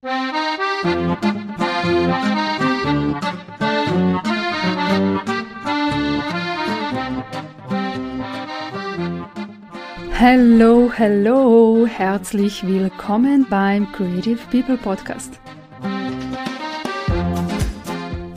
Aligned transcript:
Hallo, 0.00 0.12
hallo, 10.96 11.84
herzlich 11.88 12.64
willkommen 12.64 13.44
beim 13.50 13.90
Creative 13.90 14.38
People 14.52 14.76
Podcast. 14.76 15.40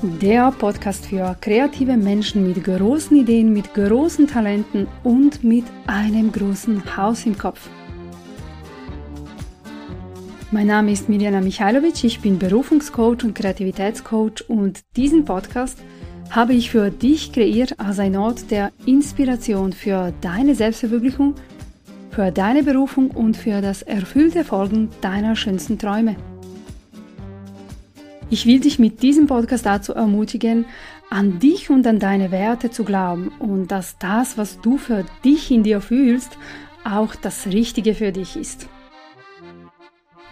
Der 0.02 0.52
Podcast 0.52 1.06
für 1.06 1.38
kreative 1.42 1.96
Menschen 1.96 2.48
mit 2.48 2.64
großen 2.64 3.18
Ideen, 3.18 3.54
mit 3.54 3.72
großen 3.76 4.26
Talenten 4.26 4.88
und 5.04 5.44
mit 5.44 5.66
einem 5.86 6.32
großen 6.32 6.98
Haus 6.98 7.28
im 7.28 7.38
Kopf. 7.38 7.70
Mein 10.54 10.68
Name 10.68 10.92
ist 10.92 11.08
Mirjana 11.08 11.40
Michailovic, 11.40 12.04
ich 12.04 12.20
bin 12.20 12.38
Berufungscoach 12.38 13.24
und 13.24 13.34
Kreativitätscoach 13.34 14.50
und 14.50 14.82
diesen 14.98 15.24
Podcast 15.24 15.82
habe 16.30 16.54
ich 16.54 16.72
für 16.72 16.92
dich 16.92 17.32
kreiert 17.32 17.80
als 17.80 18.00
ein 18.00 18.18
Ort 18.18 18.52
der 18.52 18.74
Inspiration 18.86 19.72
für 19.72 20.14
deine 20.20 20.54
Selbstverwirklichung 20.54 21.36
für 22.10 22.32
deine 22.32 22.64
Berufung 22.64 23.12
und 23.12 23.38
für 23.38 23.62
das 23.62 23.82
erfüllte 23.82 24.44
Folgen 24.44 24.90
deiner 25.00 25.38
schönsten 25.38 25.80
Träume. 25.80 26.18
Ich 28.30 28.46
will 28.46 28.60
dich 28.60 28.78
mit 28.78 29.02
diesem 29.02 29.28
Podcast 29.28 29.66
dazu 29.66 29.94
ermutigen, 29.94 30.66
an 31.10 31.40
dich 31.40 31.70
und 31.70 31.88
an 31.88 32.00
deine 32.00 32.30
Werte 32.32 32.70
zu 32.72 32.84
glauben 32.84 33.32
und 33.40 33.72
dass 33.72 33.98
das, 34.00 34.38
was 34.38 34.60
du 34.60 34.78
für 34.78 35.06
dich 35.24 35.50
in 35.50 35.64
dir 35.64 35.80
fühlst, 35.80 36.38
auch 36.84 37.16
das 37.16 37.48
Richtige 37.48 37.96
für 37.96 38.12
dich 38.12 38.36
ist. 38.36 38.68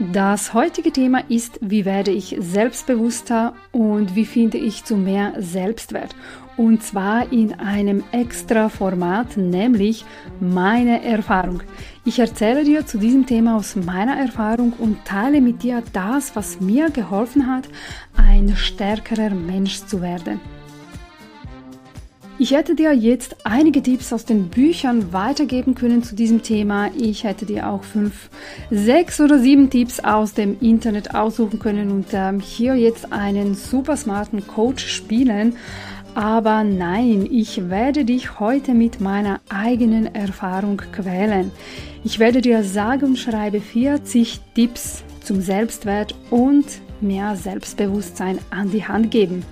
Das 0.01 0.53
heutige 0.53 0.93
Thema 0.93 1.23
ist, 1.27 1.59
wie 1.61 1.83
werde 1.83 2.11
ich 2.11 2.33
selbstbewusster 2.39 3.53
und 3.73 4.15
wie 4.15 4.23
finde 4.23 4.57
ich 4.57 4.85
zu 4.85 4.95
mehr 4.95 5.33
Selbstwert. 5.39 6.15
Und 6.55 6.81
zwar 6.83 7.33
in 7.33 7.59
einem 7.59 8.05
extra 8.13 8.69
Format, 8.69 9.35
nämlich 9.35 10.05
meine 10.39 11.03
Erfahrung. 11.03 11.63
Ich 12.05 12.17
erzähle 12.17 12.63
dir 12.63 12.85
zu 12.85 12.97
diesem 12.97 13.25
Thema 13.25 13.57
aus 13.57 13.75
meiner 13.75 14.17
Erfahrung 14.17 14.71
und 14.79 15.03
teile 15.03 15.41
mit 15.41 15.63
dir 15.63 15.83
das, 15.91 16.33
was 16.33 16.61
mir 16.61 16.91
geholfen 16.91 17.47
hat, 17.47 17.67
ein 18.15 18.55
stärkerer 18.55 19.31
Mensch 19.31 19.83
zu 19.85 20.01
werden. 20.01 20.39
Ich 22.41 22.51
hätte 22.51 22.73
dir 22.73 22.93
jetzt 22.93 23.35
einige 23.43 23.83
Tipps 23.83 24.13
aus 24.13 24.23
den 24.23 24.47
Büchern 24.47 25.11
weitergeben 25.11 25.75
können 25.75 26.03
zu 26.03 26.15
diesem 26.15 26.41
Thema. 26.41 26.89
Ich 26.97 27.25
hätte 27.25 27.45
dir 27.45 27.69
auch 27.69 27.83
fünf, 27.83 28.29
sechs 28.71 29.19
oder 29.19 29.39
sieben 29.39 29.69
Tipps 29.69 29.99
aus 29.99 30.35
dem 30.35 30.57
Internet 30.61 31.13
aussuchen 31.13 31.59
können 31.59 31.91
und 31.91 32.05
ähm, 32.13 32.39
hier 32.39 32.75
jetzt 32.75 33.11
einen 33.11 33.55
super 33.55 33.97
smarten 33.97 34.47
Coach 34.47 34.87
spielen. 34.87 35.57
Aber 36.15 36.63
nein, 36.63 37.27
ich 37.29 37.69
werde 37.69 38.05
dich 38.05 38.39
heute 38.39 38.73
mit 38.73 39.01
meiner 39.01 39.41
eigenen 39.49 40.15
Erfahrung 40.15 40.77
quälen. 40.93 41.51
Ich 42.05 42.19
werde 42.19 42.39
dir 42.39 42.63
sage 42.63 43.05
und 43.05 43.19
schreibe 43.19 43.59
40 43.59 44.39
Tipps 44.55 45.03
zum 45.25 45.41
Selbstwert 45.41 46.15
und 46.29 46.65
mehr 47.01 47.35
Selbstbewusstsein 47.35 48.39
an 48.49 48.71
die 48.71 48.87
Hand 48.87 49.11
geben. 49.11 49.43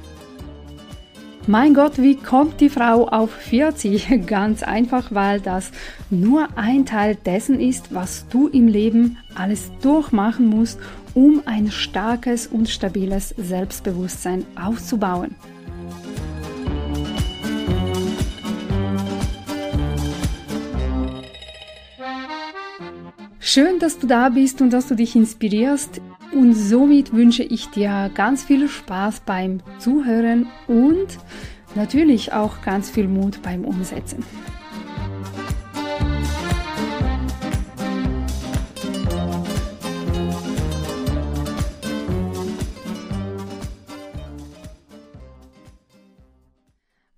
Mein 1.49 1.73
Gott, 1.73 1.97
wie 1.97 2.17
kommt 2.17 2.59
die 2.59 2.67
Frau 2.67 3.07
auf 3.07 3.31
40? 3.31 4.25
Ganz 4.27 4.63
einfach, 4.63 5.13
weil 5.13 5.39
das 5.39 5.71
nur 6.09 6.49
ein 6.57 6.85
Teil 6.85 7.15
dessen 7.15 7.61
ist, 7.61 7.95
was 7.95 8.27
du 8.27 8.49
im 8.49 8.67
Leben 8.67 9.17
alles 9.33 9.71
durchmachen 9.81 10.47
musst, 10.47 10.77
um 11.13 11.41
ein 11.45 11.71
starkes 11.71 12.47
und 12.47 12.67
stabiles 12.67 13.33
Selbstbewusstsein 13.37 14.45
aufzubauen. 14.61 15.35
Schön, 23.39 23.79
dass 23.79 23.97
du 23.97 24.07
da 24.07 24.27
bist 24.27 24.61
und 24.61 24.71
dass 24.71 24.89
du 24.89 24.95
dich 24.95 25.15
inspirierst. 25.15 26.01
Und 26.37 26.53
somit 26.53 27.13
wünsche 27.13 27.41
ich 27.41 27.65
dir 27.71 28.11
ganz 28.13 28.43
viel 28.43 28.69
Spaß 28.69 29.21
beim 29.21 29.59
Zuhören 29.79 30.45
und 30.67 31.07
natürlich 31.73 32.31
auch 32.31 32.61
ganz 32.61 32.91
viel 32.91 33.07
Mut 33.07 33.41
beim 33.41 33.65
Umsetzen. 33.65 34.23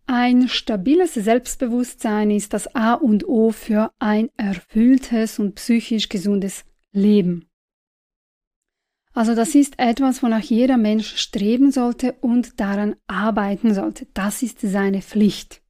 Ein 0.05 0.47
stabiles 0.47 1.15
Selbstbewusstsein 1.15 2.31
ist 2.31 2.53
das 2.53 2.73
A 2.73 2.93
und 2.93 3.27
O 3.27 3.51
für 3.51 3.91
ein 3.99 4.29
erfülltes 4.37 5.39
und 5.39 5.55
psychisch 5.55 6.07
gesundes 6.07 6.63
Leben. 6.93 7.48
Also 9.19 9.35
das 9.35 9.53
ist 9.53 9.77
etwas, 9.79 10.23
wonach 10.23 10.39
jeder 10.39 10.77
Mensch 10.77 11.17
streben 11.17 11.73
sollte 11.73 12.13
und 12.21 12.57
daran 12.61 12.95
arbeiten 13.05 13.73
sollte. 13.73 14.07
Das 14.13 14.41
ist 14.41 14.61
seine 14.61 15.01
Pflicht. 15.01 15.61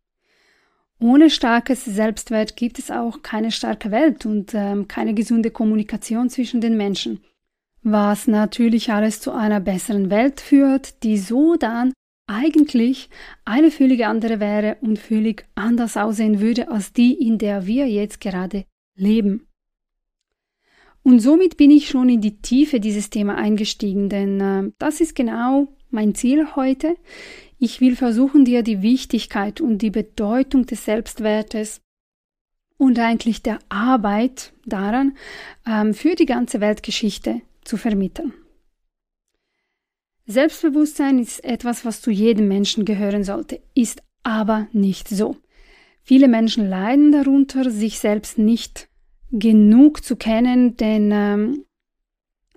Ohne 1.00 1.32
starkes 1.32 1.84
Selbstwert 1.84 2.56
gibt 2.56 2.78
es 2.78 2.92
auch 2.92 3.24
keine 3.24 3.50
starke 3.50 3.90
Welt 3.90 4.28
und 4.28 4.54
ähm, 4.54 4.88
keine 4.88 5.16
gesunde 5.16 5.50
Kommunikation 5.50 6.30
zwischen 6.30 6.62
den 6.62 6.78
Menschen. 6.78 7.24
Was 7.82 8.28
natürlich 8.28 8.92
alles 8.92 9.20
zu 9.20 9.32
einer 9.32 9.60
besseren 9.60 10.12
Welt 10.12 10.42
führt, 10.42 11.02
die 11.02 11.18
so 11.18 11.56
dann 11.56 11.92
eigentlich 12.28 13.10
eine 13.46 13.72
völlig 13.72 14.06
andere 14.06 14.40
wäre 14.40 14.78
und 14.82 15.00
völlig 15.00 15.48
anders 15.56 15.98
aussehen 15.98 16.40
würde 16.40 16.70
als 16.70 16.94
die, 16.94 17.14
in 17.14 17.40
der 17.40 17.66
wir 17.66 17.90
jetzt 17.90 18.22
gerade 18.22 18.66
leben. 18.94 19.49
Und 21.10 21.22
somit 21.22 21.58
bin 21.58 21.72
ich 21.72 21.90
schon 21.90 22.08
in 22.08 22.22
die 22.22 22.40
Tiefe 22.40 22.80
dieses 22.80 23.10
Thema 23.10 23.36
eingestiegen, 23.36 24.10
denn 24.10 24.40
äh, 24.40 24.72
das 24.78 25.02
ist 25.02 25.16
genau 25.16 25.68
mein 25.90 26.14
Ziel 26.14 26.56
heute. 26.56 26.98
Ich 27.58 27.82
will 27.82 27.96
versuchen, 27.96 28.46
dir 28.46 28.62
die 28.62 28.84
Wichtigkeit 28.84 29.60
und 29.60 29.80
die 29.80 29.90
Bedeutung 29.90 30.68
des 30.68 30.86
Selbstwertes 30.86 31.82
und 32.78 33.00
eigentlich 33.00 33.42
der 33.42 33.58
Arbeit 33.70 34.54
daran 34.68 35.18
ähm, 35.66 35.96
für 35.96 36.14
die 36.14 36.28
ganze 36.28 36.62
Weltgeschichte 36.62 37.42
zu 37.64 37.78
vermitteln. 37.78 38.32
Selbstbewusstsein 40.28 41.18
ist 41.18 41.44
etwas, 41.44 41.86
was 41.86 42.04
zu 42.04 42.12
jedem 42.12 42.48
Menschen 42.48 42.86
gehören 42.86 43.24
sollte, 43.24 43.60
ist 43.74 44.04
aber 44.22 44.68
nicht 44.74 45.08
so. 45.08 45.38
Viele 46.04 46.28
Menschen 46.28 46.70
leiden 46.70 47.12
darunter, 47.12 47.72
sich 47.72 47.98
selbst 47.98 48.38
nicht 48.38 48.90
genug 49.32 50.04
zu 50.04 50.16
kennen, 50.16 50.76
denn 50.78 51.12
ähm, 51.12 51.66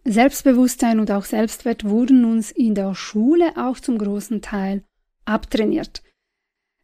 Selbstbewusstsein 0.05 0.99
und 0.99 1.11
auch 1.11 1.25
Selbstwert 1.25 1.85
wurden 1.85 2.25
uns 2.25 2.51
in 2.51 2.75
der 2.75 2.95
Schule 2.95 3.53
auch 3.57 3.79
zum 3.79 3.99
großen 3.99 4.43
Teil 4.43 4.83
abtrainiert. 5.25 6.03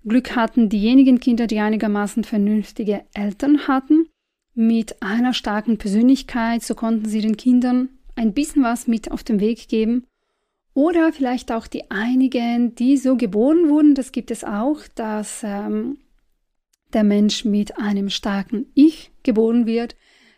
Glück 0.05 0.37
hatten 0.37 0.69
diejenigen 0.69 1.19
Kinder, 1.19 1.47
die 1.47 1.59
einigermaßen 1.59 2.23
vernünftige 2.25 3.05
Eltern 3.15 3.67
hatten, 3.67 4.07
mit 4.55 5.03
einer 5.03 5.35
starken 5.35 5.79
Persönlichkeit, 5.79 6.63
so 6.63 6.75
konnten 6.75 7.09
sie 7.09 7.21
den 7.21 7.37
Kindern 7.37 7.91
ein 8.17 8.33
bisschen 8.33 8.63
was 8.63 8.87
mit 8.87 9.11
auf 9.11 9.23
den 9.23 9.41
Weg 9.41 9.69
geben. 9.69 10.05
Oder 10.75 11.13
vielleicht 11.13 11.53
auch 11.53 11.67
die 11.67 11.91
einigen, 11.91 12.75
die 12.75 12.97
so 12.97 13.17
geboren 13.17 13.69
wurden, 13.69 13.95
das 13.95 14.13
gibt 14.13 14.31
es 14.31 14.45
auch, 14.45 14.81
dass 14.95 15.43
ähm, 15.45 15.99
der 16.93 17.05
Mensch 17.05 17.45
mit 17.45 17.79
einem 17.79 18.11
starken 18.11 18.67
Ich 18.75 19.11
geboren 19.29 19.67
wird. 19.67 19.95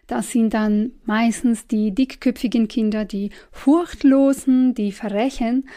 Das 0.08 0.32
sind 0.32 0.54
dann 0.54 0.90
meistens 1.04 1.68
die 1.68 1.94
dickköpfigen 1.94 2.66
Kinder, 2.66 3.04
die 3.04 3.30
furchtlosen, 3.52 4.74
die 4.74 4.90
verrechen. 4.90 5.68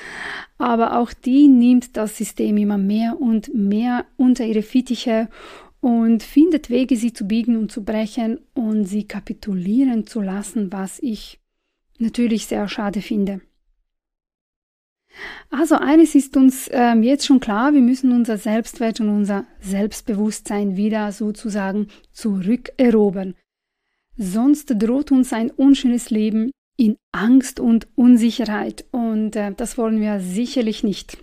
Aber 0.57 0.97
auch 0.97 1.13
die 1.13 1.47
nimmt 1.47 1.95
das 1.95 2.17
System 2.17 2.57
immer 2.57 2.79
mehr 2.79 3.21
und 3.21 3.53
mehr 3.53 4.05
unter 4.17 4.43
ihre 4.43 4.63
Fittiche 4.63 5.29
und 5.81 6.23
findet 6.23 6.71
Wege, 6.71 6.97
sie 6.97 7.13
zu 7.13 7.27
biegen 7.27 7.57
und 7.57 7.71
zu 7.71 7.83
brechen 7.83 8.39
und 8.55 8.85
sie 8.85 9.03
kapitulieren 9.03 10.07
zu 10.07 10.19
lassen, 10.19 10.71
was 10.73 10.97
ich 10.97 11.39
natürlich 11.99 12.47
sehr 12.47 12.67
schade 12.67 13.01
finde. 13.01 13.41
Also 15.49 15.75
eines 15.75 16.15
ist 16.15 16.35
uns 16.35 16.69
ähm, 16.71 17.03
jetzt 17.03 17.25
schon 17.25 17.39
klar, 17.39 17.73
wir 17.73 17.81
müssen 17.81 18.11
unser 18.11 18.37
Selbstwert 18.37 18.99
und 18.99 19.09
unser 19.09 19.45
Selbstbewusstsein 19.59 20.75
wieder 20.75 21.11
sozusagen 21.11 21.87
zurückerobern. 22.11 23.35
Sonst 24.17 24.73
droht 24.81 25.11
uns 25.11 25.33
ein 25.33 25.51
unschönes 25.51 26.09
Leben 26.09 26.51
in 26.77 26.97
Angst 27.11 27.59
und 27.59 27.87
Unsicherheit 27.95 28.85
und 28.91 29.35
äh, 29.35 29.53
das 29.53 29.77
wollen 29.77 30.01
wir 30.01 30.19
sicherlich 30.19 30.83
nicht. 30.83 31.17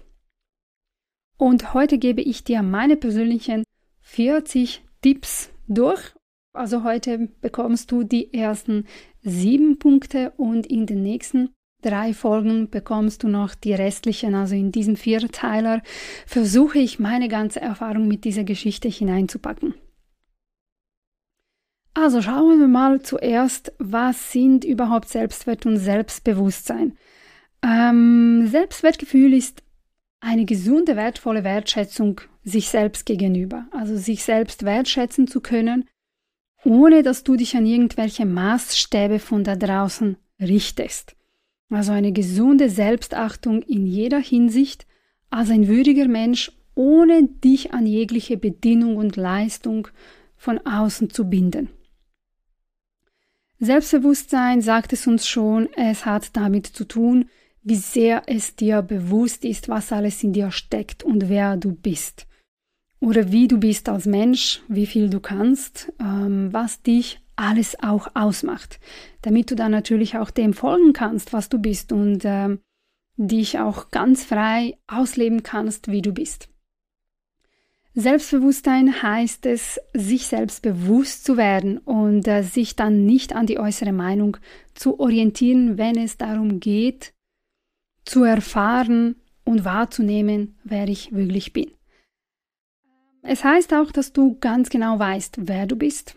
Und 1.37 1.75
heute 1.75 1.98
gebe 1.98 2.20
ich 2.20 2.44
dir 2.44 2.62
meine 2.62 2.96
persönlichen 2.96 3.64
40 4.02 4.82
Tipps 5.02 5.50
durch. 5.69 6.14
Also 6.52 6.84
heute 6.84 7.28
bekommst 7.40 7.90
du 7.90 8.02
die 8.02 8.34
ersten 8.34 8.87
sieben 9.22 9.78
Punkte 9.78 10.32
und 10.37 10.66
in 10.66 10.87
den 10.87 11.02
nächsten 11.02 11.50
drei 11.82 12.12
Folgen 12.14 12.70
bekommst 12.70 13.22
du 13.22 13.28
noch 13.28 13.54
die 13.54 13.74
restlichen, 13.74 14.34
also 14.34 14.54
in 14.54 14.72
diesem 14.72 14.96
Vierteiler 14.96 15.82
versuche 16.26 16.78
ich 16.78 16.98
meine 16.98 17.28
ganze 17.28 17.60
Erfahrung 17.60 18.08
mit 18.08 18.24
dieser 18.24 18.44
Geschichte 18.44 18.88
hineinzupacken. 18.88 19.74
Also 21.94 22.22
schauen 22.22 22.60
wir 22.60 22.68
mal 22.68 23.02
zuerst, 23.02 23.72
was 23.78 24.32
sind 24.32 24.64
überhaupt 24.64 25.08
Selbstwert 25.08 25.66
und 25.66 25.76
Selbstbewusstsein. 25.76 26.96
Ähm, 27.62 28.46
Selbstwertgefühl 28.46 29.34
ist 29.34 29.62
eine 30.20 30.44
gesunde, 30.44 30.96
wertvolle 30.96 31.44
Wertschätzung 31.44 32.20
sich 32.44 32.68
selbst 32.68 33.06
gegenüber. 33.06 33.66
Also 33.72 33.96
sich 33.96 34.22
selbst 34.22 34.64
wertschätzen 34.64 35.26
zu 35.26 35.40
können, 35.40 35.88
ohne 36.64 37.02
dass 37.02 37.24
du 37.24 37.36
dich 37.36 37.56
an 37.56 37.66
irgendwelche 37.66 38.26
Maßstäbe 38.26 39.18
von 39.18 39.44
da 39.44 39.56
draußen 39.56 40.16
richtest. 40.40 41.16
Also 41.70 41.93
eine 41.93 42.12
gesunde 42.12 42.69
Selbstachtung 42.69 43.62
in 43.62 43.87
jeder 43.87 44.19
Hinsicht 44.19 44.87
als 45.31 45.50
ein 45.50 45.69
würdiger 45.69 46.08
Mensch, 46.08 46.52
ohne 46.75 47.28
dich 47.28 47.72
an 47.72 47.87
jegliche 47.87 48.37
Bedingung 48.37 48.96
und 48.96 49.17
Leistung 49.17 49.88
von 50.37 50.58
außen 50.58 51.11
zu 51.11 51.28
binden. 51.28 51.69
Selbstbewusstsein 53.61 54.62
sagt 54.62 54.93
es 54.93 55.06
uns 55.06 55.28
schon, 55.28 55.69
es 55.76 56.06
hat 56.06 56.34
damit 56.37 56.67
zu 56.67 56.84
tun, 56.84 57.28
wie 57.62 57.76
sehr 57.76 58.23
es 58.26 58.56
dir 58.56 58.81
bewusst 58.81 59.44
ist, 59.44 59.69
was 59.69 59.93
alles 59.93 60.23
in 60.25 60.32
dir 60.32 60.50
steckt 60.50 61.02
und 61.02 61.28
wer 61.28 61.56
du 61.56 61.73
bist. 61.73 62.26
Oder 63.00 63.32
wie 63.32 63.49
du 63.49 63.58
bist 63.58 63.88
als 63.88 64.06
Mensch, 64.06 64.62
wie 64.69 64.87
viel 64.87 65.11
du 65.11 65.20
kannst, 65.20 65.93
ähm, 66.00 66.49
was 66.52 66.82
dich 66.82 67.20
alles 67.40 67.82
auch 67.82 68.08
ausmacht, 68.14 68.78
damit 69.22 69.50
du 69.50 69.56
dann 69.56 69.70
natürlich 69.70 70.19
auch 70.19 70.31
dem 70.31 70.52
folgen 70.52 70.92
kannst, 70.92 71.32
was 71.32 71.48
du 71.48 71.58
bist 71.58 71.90
und 71.90 72.25
äh, 72.25 72.58
dich 73.16 73.58
auch 73.58 73.90
ganz 73.90 74.25
frei 74.25 74.76
ausleben 74.87 75.42
kannst, 75.42 75.90
wie 75.90 76.02
du 76.02 76.12
bist. 76.12 76.48
Selbstbewusstsein 77.94 79.02
heißt 79.02 79.46
es, 79.46 79.81
sich 79.94 80.26
selbst 80.26 80.62
bewusst 80.62 81.25
zu 81.25 81.37
werden 81.37 81.78
und 81.78 82.28
äh, 82.28 82.42
sich 82.42 82.76
dann 82.76 83.04
nicht 83.04 83.34
an 83.34 83.46
die 83.46 83.58
äußere 83.58 83.92
Meinung 83.92 84.37
zu 84.75 85.00
orientieren, 85.00 85.76
wenn 85.76 85.96
es 85.98 86.16
darum 86.16 86.60
geht, 86.60 87.12
zu 88.04 88.22
erfahren 88.22 89.16
und 89.44 89.64
wahrzunehmen, 89.64 90.58
wer 90.62 90.88
ich 90.88 91.12
wirklich 91.12 91.52
bin. 91.52 91.70
Es 93.22 93.44
heißt 93.44 93.75
auch, 93.75 93.92
dass 93.92 94.12
du 94.12 94.38
ganz 94.38 94.70
genau 94.70 94.98
weißt, 94.98 95.48
wer 95.48 95.66
du 95.66 95.76
bist, 95.76 96.14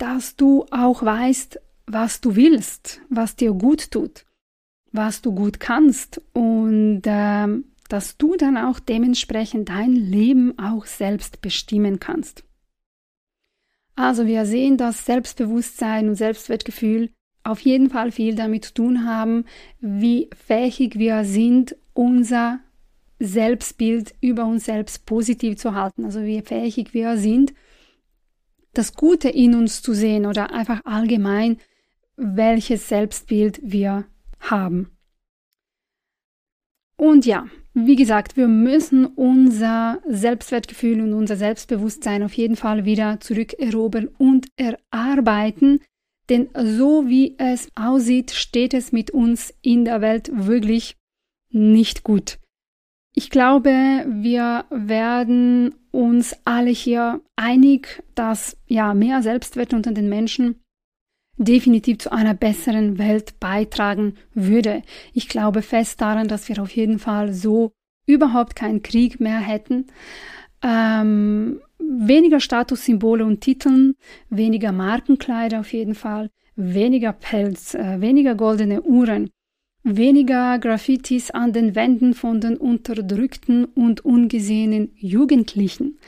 dass 0.00 0.34
du 0.34 0.64
auch 0.70 1.02
weißt, 1.02 1.60
was 1.86 2.20
du 2.20 2.34
willst, 2.34 3.02
was 3.10 3.36
dir 3.36 3.52
gut 3.52 3.90
tut, 3.90 4.24
was 4.92 5.20
du 5.20 5.32
gut 5.32 5.60
kannst 5.60 6.22
und 6.32 7.02
äh, 7.04 7.46
dass 7.88 8.16
du 8.16 8.36
dann 8.36 8.56
auch 8.56 8.80
dementsprechend 8.80 9.68
dein 9.68 9.94
Leben 9.94 10.58
auch 10.58 10.86
selbst 10.86 11.42
bestimmen 11.42 12.00
kannst. 12.00 12.44
Also 13.94 14.26
wir 14.26 14.46
sehen, 14.46 14.78
dass 14.78 15.04
Selbstbewusstsein 15.04 16.08
und 16.08 16.14
Selbstwertgefühl 16.14 17.10
auf 17.44 17.60
jeden 17.60 17.90
Fall 17.90 18.12
viel 18.12 18.34
damit 18.34 18.66
zu 18.66 18.74
tun 18.74 19.04
haben, 19.04 19.44
wie 19.80 20.30
fähig 20.46 20.98
wir 20.98 21.24
sind, 21.24 21.76
unser 21.92 22.60
Selbstbild 23.18 24.14
über 24.22 24.46
uns 24.46 24.64
selbst 24.64 25.04
positiv 25.04 25.58
zu 25.58 25.74
halten. 25.74 26.06
Also 26.06 26.22
wie 26.22 26.40
fähig 26.40 26.94
wir 26.94 27.18
sind, 27.18 27.52
das 28.72 28.94
Gute 28.94 29.28
in 29.28 29.54
uns 29.54 29.82
zu 29.82 29.94
sehen 29.94 30.26
oder 30.26 30.52
einfach 30.52 30.84
allgemein, 30.84 31.58
welches 32.16 32.88
Selbstbild 32.88 33.60
wir 33.62 34.06
haben. 34.38 34.90
Und 36.96 37.24
ja, 37.24 37.46
wie 37.72 37.96
gesagt, 37.96 38.36
wir 38.36 38.48
müssen 38.48 39.06
unser 39.06 40.02
Selbstwertgefühl 40.06 41.00
und 41.00 41.12
unser 41.12 41.36
Selbstbewusstsein 41.36 42.22
auf 42.22 42.34
jeden 42.34 42.56
Fall 42.56 42.84
wieder 42.84 43.20
zurückerobern 43.20 44.08
und 44.18 44.48
erarbeiten, 44.56 45.80
denn 46.28 46.48
so 46.54 47.08
wie 47.08 47.36
es 47.38 47.68
aussieht, 47.74 48.32
steht 48.32 48.74
es 48.74 48.92
mit 48.92 49.10
uns 49.10 49.54
in 49.62 49.84
der 49.84 50.00
Welt 50.00 50.30
wirklich 50.32 50.96
nicht 51.50 52.02
gut. 52.02 52.39
Ich 53.14 53.30
glaube, 53.30 53.70
wir 54.06 54.64
werden 54.70 55.74
uns 55.90 56.36
alle 56.44 56.70
hier 56.70 57.20
einig, 57.36 58.02
dass 58.14 58.56
ja 58.66 58.94
mehr 58.94 59.22
Selbstwert 59.22 59.74
unter 59.74 59.92
den 59.92 60.08
Menschen 60.08 60.60
definitiv 61.36 61.98
zu 61.98 62.12
einer 62.12 62.34
besseren 62.34 62.98
Welt 62.98 63.40
beitragen 63.40 64.14
würde. 64.34 64.82
Ich 65.12 65.28
glaube 65.28 65.62
fest 65.62 66.00
daran, 66.00 66.28
dass 66.28 66.48
wir 66.48 66.62
auf 66.62 66.70
jeden 66.70 66.98
Fall 66.98 67.32
so 67.32 67.72
überhaupt 68.06 68.54
keinen 68.54 68.82
Krieg 68.82 69.20
mehr 69.20 69.38
hätten. 69.38 69.86
Ähm, 70.62 71.60
weniger 71.78 72.40
Statussymbole 72.40 73.24
und 73.24 73.40
Titeln, 73.40 73.94
weniger 74.28 74.72
Markenkleider 74.72 75.60
auf 75.60 75.72
jeden 75.72 75.94
Fall, 75.94 76.30
weniger 76.56 77.12
Pelz, 77.12 77.74
äh, 77.74 78.00
weniger 78.00 78.34
goldene 78.34 78.82
Uhren, 78.82 79.30
weniger 79.82 80.58
Graffitis 80.58 81.30
an 81.30 81.52
den 81.52 81.74
Wänden 81.74 82.14
von 82.14 82.40
den 82.40 82.56
unterdrückten 82.56 83.64
und 83.64 84.04
ungesehenen 84.04 84.92
Jugendlichen, 84.96 85.98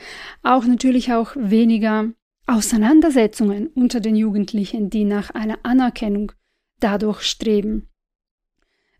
auch 0.43 0.65
natürlich 0.65 1.13
auch 1.13 1.35
weniger 1.35 2.11
Auseinandersetzungen 2.45 3.67
unter 3.67 3.99
den 3.99 4.15
Jugendlichen, 4.15 4.89
die 4.89 5.05
nach 5.05 5.31
einer 5.31 5.59
Anerkennung 5.63 6.33
dadurch 6.79 7.21
streben. 7.21 7.87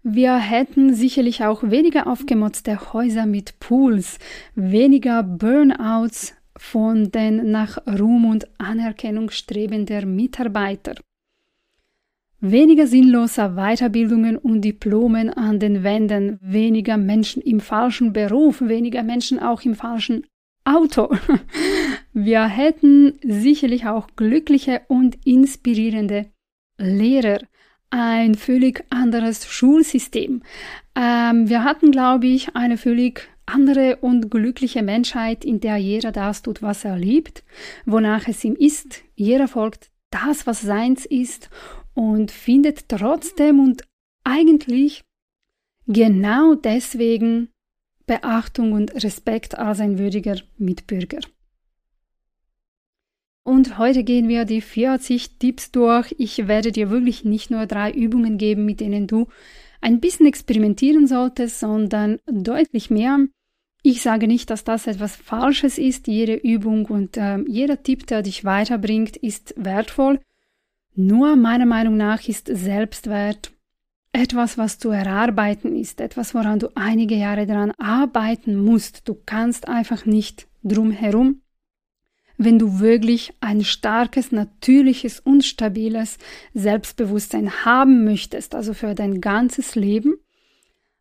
Wir 0.02 0.38
hätten 0.38 0.94
sicherlich 0.94 1.44
auch 1.44 1.64
weniger 1.64 2.08
aufgemotzte 2.08 2.94
Häuser 2.94 3.26
mit 3.26 3.60
Pools, 3.60 4.20
weniger 4.56 5.24
Burnouts 5.24 6.36
von 6.58 7.12
den 7.12 7.52
nach 7.52 7.78
Ruhm 7.88 8.26
und 8.26 8.48
Anerkennung 8.60 9.30
strebenden 9.30 10.16
Mitarbeiter 10.16 10.96
weniger 12.44 12.88
sinnloser 12.88 13.56
Weiterbildungen 13.56 14.38
und 14.38 14.62
Diplomen 14.62 15.30
an 15.30 15.60
den 15.60 15.84
Wänden, 15.84 16.38
weniger 16.42 16.98
Menschen 16.98 17.42
im 17.42 17.62
falschen 17.62 18.12
Beruf, 18.12 18.62
weniger 18.62 19.02
Menschen 19.02 19.40
auch 19.40 19.62
im 19.62 19.76
falschen 19.76 20.28
Auto. 20.66 21.16
Wir 22.14 22.46
hätten 22.46 23.18
sicherlich 23.24 23.88
auch 23.88 24.08
glückliche 24.18 24.82
und 24.90 25.18
inspirierende 25.26 26.26
Lehrer, 26.78 27.40
ein 27.90 28.36
völlig 28.36 28.84
anderes 28.90 29.46
Schulsystem. 29.46 30.42
Ähm, 30.96 31.48
wir 31.48 31.64
hatten, 31.64 31.92
glaube 31.92 32.26
ich, 32.26 32.56
eine 32.56 32.78
völlig 32.78 33.30
andere 33.46 33.98
und 33.98 34.32
glückliche 34.32 34.82
Menschheit, 34.82 35.46
in 35.46 35.60
der 35.60 35.78
jeder 35.78 36.12
das 36.12 36.42
tut, 36.42 36.64
was 36.64 36.86
er 36.86 36.98
liebt, 36.98 37.44
wonach 37.86 38.28
es 38.28 38.44
ihm 38.44 38.56
ist. 38.56 39.04
Jeder 39.16 39.48
folgt 39.48 39.92
das, 40.10 40.48
was 40.48 40.62
seins 40.62 41.06
ist 41.06 41.50
und 41.94 42.32
findet 42.32 42.90
trotzdem 42.90 43.60
und 43.60 43.84
eigentlich 44.24 45.04
genau 45.88 46.56
deswegen 46.56 47.50
Beachtung 48.06 48.74
und 48.74 49.04
Respekt 49.04 49.58
als 49.58 49.80
ein 49.80 49.98
würdiger 49.98 50.38
Mitbürger. 50.58 51.20
Und 53.46 53.78
heute 53.78 54.04
gehen 54.04 54.30
wir 54.30 54.46
die 54.46 54.62
40 54.62 55.38
Tipps 55.38 55.72
durch. 55.72 56.16
Ich 56.18 56.48
werde 56.48 56.72
dir 56.72 56.90
wirklich 56.90 57.26
nicht 57.26 57.52
nur 57.52 57.66
drei 57.66 57.92
Übungen 57.92 58.38
geben, 58.38 58.66
mit 58.66 58.80
denen 58.80 59.06
du 59.06 59.28
ein 59.82 60.00
bisschen 60.00 60.26
experimentieren 60.26 61.08
solltest, 61.08 61.60
sondern 61.60 62.20
deutlich 62.26 62.90
mehr. 62.90 63.20
Ich 63.82 64.02
sage 64.02 64.28
nicht, 64.28 64.50
dass 64.50 64.64
das 64.64 64.88
etwas 64.88 65.18
Falsches 65.18 65.78
ist. 65.78 66.08
Jede 66.08 66.36
Übung 66.36 66.86
und 66.86 67.18
äh, 67.18 67.40
jeder 67.42 67.84
Tipp, 67.84 68.08
der 68.08 68.22
dich 68.22 68.46
weiterbringt, 68.46 69.18
ist 69.18 69.54
wertvoll. 69.58 70.22
Nur 70.96 71.36
meiner 71.36 71.66
Meinung 71.66 71.98
nach 71.98 72.28
ist 72.28 72.48
Selbstwert 72.48 73.52
etwas, 74.12 74.60
was 74.60 74.78
zu 74.78 74.90
erarbeiten 74.92 75.76
ist, 75.76 76.00
etwas, 76.00 76.36
woran 76.36 76.60
du 76.60 76.70
einige 76.76 77.16
Jahre 77.16 77.48
daran 77.48 77.72
arbeiten 77.80 78.56
musst. 78.64 79.08
Du 79.08 79.18
kannst 79.26 79.68
einfach 79.68 80.06
nicht 80.06 80.48
drum 80.64 80.92
herum. 80.92 81.42
Wenn 82.38 82.60
du 82.60 82.80
wirklich 82.80 83.34
ein 83.42 83.64
starkes, 83.64 84.32
natürliches 84.32 85.20
und 85.20 85.44
stabiles 85.44 86.18
Selbstbewusstsein 86.54 87.66
haben 87.66 88.04
möchtest, 88.04 88.54
also 88.54 88.74
für 88.74 88.94
dein 88.94 89.20
ganzes 89.20 89.76
Leben, 89.76 90.16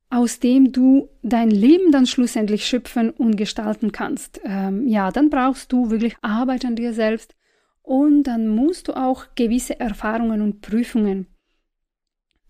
aus 0.08 0.40
dem 0.40 0.72
du 0.72 1.08
dein 1.22 1.50
Leben 1.50 1.90
dann 1.90 2.06
schlussendlich 2.06 2.66
schöpfen 2.66 3.10
und 3.10 3.36
gestalten 3.36 3.92
kannst, 3.92 4.40
ähm, 4.44 4.86
ja, 4.86 5.10
dann 5.10 5.30
brauchst 5.30 5.72
du 5.72 5.90
wirklich 5.90 6.16
Arbeit 6.20 6.64
an 6.64 6.76
dir 6.76 6.92
selbst, 6.92 7.34
und 7.82 8.24
dann 8.24 8.48
musst 8.48 8.88
du 8.88 8.96
auch 8.96 9.26
gewisse 9.34 9.78
Erfahrungen 9.78 10.40
und 10.40 10.60
Prüfungen 10.60 11.26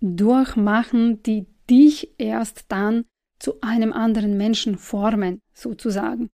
durchmachen, 0.01 1.23
die 1.23 1.47
dich 1.71 2.15
erst 2.19 2.67
dann 2.69 3.05
zu 3.39 3.61
einem 3.61 3.93
anderen 3.93 4.37
Menschen 4.37 4.77
formen, 4.77 5.41
sozusagen. 5.55 6.31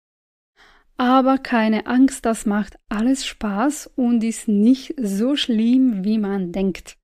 Aber 0.97 1.39
keine 1.39 1.87
Angst, 1.87 2.25
das 2.25 2.47
macht 2.47 2.79
alles 2.89 3.27
Spaß 3.27 3.91
und 3.97 4.23
ist 4.23 4.49
nicht 4.49 4.95
so 4.97 5.35
schlimm, 5.35 6.05
wie 6.05 6.19
man 6.19 6.53
denkt. 6.53 6.97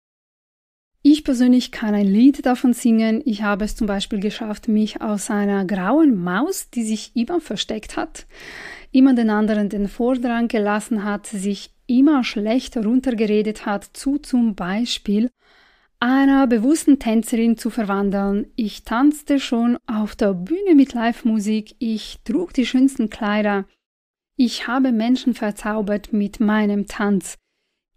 Ich 1.03 1.25
persönlich 1.25 1.73
kann 1.73 1.95
ein 1.95 2.07
Lied 2.07 2.45
davon 2.45 2.75
singen. 2.75 3.23
Ich 3.25 3.43
habe 3.43 3.65
es 3.65 3.75
zum 3.75 3.87
Beispiel 3.87 4.21
geschafft, 4.21 4.69
mich 4.69 5.01
aus 5.01 5.31
einer 5.31 5.65
grauen 5.65 6.23
Maus, 6.23 6.69
die 6.69 6.83
sich 6.83 7.17
immer 7.17 7.41
versteckt 7.41 7.97
hat, 7.97 8.27
immer 8.93 9.15
den 9.15 9.31
anderen 9.31 9.71
den 9.71 9.89
Vordrang 9.89 10.49
gelassen 10.49 11.03
hat, 11.03 11.27
sich 11.27 11.71
immer 11.91 12.23
schlecht 12.23 12.77
runtergeredet 12.77 13.67
hat, 13.67 13.85
zu 13.93 14.19
zum 14.19 14.55
Beispiel 14.55 15.31
einer 15.99 16.47
bewussten 16.47 16.99
Tänzerin 16.99 17.59
zu 17.59 17.69
verwandeln. 17.69 18.47
Ich 18.57 18.85
tanzte 18.85 19.41
schon 19.41 19.77
auf 19.87 20.17
der 20.17 20.33
Bühne 20.33 20.75
mit 20.75 20.95
Live-Musik, 20.95 21.75
ich 21.79 22.19
trug 22.25 22.55
die 22.55 22.65
schönsten 22.65 23.11
Kleider, 23.11 23.67
ich 24.37 24.67
habe 24.67 24.93
Menschen 24.93 25.35
verzaubert 25.35 26.15
mit 26.15 26.41
meinem 26.41 26.87
Tanz. 26.87 27.37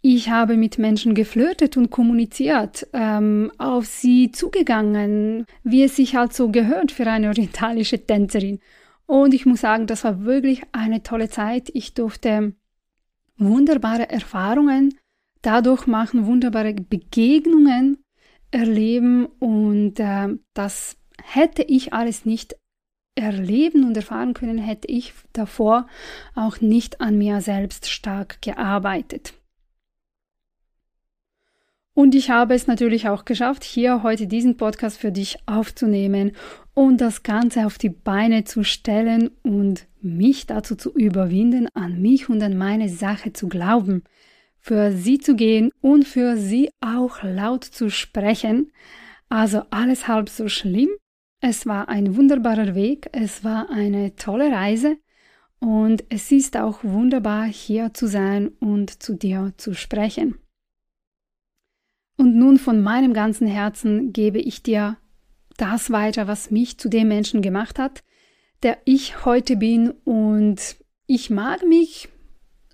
Ich 0.02 0.28
habe 0.28 0.58
mit 0.58 0.76
Menschen 0.76 1.14
geflirtet 1.14 1.78
und 1.78 1.88
kommuniziert, 1.88 2.86
ähm, 2.92 3.50
auf 3.56 3.86
sie 3.86 4.30
zugegangen, 4.30 5.46
wie 5.62 5.84
es 5.84 5.96
sich 5.96 6.14
halt 6.14 6.34
so 6.34 6.50
gehört 6.50 6.92
für 6.92 7.06
eine 7.06 7.28
orientalische 7.28 8.04
Tänzerin. 8.04 8.58
Und 9.06 9.32
ich 9.32 9.46
muss 9.46 9.62
sagen, 9.62 9.86
das 9.86 10.04
war 10.04 10.24
wirklich 10.26 10.60
eine 10.72 11.02
tolle 11.02 11.30
Zeit. 11.30 11.70
Ich 11.72 11.94
durfte 11.94 12.54
wunderbare 13.36 14.08
Erfahrungen 14.10 14.98
dadurch 15.42 15.86
machen, 15.86 16.26
wunderbare 16.26 16.74
Begegnungen 16.74 17.98
erleben 18.50 19.26
und 19.26 19.98
äh, 19.98 20.28
das 20.54 20.96
hätte 21.22 21.62
ich 21.62 21.92
alles 21.92 22.24
nicht 22.24 22.56
erleben 23.16 23.84
und 23.84 23.96
erfahren 23.96 24.34
können, 24.34 24.58
hätte 24.58 24.88
ich 24.88 25.12
davor 25.32 25.86
auch 26.34 26.60
nicht 26.60 27.00
an 27.00 27.18
mir 27.18 27.40
selbst 27.40 27.88
stark 27.88 28.42
gearbeitet. 28.42 29.34
Und 31.94 32.16
ich 32.16 32.28
habe 32.28 32.54
es 32.54 32.66
natürlich 32.66 33.08
auch 33.08 33.24
geschafft, 33.24 33.62
hier 33.62 34.02
heute 34.02 34.26
diesen 34.26 34.56
Podcast 34.56 34.98
für 34.98 35.12
dich 35.12 35.38
aufzunehmen 35.46 36.32
und 36.74 37.00
das 37.00 37.22
Ganze 37.22 37.66
auf 37.66 37.78
die 37.78 37.88
Beine 37.88 38.42
zu 38.42 38.64
stellen 38.64 39.30
und 39.44 39.86
mich 40.00 40.46
dazu 40.46 40.74
zu 40.74 40.92
überwinden, 40.92 41.68
an 41.72 42.02
mich 42.02 42.28
und 42.28 42.42
an 42.42 42.58
meine 42.58 42.88
Sache 42.88 43.32
zu 43.32 43.48
glauben, 43.48 44.02
für 44.58 44.90
sie 44.90 45.18
zu 45.18 45.36
gehen 45.36 45.70
und 45.80 46.04
für 46.04 46.36
sie 46.36 46.68
auch 46.80 47.22
laut 47.22 47.62
zu 47.62 47.90
sprechen. 47.90 48.72
Also 49.28 49.62
alles 49.70 50.08
halb 50.08 50.28
so 50.28 50.48
schlimm. 50.48 50.88
Es 51.40 51.64
war 51.64 51.88
ein 51.88 52.16
wunderbarer 52.16 52.74
Weg, 52.74 53.08
es 53.12 53.44
war 53.44 53.70
eine 53.70 54.16
tolle 54.16 54.50
Reise 54.50 54.96
und 55.60 56.02
es 56.08 56.32
ist 56.32 56.56
auch 56.56 56.82
wunderbar 56.82 57.44
hier 57.44 57.94
zu 57.94 58.08
sein 58.08 58.48
und 58.58 59.02
zu 59.02 59.14
dir 59.14 59.52
zu 59.58 59.74
sprechen. 59.74 60.38
Und 62.16 62.36
nun 62.36 62.58
von 62.58 62.82
meinem 62.82 63.12
ganzen 63.12 63.46
Herzen 63.46 64.12
gebe 64.12 64.38
ich 64.38 64.62
dir 64.62 64.96
das 65.56 65.90
weiter, 65.90 66.26
was 66.26 66.50
mich 66.50 66.78
zu 66.78 66.88
dem 66.88 67.08
Menschen 67.08 67.42
gemacht 67.42 67.78
hat, 67.78 68.02
der 68.62 68.78
ich 68.84 69.24
heute 69.24 69.56
bin. 69.56 69.90
Und 70.04 70.76
ich 71.06 71.30
mag 71.30 71.66
mich 71.66 72.08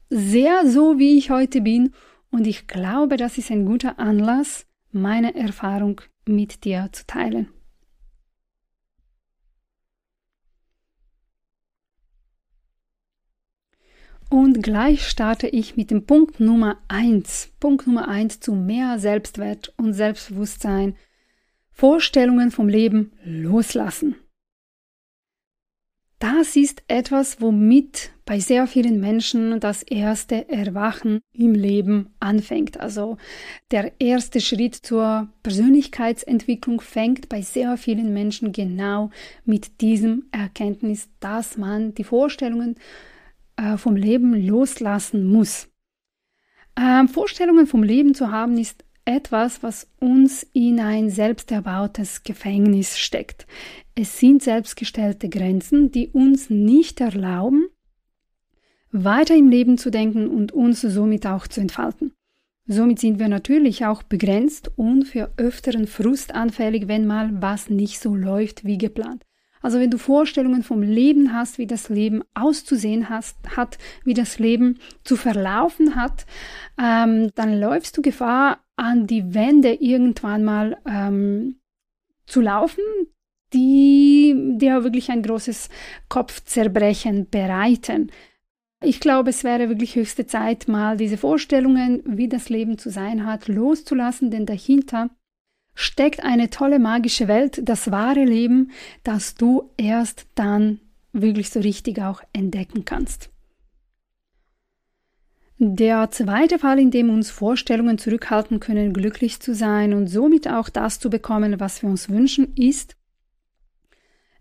sehr 0.08 0.66
so, 0.66 0.98
wie 0.98 1.16
ich 1.16 1.30
heute 1.30 1.60
bin. 1.60 1.92
Und 2.30 2.46
ich 2.46 2.66
glaube, 2.66 3.16
das 3.16 3.38
ist 3.38 3.50
ein 3.50 3.66
guter 3.66 3.98
Anlass, 3.98 4.66
meine 4.92 5.34
Erfahrung 5.34 6.00
mit 6.26 6.64
dir 6.64 6.88
zu 6.92 7.06
teilen. 7.06 7.48
Und 14.30 14.62
gleich 14.62 15.08
starte 15.08 15.48
ich 15.48 15.76
mit 15.76 15.90
dem 15.90 16.06
Punkt 16.06 16.38
Nummer 16.38 16.78
eins. 16.86 17.52
Punkt 17.58 17.88
Nummer 17.88 18.06
eins 18.06 18.38
zu 18.38 18.54
mehr 18.54 19.00
Selbstwert 19.00 19.74
und 19.76 19.92
Selbstbewusstsein. 19.92 20.94
Vorstellungen 21.72 22.52
vom 22.52 22.68
Leben 22.68 23.12
loslassen. 23.24 24.14
Das 26.20 26.54
ist 26.54 26.84
etwas, 26.86 27.40
womit 27.40 28.12
bei 28.24 28.38
sehr 28.38 28.68
vielen 28.68 29.00
Menschen 29.00 29.58
das 29.58 29.82
erste 29.82 30.48
Erwachen 30.48 31.20
im 31.32 31.54
Leben 31.54 32.14
anfängt. 32.20 32.78
Also 32.78 33.16
der 33.72 33.92
erste 33.98 34.40
Schritt 34.40 34.76
zur 34.76 35.28
Persönlichkeitsentwicklung 35.42 36.82
fängt 36.82 37.28
bei 37.28 37.42
sehr 37.42 37.76
vielen 37.78 38.12
Menschen 38.12 38.52
genau 38.52 39.10
mit 39.44 39.80
diesem 39.80 40.26
Erkenntnis, 40.30 41.08
dass 41.18 41.56
man 41.56 41.94
die 41.94 42.04
Vorstellungen 42.04 42.76
äh, 43.60 43.76
vom 43.76 43.96
Leben 43.96 44.34
loslassen 44.46 45.24
muss. 45.24 45.68
Ähm, 46.76 47.08
Vorstellungen 47.08 47.66
vom 47.66 47.82
Leben 47.82 48.14
zu 48.14 48.30
haben 48.30 48.56
ist 48.56 48.84
etwas, 49.04 49.62
was 49.62 49.88
uns 49.98 50.44
in 50.52 50.80
ein 50.80 51.10
selbst 51.10 51.50
erbautes 51.50 52.22
Gefängnis 52.22 52.98
steckt. 52.98 53.46
Es 53.94 54.18
sind 54.18 54.42
selbstgestellte 54.42 55.28
Grenzen, 55.28 55.90
die 55.90 56.08
uns 56.08 56.48
nicht 56.48 57.00
erlauben, 57.00 57.66
weiter 58.92 59.36
im 59.36 59.48
Leben 59.48 59.78
zu 59.78 59.90
denken 59.90 60.28
und 60.28 60.52
uns 60.52 60.80
somit 60.80 61.26
auch 61.26 61.46
zu 61.46 61.60
entfalten. 61.60 62.12
Somit 62.66 63.00
sind 63.00 63.18
wir 63.18 63.28
natürlich 63.28 63.84
auch 63.84 64.02
begrenzt 64.02 64.70
und 64.76 65.04
für 65.04 65.32
öfteren 65.36 65.86
Frust 65.86 66.34
anfällig, 66.34 66.86
wenn 66.86 67.06
mal 67.06 67.42
was 67.42 67.68
nicht 67.68 67.98
so 67.98 68.14
läuft 68.14 68.64
wie 68.64 68.78
geplant. 68.78 69.24
Also 69.62 69.78
wenn 69.78 69.90
du 69.90 69.98
Vorstellungen 69.98 70.62
vom 70.62 70.82
Leben 70.82 71.34
hast, 71.34 71.58
wie 71.58 71.66
das 71.66 71.88
Leben 71.88 72.22
auszusehen 72.34 73.08
hast, 73.08 73.36
hat, 73.56 73.78
wie 74.04 74.14
das 74.14 74.38
Leben 74.38 74.78
zu 75.04 75.16
verlaufen 75.16 75.96
hat, 75.96 76.26
ähm, 76.80 77.30
dann 77.34 77.60
läufst 77.60 77.96
du 77.96 78.02
Gefahr, 78.02 78.60
an 78.76 79.06
die 79.06 79.34
Wände 79.34 79.74
irgendwann 79.74 80.42
mal 80.42 80.78
ähm, 80.86 81.60
zu 82.24 82.40
laufen, 82.40 82.82
die 83.52 84.34
dir 84.56 84.84
wirklich 84.84 85.10
ein 85.10 85.22
großes 85.22 85.68
Kopfzerbrechen 86.08 87.28
bereiten. 87.28 88.10
Ich 88.82 89.00
glaube, 89.00 89.28
es 89.28 89.44
wäre 89.44 89.68
wirklich 89.68 89.96
höchste 89.96 90.24
Zeit, 90.24 90.66
mal 90.66 90.96
diese 90.96 91.18
Vorstellungen, 91.18 92.02
wie 92.06 92.28
das 92.28 92.48
Leben 92.48 92.78
zu 92.78 92.88
sein 92.88 93.26
hat, 93.26 93.48
loszulassen, 93.48 94.30
denn 94.30 94.46
dahinter 94.46 95.10
steckt 95.80 96.22
eine 96.22 96.50
tolle 96.50 96.78
magische 96.78 97.26
Welt, 97.26 97.60
das 97.64 97.90
wahre 97.90 98.24
Leben, 98.24 98.70
das 99.02 99.34
du 99.34 99.70
erst 99.76 100.26
dann 100.34 100.80
wirklich 101.12 101.50
so 101.50 101.60
richtig 101.60 102.00
auch 102.00 102.20
entdecken 102.32 102.84
kannst. 102.84 103.30
Der 105.58 106.10
zweite 106.10 106.58
Fall, 106.58 106.78
in 106.78 106.90
dem 106.90 107.10
uns 107.10 107.30
Vorstellungen 107.30 107.98
zurückhalten 107.98 108.60
können, 108.60 108.92
glücklich 108.92 109.40
zu 109.40 109.54
sein 109.54 109.92
und 109.92 110.06
somit 110.06 110.48
auch 110.48 110.68
das 110.68 110.98
zu 110.98 111.10
bekommen, 111.10 111.60
was 111.60 111.82
wir 111.82 111.90
uns 111.90 112.08
wünschen, 112.08 112.54
ist, 112.54 112.96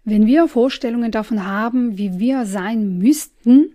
wenn 0.04 0.26
wir 0.26 0.48
Vorstellungen 0.48 1.12
davon 1.12 1.46
haben, 1.46 1.98
wie 1.98 2.20
wir 2.20 2.46
sein 2.46 2.98
müssten, 2.98 3.74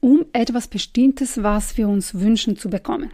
um 0.00 0.24
etwas 0.32 0.68
Bestimmtes, 0.68 1.42
was 1.42 1.76
wir 1.76 1.88
uns 1.88 2.14
wünschen, 2.14 2.56
zu 2.56 2.70
bekommen. 2.70 3.10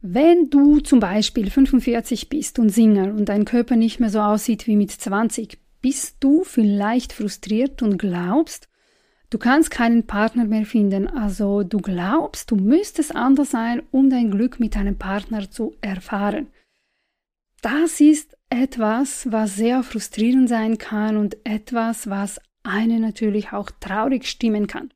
Wenn 0.00 0.50
du 0.50 0.80
zum 0.80 1.00
Beispiel 1.00 1.50
45 1.50 2.28
bist 2.28 2.58
und 2.58 2.70
Single 2.70 3.12
und 3.12 3.28
dein 3.28 3.44
Körper 3.44 3.76
nicht 3.76 3.98
mehr 3.98 4.10
so 4.10 4.20
aussieht 4.20 4.66
wie 4.66 4.76
mit 4.76 4.90
20, 4.90 5.58
bist 5.80 6.16
du 6.20 6.44
vielleicht 6.44 7.12
frustriert 7.12 7.82
und 7.82 7.98
glaubst, 7.98 8.68
du 9.30 9.38
kannst 9.38 9.70
keinen 9.70 10.06
Partner 10.06 10.44
mehr 10.44 10.66
finden. 10.66 11.08
Also 11.08 11.62
du 11.62 11.78
glaubst, 11.78 12.50
du 12.50 12.56
müsstest 12.56 13.14
anders 13.14 13.50
sein, 13.50 13.82
um 13.90 14.10
dein 14.10 14.30
Glück 14.30 14.60
mit 14.60 14.74
deinem 14.74 14.98
Partner 14.98 15.50
zu 15.50 15.74
erfahren. 15.80 16.48
Das 17.62 18.00
ist 18.00 18.36
etwas, 18.50 19.30
was 19.32 19.56
sehr 19.56 19.82
frustrierend 19.82 20.48
sein 20.48 20.78
kann 20.78 21.16
und 21.16 21.36
etwas, 21.44 22.08
was 22.08 22.40
einen 22.62 23.00
natürlich 23.00 23.52
auch 23.52 23.70
traurig 23.80 24.26
stimmen 24.26 24.66
kann. 24.66 24.92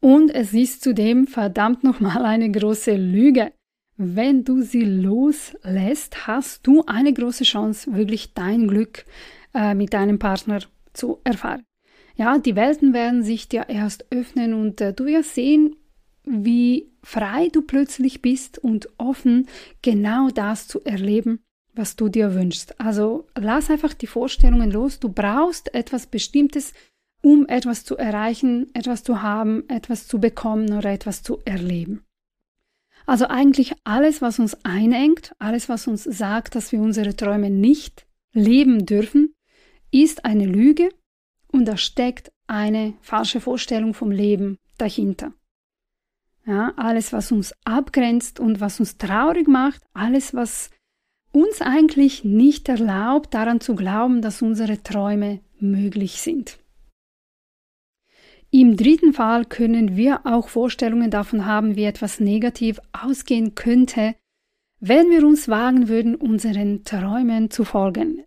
Und 0.00 0.30
es 0.30 0.54
ist 0.54 0.82
zudem 0.82 1.26
verdammt 1.26 1.84
nochmal 1.84 2.24
eine 2.24 2.50
große 2.50 2.96
Lüge. 2.96 3.52
Wenn 4.02 4.44
du 4.44 4.62
sie 4.62 4.82
loslässt, 4.82 6.26
hast 6.26 6.66
du 6.66 6.82
eine 6.86 7.12
große 7.12 7.44
Chance, 7.44 7.94
wirklich 7.94 8.32
dein 8.32 8.66
Glück 8.66 9.04
äh, 9.52 9.74
mit 9.74 9.92
deinem 9.92 10.18
Partner 10.18 10.60
zu 10.94 11.18
erfahren. 11.22 11.64
Ja, 12.16 12.38
die 12.38 12.56
Welten 12.56 12.94
werden 12.94 13.22
sich 13.22 13.48
dir 13.48 13.68
erst 13.68 14.10
öffnen 14.10 14.54
und 14.54 14.80
äh, 14.80 14.94
du 14.94 15.04
wirst 15.04 15.34
sehen, 15.34 15.76
wie 16.24 16.90
frei 17.02 17.48
du 17.52 17.60
plötzlich 17.60 18.22
bist 18.22 18.56
und 18.56 18.88
offen, 18.96 19.48
genau 19.82 20.30
das 20.30 20.66
zu 20.66 20.82
erleben, 20.82 21.40
was 21.74 21.94
du 21.94 22.08
dir 22.08 22.34
wünschst. 22.34 22.80
Also 22.80 23.26
lass 23.38 23.70
einfach 23.70 23.92
die 23.92 24.06
Vorstellungen 24.06 24.70
los. 24.70 24.98
Du 24.98 25.10
brauchst 25.10 25.74
etwas 25.74 26.06
Bestimmtes, 26.06 26.72
um 27.20 27.46
etwas 27.48 27.84
zu 27.84 27.98
erreichen, 27.98 28.70
etwas 28.72 29.04
zu 29.04 29.20
haben, 29.20 29.68
etwas 29.68 30.06
zu 30.06 30.18
bekommen 30.18 30.72
oder 30.72 30.90
etwas 30.90 31.22
zu 31.22 31.40
erleben. 31.44 32.02
Also 33.06 33.26
eigentlich 33.26 33.74
alles, 33.84 34.22
was 34.22 34.38
uns 34.38 34.56
einengt, 34.64 35.34
alles, 35.38 35.68
was 35.68 35.86
uns 35.86 36.04
sagt, 36.04 36.54
dass 36.54 36.72
wir 36.72 36.80
unsere 36.80 37.16
Träume 37.16 37.50
nicht 37.50 38.06
leben 38.32 38.86
dürfen, 38.86 39.34
ist 39.90 40.24
eine 40.24 40.46
Lüge 40.46 40.90
und 41.48 41.66
da 41.66 41.76
steckt 41.76 42.30
eine 42.46 42.94
falsche 43.00 43.40
Vorstellung 43.40 43.94
vom 43.94 44.10
Leben 44.10 44.58
dahinter. 44.78 45.32
Ja, 46.46 46.72
alles, 46.76 47.12
was 47.12 47.32
uns 47.32 47.54
abgrenzt 47.64 48.40
und 48.40 48.60
was 48.60 48.80
uns 48.80 48.96
traurig 48.96 49.46
macht, 49.46 49.82
alles, 49.92 50.34
was 50.34 50.70
uns 51.32 51.60
eigentlich 51.60 52.24
nicht 52.24 52.68
erlaubt, 52.68 53.34
daran 53.34 53.60
zu 53.60 53.74
glauben, 53.74 54.20
dass 54.22 54.42
unsere 54.42 54.82
Träume 54.82 55.40
möglich 55.60 56.20
sind. 56.20 56.58
Im 58.52 58.76
dritten 58.76 59.12
Fall 59.12 59.44
können 59.44 59.96
wir 59.96 60.26
auch 60.26 60.48
Vorstellungen 60.48 61.10
davon 61.10 61.46
haben, 61.46 61.76
wie 61.76 61.84
etwas 61.84 62.18
negativ 62.18 62.80
ausgehen 62.92 63.54
könnte, 63.54 64.16
wenn 64.80 65.10
wir 65.10 65.24
uns 65.24 65.48
wagen 65.48 65.88
würden, 65.88 66.16
unseren 66.16 66.84
Träumen 66.84 67.50
zu 67.50 67.64
folgen. 67.64 68.24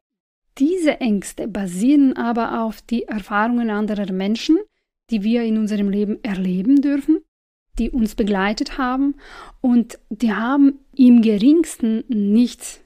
Diese 0.59 1.01
Ängste 1.01 1.47
basieren 1.47 2.15
aber 2.15 2.61
auf 2.61 2.81
die 2.81 3.03
Erfahrungen 3.03 3.69
anderer 3.69 4.11
Menschen, 4.13 4.57
die 5.09 5.23
wir 5.23 5.43
in 5.43 5.57
unserem 5.57 5.89
Leben 5.89 6.23
erleben 6.23 6.81
dürfen, 6.81 7.19
die 7.79 7.89
uns 7.89 8.15
begleitet 8.15 8.77
haben 8.77 9.15
und 9.61 9.99
die 10.09 10.31
haben 10.31 10.79
im 10.95 11.21
geringsten 11.21 12.03
nichts 12.07 12.79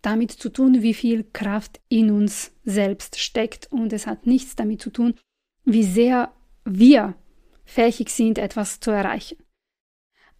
damit 0.00 0.30
zu 0.30 0.48
tun, 0.48 0.82
wie 0.82 0.94
viel 0.94 1.24
Kraft 1.32 1.80
in 1.88 2.12
uns 2.12 2.52
selbst 2.64 3.18
steckt 3.18 3.70
und 3.72 3.92
es 3.92 4.06
hat 4.06 4.26
nichts 4.26 4.54
damit 4.54 4.80
zu 4.80 4.90
tun, 4.90 5.14
wie 5.64 5.82
sehr 5.82 6.32
wir 6.66 7.14
fähig 7.64 8.10
sind, 8.10 8.38
etwas 8.38 8.80
zu 8.80 8.90
erreichen. 8.90 9.38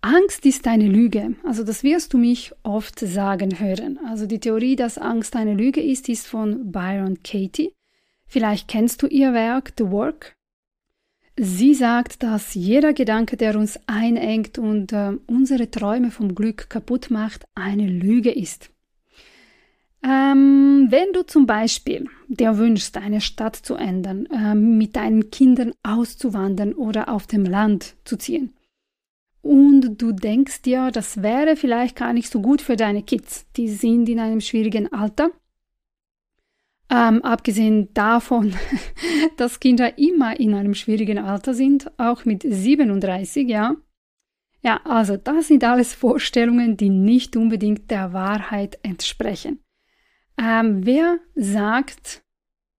Angst 0.00 0.46
ist 0.46 0.66
eine 0.68 0.86
Lüge. 0.86 1.34
Also 1.42 1.64
das 1.64 1.82
wirst 1.82 2.12
du 2.12 2.18
mich 2.18 2.52
oft 2.62 3.00
sagen 3.00 3.58
hören. 3.58 3.98
Also 4.06 4.26
die 4.26 4.38
Theorie, 4.38 4.76
dass 4.76 4.98
Angst 4.98 5.34
eine 5.34 5.54
Lüge 5.54 5.82
ist, 5.82 6.08
ist 6.08 6.26
von 6.26 6.70
Byron 6.70 7.22
Katie. 7.22 7.72
Vielleicht 8.28 8.68
kennst 8.68 9.02
du 9.02 9.06
ihr 9.06 9.32
Werk 9.32 9.72
The 9.78 9.90
Work. 9.90 10.36
Sie 11.38 11.74
sagt, 11.74 12.22
dass 12.22 12.54
jeder 12.54 12.92
Gedanke, 12.92 13.36
der 13.36 13.56
uns 13.58 13.78
einengt 13.86 14.58
und 14.58 14.92
äh, 14.92 15.12
unsere 15.26 15.70
Träume 15.70 16.10
vom 16.10 16.34
Glück 16.34 16.70
kaputt 16.70 17.10
macht, 17.10 17.44
eine 17.54 17.86
Lüge 17.86 18.30
ist. 18.30 18.70
Ähm, 20.06 20.86
wenn 20.90 21.12
du 21.12 21.26
zum 21.26 21.46
Beispiel 21.46 22.08
dir 22.28 22.58
wünschst, 22.58 22.96
eine 22.96 23.20
Stadt 23.20 23.56
zu 23.56 23.74
ändern, 23.74 24.26
äh, 24.26 24.54
mit 24.54 24.94
deinen 24.94 25.30
Kindern 25.30 25.72
auszuwandern 25.82 26.74
oder 26.74 27.08
auf 27.08 27.26
dem 27.26 27.44
Land 27.44 27.96
zu 28.04 28.16
ziehen, 28.16 28.54
und 29.42 30.02
du 30.02 30.10
denkst 30.12 30.62
dir, 30.62 30.90
das 30.90 31.22
wäre 31.22 31.56
vielleicht 31.56 31.96
gar 31.96 32.12
nicht 32.12 32.30
so 32.30 32.40
gut 32.40 32.60
für 32.60 32.76
deine 32.76 33.02
Kids, 33.02 33.46
die 33.56 33.68
sind 33.68 34.08
in 34.08 34.18
einem 34.18 34.40
schwierigen 34.40 34.92
Alter. 34.92 35.30
Ähm, 36.90 37.22
abgesehen 37.22 37.92
davon, 37.94 38.54
dass 39.36 39.60
Kinder 39.60 39.98
immer 39.98 40.38
in 40.38 40.54
einem 40.54 40.74
schwierigen 40.74 41.18
Alter 41.18 41.54
sind, 41.54 41.90
auch 41.98 42.24
mit 42.24 42.42
37, 42.42 43.48
ja. 43.48 43.76
Ja, 44.62 44.80
also 44.84 45.16
das 45.16 45.48
sind 45.48 45.62
alles 45.62 45.94
Vorstellungen, 45.94 46.76
die 46.76 46.90
nicht 46.90 47.36
unbedingt 47.36 47.90
der 47.90 48.12
Wahrheit 48.12 48.78
entsprechen. 48.82 49.60
Ähm, 50.38 50.84
wer 50.84 51.18
sagt, 51.34 52.22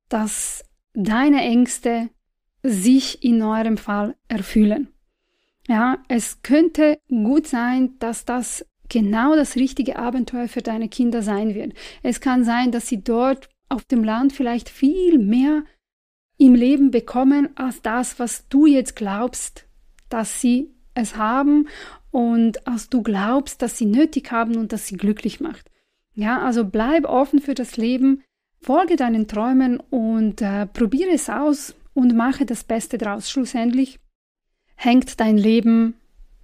dass 0.10 0.64
deine 0.94 1.42
Ängste 1.42 2.10
sich 2.64 3.24
in 3.24 3.42
eurem 3.42 3.78
Fall 3.78 4.16
erfüllen? 4.28 4.90
Ja, 5.68 5.98
es 6.08 6.42
könnte 6.44 7.00
gut 7.10 7.48
sein, 7.48 7.98
dass 8.00 8.26
das 8.26 8.66
genau 8.90 9.36
das 9.36 9.56
richtige 9.56 9.98
Abenteuer 9.98 10.48
für 10.48 10.62
deine 10.62 10.88
Kinder 10.88 11.22
sein 11.22 11.56
wird. 11.56 11.74
Es 12.04 12.22
kann 12.22 12.44
sein, 12.44 12.72
dass 12.72 12.88
sie 12.88 13.04
dort 13.04 13.50
auf 13.70 13.84
dem 13.84 14.04
Land 14.04 14.32
vielleicht 14.32 14.70
viel 14.70 15.18
mehr 15.18 15.64
im 16.38 16.56
Leben 16.56 16.92
bekommen 16.92 17.50
als 17.58 17.82
das, 17.82 18.20
was 18.20 18.48
du 18.48 18.66
jetzt 18.66 18.96
glaubst, 18.96 19.68
dass 20.10 20.40
sie 20.40 20.74
es 20.94 21.18
haben 21.18 21.68
und 22.12 22.66
als 22.66 22.90
du 22.90 23.02
glaubst, 23.04 23.62
dass 23.62 23.78
sie 23.78 23.86
nötig 23.86 24.32
haben 24.32 24.56
und 24.56 24.72
dass 24.72 24.88
sie 24.88 24.96
glücklich 24.96 25.40
macht. 25.42 25.70
Ja, 26.18 26.42
also 26.42 26.66
bleib 26.66 27.06
offen 27.06 27.40
für 27.40 27.54
das 27.54 27.78
Leben, 27.78 28.24
folge 28.60 28.96
deinen 28.96 29.28
Träumen 29.28 29.80
und 29.80 30.42
äh, 30.42 30.66
probiere 30.66 31.12
es 31.12 31.30
aus 31.30 31.76
und 31.94 32.16
mache 32.16 32.44
das 32.44 32.64
Beste 32.64 32.98
draus. 32.98 33.30
Schlussendlich 33.30 34.00
hängt 34.76 35.20
dein 35.20 35.38
Leben 35.38 35.94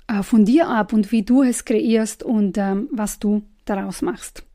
äh, 0.07 0.21
von 0.21 0.45
dir 0.45 0.67
ab 0.67 0.93
und 0.93 1.11
wie 1.11 1.23
du 1.23 1.41
es 1.41 1.65
kreierst 1.65 2.21
und 2.21 2.55
ähm, 2.59 2.87
was 2.91 3.17
du 3.17 3.41
daraus 3.65 4.03
machst. 4.03 4.45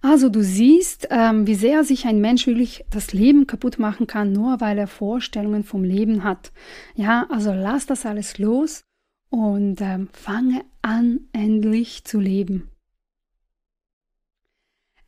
Also 0.00 0.28
du 0.28 0.44
siehst, 0.44 1.08
ähm, 1.10 1.44
wie 1.48 1.56
sehr 1.56 1.82
sich 1.82 2.06
ein 2.06 2.20
Mensch 2.20 2.46
wirklich 2.46 2.84
das 2.90 3.12
Leben 3.12 3.48
kaputt 3.48 3.80
machen 3.80 4.06
kann, 4.06 4.32
nur 4.32 4.60
weil 4.60 4.78
er 4.78 4.86
Vorstellungen 4.86 5.64
vom 5.64 5.82
Leben 5.82 6.22
hat. 6.22 6.52
Ja, 6.94 7.26
also 7.28 7.52
lass 7.52 7.86
das 7.86 8.06
alles 8.06 8.38
los 8.38 8.84
und 9.30 9.80
ähm, 9.80 10.10
fange 10.12 10.64
an, 10.80 11.22
endlich 11.32 12.04
zu 12.04 12.20
leben. 12.20 12.68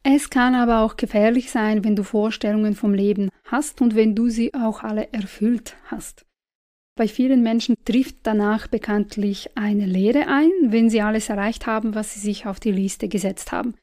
Es 0.06 0.28
kann 0.28 0.54
aber 0.54 0.80
auch 0.80 0.96
gefährlich 0.96 1.50
sein, 1.50 1.82
wenn 1.82 1.96
du 1.96 2.02
Vorstellungen 2.02 2.74
vom 2.74 2.92
Leben 2.92 3.30
hast 3.44 3.80
und 3.80 3.94
wenn 3.94 4.14
du 4.14 4.28
sie 4.28 4.52
auch 4.52 4.82
alle 4.82 5.10
erfüllt 5.14 5.76
hast. 5.86 6.26
Bei 6.94 7.08
vielen 7.08 7.42
Menschen 7.42 7.74
trifft 7.86 8.18
danach 8.22 8.66
bekanntlich 8.66 9.56
eine 9.56 9.86
Lehre 9.86 10.28
ein, 10.28 10.50
wenn 10.66 10.90
sie 10.90 11.00
alles 11.00 11.30
erreicht 11.30 11.66
haben, 11.66 11.94
was 11.94 12.12
sie 12.12 12.20
sich 12.20 12.46
auf 12.46 12.60
die 12.60 12.70
Liste 12.70 13.08
gesetzt 13.08 13.50
haben. 13.50 13.74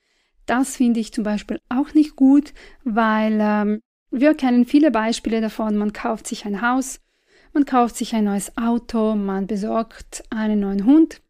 Das 0.45 0.77
finde 0.77 0.99
ich 0.99 1.11
zum 1.11 1.23
Beispiel 1.23 1.59
auch 1.69 1.95
nicht 1.95 2.15
gut, 2.15 2.53
weil 2.83 3.39
ähm, 3.41 3.81
wir 4.11 4.35
kennen 4.35 4.65
viele 4.65 4.91
Beispiele 4.91 5.41
davon. 5.41 5.75
Man 5.75 5.91
kauft 5.91 6.27
sich 6.27 6.45
ein 6.45 6.61
Haus, 6.61 7.01
man 7.51 7.65
kauft 7.65 7.95
sich 7.95 8.13
ein 8.13 8.25
neues 8.25 8.55
Auto, 8.57 9.15
man 9.15 9.47
besorgt 9.47 10.23
einen 10.29 10.59
neuen 10.59 10.85
Hund, 10.85 11.21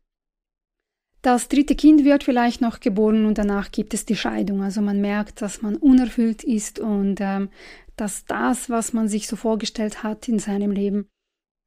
das 1.22 1.48
dritte 1.48 1.76
Kind 1.76 2.04
wird 2.04 2.24
vielleicht 2.24 2.62
noch 2.62 2.80
geboren 2.80 3.26
und 3.26 3.38
danach 3.38 3.72
gibt 3.72 3.94
es 3.94 4.06
die 4.06 4.16
Scheidung. 4.16 4.64
Also 4.64 4.82
man 4.82 5.02
merkt, 5.02 5.42
dass 5.42 5.62
man 5.62 5.76
unerfüllt 5.76 6.44
ist 6.44 6.80
und 6.80 7.18
ähm, 7.20 7.50
dass 7.96 8.26
das, 8.26 8.70
was 8.70 8.94
man 8.94 9.08
sich 9.08 9.28
so 9.28 9.36
vorgestellt 9.36 10.02
hat 10.02 10.28
in 10.28 10.40
seinem 10.40 10.72
Leben, 10.72 11.08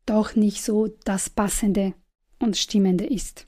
doch 0.07 0.35
nicht 0.35 0.63
so 0.63 0.89
das 1.05 1.31
Passende 1.31 1.95
und 2.39 2.57
Stimmende 2.57 3.07
ist. 3.07 3.47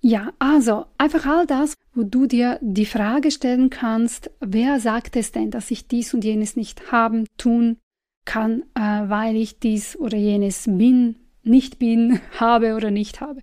Ja, 0.00 0.32
also 0.38 0.86
einfach 0.96 1.26
all 1.26 1.46
das, 1.46 1.74
wo 1.92 2.04
du 2.04 2.26
dir 2.26 2.58
die 2.62 2.86
Frage 2.86 3.30
stellen 3.30 3.68
kannst, 3.68 4.30
wer 4.40 4.78
sagt 4.78 5.16
es 5.16 5.32
denn, 5.32 5.50
dass 5.50 5.70
ich 5.70 5.88
dies 5.88 6.14
und 6.14 6.24
jenes 6.24 6.54
nicht 6.54 6.92
haben, 6.92 7.26
tun 7.36 7.78
kann, 8.24 8.62
äh, 8.74 8.80
weil 9.08 9.36
ich 9.36 9.58
dies 9.58 9.96
oder 9.96 10.16
jenes 10.16 10.64
bin, 10.66 11.16
nicht 11.42 11.78
bin, 11.78 12.20
habe 12.38 12.74
oder 12.74 12.90
nicht 12.90 13.20
habe. 13.20 13.40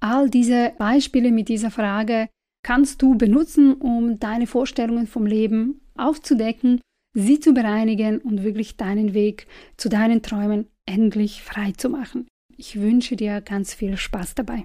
All 0.00 0.30
diese 0.30 0.72
Beispiele 0.78 1.30
mit 1.30 1.48
dieser 1.48 1.70
Frage 1.70 2.28
kannst 2.62 3.02
du 3.02 3.16
benutzen, 3.16 3.74
um 3.74 4.18
deine 4.18 4.46
Vorstellungen 4.46 5.06
vom 5.06 5.26
Leben 5.26 5.82
aufzudecken, 5.96 6.80
sie 7.14 7.38
zu 7.40 7.52
bereinigen 7.52 8.18
und 8.18 8.42
wirklich 8.42 8.76
deinen 8.76 9.12
Weg 9.12 9.46
zu 9.76 9.88
deinen 9.88 10.22
Träumen 10.22 10.68
endlich 10.86 11.42
frei 11.42 11.72
zu 11.72 11.90
machen. 11.90 12.26
Ich 12.56 12.80
wünsche 12.80 13.16
dir 13.16 13.40
ganz 13.40 13.74
viel 13.74 13.96
Spaß 13.96 14.34
dabei. 14.34 14.64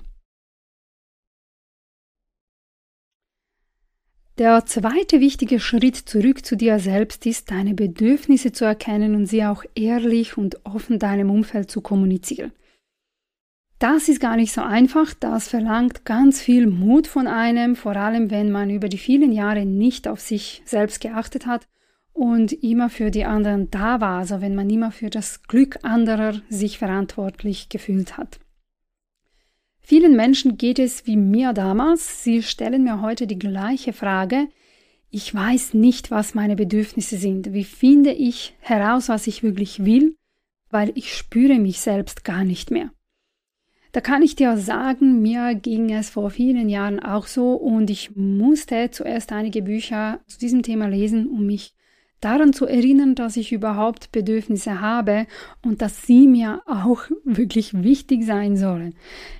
Der 4.37 4.65
zweite 4.65 5.21
wichtige 5.21 5.61
Schritt 5.61 5.95
zurück 5.95 6.45
zu 6.45 6.57
dir 6.57 6.79
selbst 6.79 7.25
ist, 7.25 7.51
deine 7.51 7.73
Bedürfnisse 7.73 8.51
zu 8.51 8.65
erkennen 8.65 9.15
und 9.15 9.27
sie 9.27 9.45
auch 9.45 9.63
ehrlich 9.75 10.37
und 10.37 10.65
offen 10.65 10.99
deinem 10.99 11.29
Umfeld 11.29 11.71
zu 11.71 11.79
kommunizieren. 11.79 12.51
Das 13.87 14.09
ist 14.09 14.19
gar 14.19 14.35
nicht 14.35 14.51
so 14.51 14.61
einfach, 14.61 15.13
das 15.13 15.47
verlangt 15.47 16.05
ganz 16.05 16.41
viel 16.41 16.65
Mut 16.65 17.05
von 17.05 17.27
einem, 17.27 17.75
vor 17.75 17.95
allem 17.95 18.31
wenn 18.31 18.51
man 18.51 18.71
über 18.71 18.89
die 18.89 18.97
vielen 18.97 19.31
Jahre 19.31 19.63
nicht 19.63 20.07
auf 20.07 20.19
sich 20.19 20.63
selbst 20.65 21.01
geachtet 21.01 21.45
hat 21.45 21.67
und 22.11 22.51
immer 22.51 22.89
für 22.89 23.11
die 23.11 23.25
anderen 23.25 23.69
da 23.69 24.01
war, 24.01 24.17
also 24.17 24.41
wenn 24.41 24.55
man 24.55 24.71
immer 24.71 24.91
für 24.91 25.11
das 25.11 25.43
Glück 25.43 25.77
anderer 25.83 26.41
sich 26.49 26.79
verantwortlich 26.79 27.69
gefühlt 27.69 28.17
hat. 28.17 28.39
Vielen 29.81 30.15
Menschen 30.15 30.57
geht 30.57 30.79
es 30.79 31.05
wie 31.05 31.15
mir 31.15 31.53
damals, 31.53 32.23
sie 32.23 32.41
stellen 32.41 32.85
mir 32.85 33.01
heute 33.01 33.27
die 33.27 33.37
gleiche 33.37 33.93
Frage, 33.93 34.47
ich 35.11 35.31
weiß 35.31 35.75
nicht, 35.75 36.09
was 36.09 36.33
meine 36.33 36.55
Bedürfnisse 36.55 37.17
sind, 37.17 37.53
wie 37.53 37.63
finde 37.63 38.13
ich 38.13 38.55
heraus, 38.61 39.09
was 39.09 39.27
ich 39.27 39.43
wirklich 39.43 39.85
will, 39.85 40.15
weil 40.71 40.91
ich 40.95 41.13
spüre 41.13 41.59
mich 41.59 41.81
selbst 41.81 42.23
gar 42.23 42.43
nicht 42.43 42.71
mehr. 42.71 42.89
Da 43.95 44.01
kann 44.01 44.23
ich 44.23 44.35
dir 44.35 44.57
sagen, 44.57 45.21
mir 45.21 45.55
ging 45.55 45.89
es 45.89 46.09
vor 46.09 46.29
vielen 46.29 46.67
Jahren 46.67 46.99
auch 46.99 47.27
so 47.27 47.53
und 47.53 47.89
ich 47.89 48.13
musste 48.13 48.91
zuerst 48.91 49.31
einige 49.31 49.61
Bücher 49.61 50.19
zu 50.27 50.37
diesem 50.37 50.63
Thema 50.63 50.87
lesen, 50.89 51.29
um 51.29 51.45
mich 51.45 51.73
daran 52.19 52.51
zu 52.51 52.65
erinnern, 52.65 53.15
dass 53.15 53.37
ich 53.37 53.53
überhaupt 53.53 54.11
Bedürfnisse 54.11 54.81
habe 54.81 55.27
und 55.63 55.81
dass 55.81 56.05
sie 56.05 56.27
mir 56.27 56.61
auch 56.65 57.03
wirklich 57.23 57.83
wichtig 57.83 58.25
sein 58.25 58.57
sollen. 58.57 58.95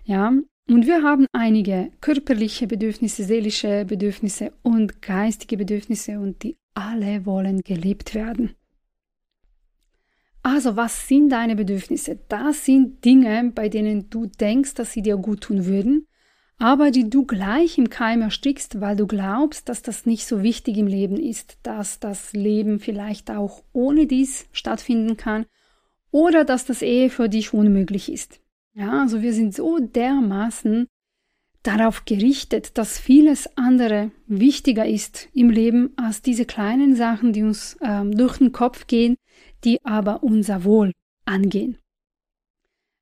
Ja, 0.05 0.31
und 0.69 0.87
wir 0.87 1.03
haben 1.03 1.25
einige 1.33 1.91
körperliche 1.99 2.65
Bedürfnisse, 2.65 3.25
seelische 3.25 3.83
Bedürfnisse 3.83 4.53
und 4.63 5.01
geistige 5.01 5.57
Bedürfnisse 5.57 6.17
und 6.17 6.43
die 6.43 6.55
alle 6.75 7.25
wollen 7.25 7.59
gelebt 7.59 8.15
werden. 8.15 8.55
Also, 10.45 10.75
was 10.75 11.07
sind 11.07 11.29
deine 11.29 11.55
Bedürfnisse? 11.55 12.19
Das 12.29 12.65
sind 12.65 13.03
Dinge, 13.03 13.51
bei 13.55 13.67
denen 13.67 14.11
du 14.11 14.27
denkst, 14.27 14.75
dass 14.75 14.93
sie 14.93 15.01
dir 15.01 15.17
gut 15.17 15.41
tun 15.41 15.65
würden, 15.65 16.05
aber 16.59 16.91
die 16.91 17.09
du 17.09 17.25
gleich 17.25 17.79
im 17.79 17.89
Keim 17.89 18.21
erstickst, 18.21 18.79
weil 18.79 18.95
du 18.95 19.07
glaubst, 19.07 19.69
dass 19.69 19.81
das 19.81 20.05
nicht 20.05 20.27
so 20.27 20.43
wichtig 20.43 20.77
im 20.77 20.85
Leben 20.85 21.17
ist, 21.17 21.57
dass 21.63 21.99
das 21.99 22.33
Leben 22.33 22.79
vielleicht 22.79 23.31
auch 23.31 23.63
ohne 23.73 24.05
dies 24.05 24.45
stattfinden 24.51 25.17
kann 25.17 25.47
oder 26.11 26.45
dass 26.45 26.63
das 26.63 26.83
Ehe 26.83 27.09
für 27.09 27.27
dich 27.27 27.55
unmöglich 27.55 28.11
ist. 28.11 28.39
Ja, 28.75 29.01
also 29.01 29.23
wir 29.23 29.33
sind 29.33 29.55
so 29.55 29.79
dermaßen 29.79 30.85
darauf 31.63 32.05
gerichtet, 32.05 32.77
dass 32.77 32.99
vieles 32.99 33.49
andere 33.57 34.11
wichtiger 34.27 34.85
ist 34.85 35.27
im 35.33 35.49
Leben 35.49 35.93
als 35.95 36.21
diese 36.21 36.45
kleinen 36.45 36.95
Sachen, 36.95 37.33
die 37.33 37.41
uns 37.41 37.79
ähm, 37.81 38.15
durch 38.15 38.37
den 38.37 38.51
Kopf 38.51 38.85
gehen, 38.85 39.15
die 39.65 39.83
aber 39.83 40.23
unser 40.23 40.63
Wohl 40.63 40.91
angehen. 41.25 41.77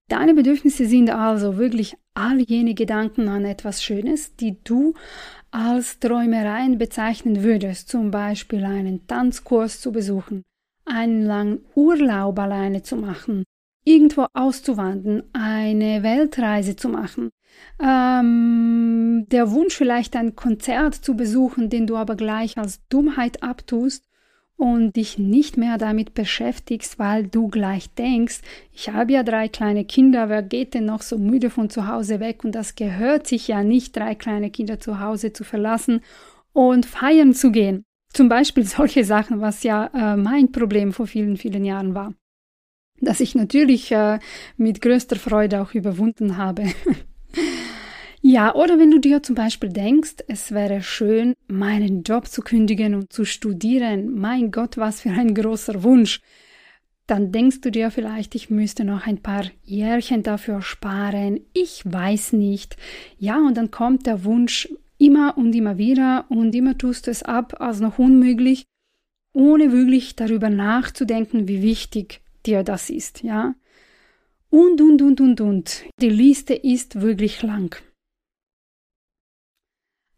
Deine 0.10 0.34
Bedürfnisse 0.34 0.86
sind 0.86 1.10
also 1.10 1.58
wirklich 1.58 1.96
all 2.14 2.40
jene 2.40 2.74
Gedanken 2.74 3.28
an 3.30 3.46
etwas 3.46 3.84
Schönes, 3.84 4.36
die 4.36 4.58
du 4.64 4.94
als 5.52 6.00
Träumereien 6.00 6.78
bezeichnen 6.78 7.44
würdest, 7.44 7.90
zum 7.90 8.12
Beispiel 8.12 8.64
einen 8.66 9.08
Tanzkurs 9.08 9.82
zu 9.82 9.92
besuchen, 9.92 10.44
einen 10.86 11.26
langen 11.26 11.66
Urlaub 11.76 12.38
alleine 12.40 12.84
zu 12.84 12.96
machen, 12.96 13.44
irgendwo 13.86 14.28
auszuwandern, 14.34 15.24
eine 15.34 16.04
Weltreise 16.04 16.76
zu 16.76 16.90
machen, 16.90 17.30
ähm, 17.80 19.26
der 19.30 19.52
Wunsch 19.52 19.76
vielleicht 19.76 20.16
ein 20.16 20.36
Konzert 20.36 20.96
zu 20.96 21.16
besuchen, 21.16 21.70
den 21.70 21.88
du 21.88 21.96
aber 21.96 22.16
gleich 22.16 22.58
als 22.58 22.86
Dummheit 22.88 23.42
abtust 23.44 24.06
und 24.58 24.96
dich 24.96 25.18
nicht 25.18 25.58
mehr 25.58 25.78
damit 25.78 26.14
beschäftigst, 26.14 27.00
weil 27.00 27.28
du 27.28 27.48
gleich 27.48 27.90
denkst, 27.96 28.42
ich 28.72 28.90
habe 28.90 29.14
ja 29.14 29.24
drei 29.24 29.48
kleine 29.48 29.86
Kinder, 29.86 30.30
wer 30.30 30.44
geht 30.44 30.74
denn 30.74 30.86
noch 30.86 31.02
so 31.02 31.18
müde 31.18 31.50
von 31.50 31.70
zu 31.70 31.88
Hause 31.88 32.20
weg 32.20 32.44
und 32.44 32.54
das 32.54 32.76
gehört 32.76 33.28
sich 33.28 33.48
ja 33.48 33.64
nicht, 33.64 33.96
drei 33.96 34.16
kleine 34.16 34.52
Kinder 34.52 34.80
zu 34.80 35.00
Hause 35.00 35.34
zu 35.34 35.44
verlassen 35.44 36.02
und 36.54 36.86
feiern 36.86 37.34
zu 37.34 37.52
gehen. 37.52 37.84
Zum 38.14 38.30
Beispiel 38.30 38.64
solche 38.66 39.04
Sachen, 39.04 39.42
was 39.42 39.64
ja 39.64 39.88
äh, 39.94 40.18
mein 40.18 40.52
Problem 40.52 40.94
vor 40.94 41.08
vielen, 41.08 41.38
vielen 41.38 41.66
Jahren 41.66 41.96
war. 41.96 42.14
Das 43.02 43.20
ich 43.20 43.36
natürlich 43.36 43.92
äh, 43.92 44.20
mit 44.56 44.82
größter 44.82 45.18
Freude 45.18 45.62
auch 45.62 45.74
überwunden 45.74 46.38
habe. 46.38 46.66
ja, 48.26 48.56
oder 48.56 48.80
wenn 48.80 48.90
du 48.90 49.00
dir 49.00 49.22
zum 49.22 49.36
Beispiel 49.36 49.68
denkst, 49.68 50.24
es 50.30 50.54
wäre 50.54 50.82
schön, 50.82 51.34
meinen 51.48 52.04
Job 52.04 52.30
zu 52.30 52.42
kündigen 52.42 52.96
und 52.96 53.12
zu 53.12 53.26
studieren. 53.26 54.18
Mein 54.18 54.50
Gott, 54.50 54.78
was 54.78 55.02
für 55.02 55.10
ein 55.10 55.36
großer 55.36 55.84
Wunsch. 55.84 56.22
Dann 57.06 57.34
denkst 57.34 57.60
du 57.60 57.70
dir 57.70 57.92
vielleicht, 57.92 58.34
ich 58.34 58.50
müsste 58.50 58.86
noch 58.86 59.06
ein 59.06 59.18
paar 59.18 59.44
Jährchen 59.64 60.24
dafür 60.24 60.62
sparen. 60.62 61.42
Ich 61.52 61.82
weiß 61.84 62.32
nicht. 62.32 62.78
Ja, 63.18 63.40
und 63.40 63.58
dann 63.58 63.72
kommt 63.72 64.06
der 64.06 64.24
Wunsch, 64.24 64.70
immer 64.98 65.38
und 65.38 65.54
immer 65.54 65.78
wieder 65.78 66.26
und 66.30 66.56
immer 66.56 66.78
tust 66.78 67.08
du 67.08 67.12
es 67.12 67.24
ab 67.24 67.60
als 67.60 67.82
noch 67.82 68.00
unmöglich, 68.00 68.64
ohne 69.34 69.74
wirklich 69.74 70.16
darüber 70.16 70.50
nachzudenken, 70.50 71.50
wie 71.50 71.62
wichtig 71.62 72.22
dir 72.46 72.64
das 72.64 72.90
ist, 72.90 73.22
ja. 73.22 73.54
Und, 74.50 74.80
und, 74.80 75.02
und, 75.02 75.20
und, 75.20 75.42
und. 75.42 75.84
Die 76.00 76.10
Liste 76.10 76.54
ist 76.54 77.02
wirklich 77.02 77.42
lang. 77.42 77.76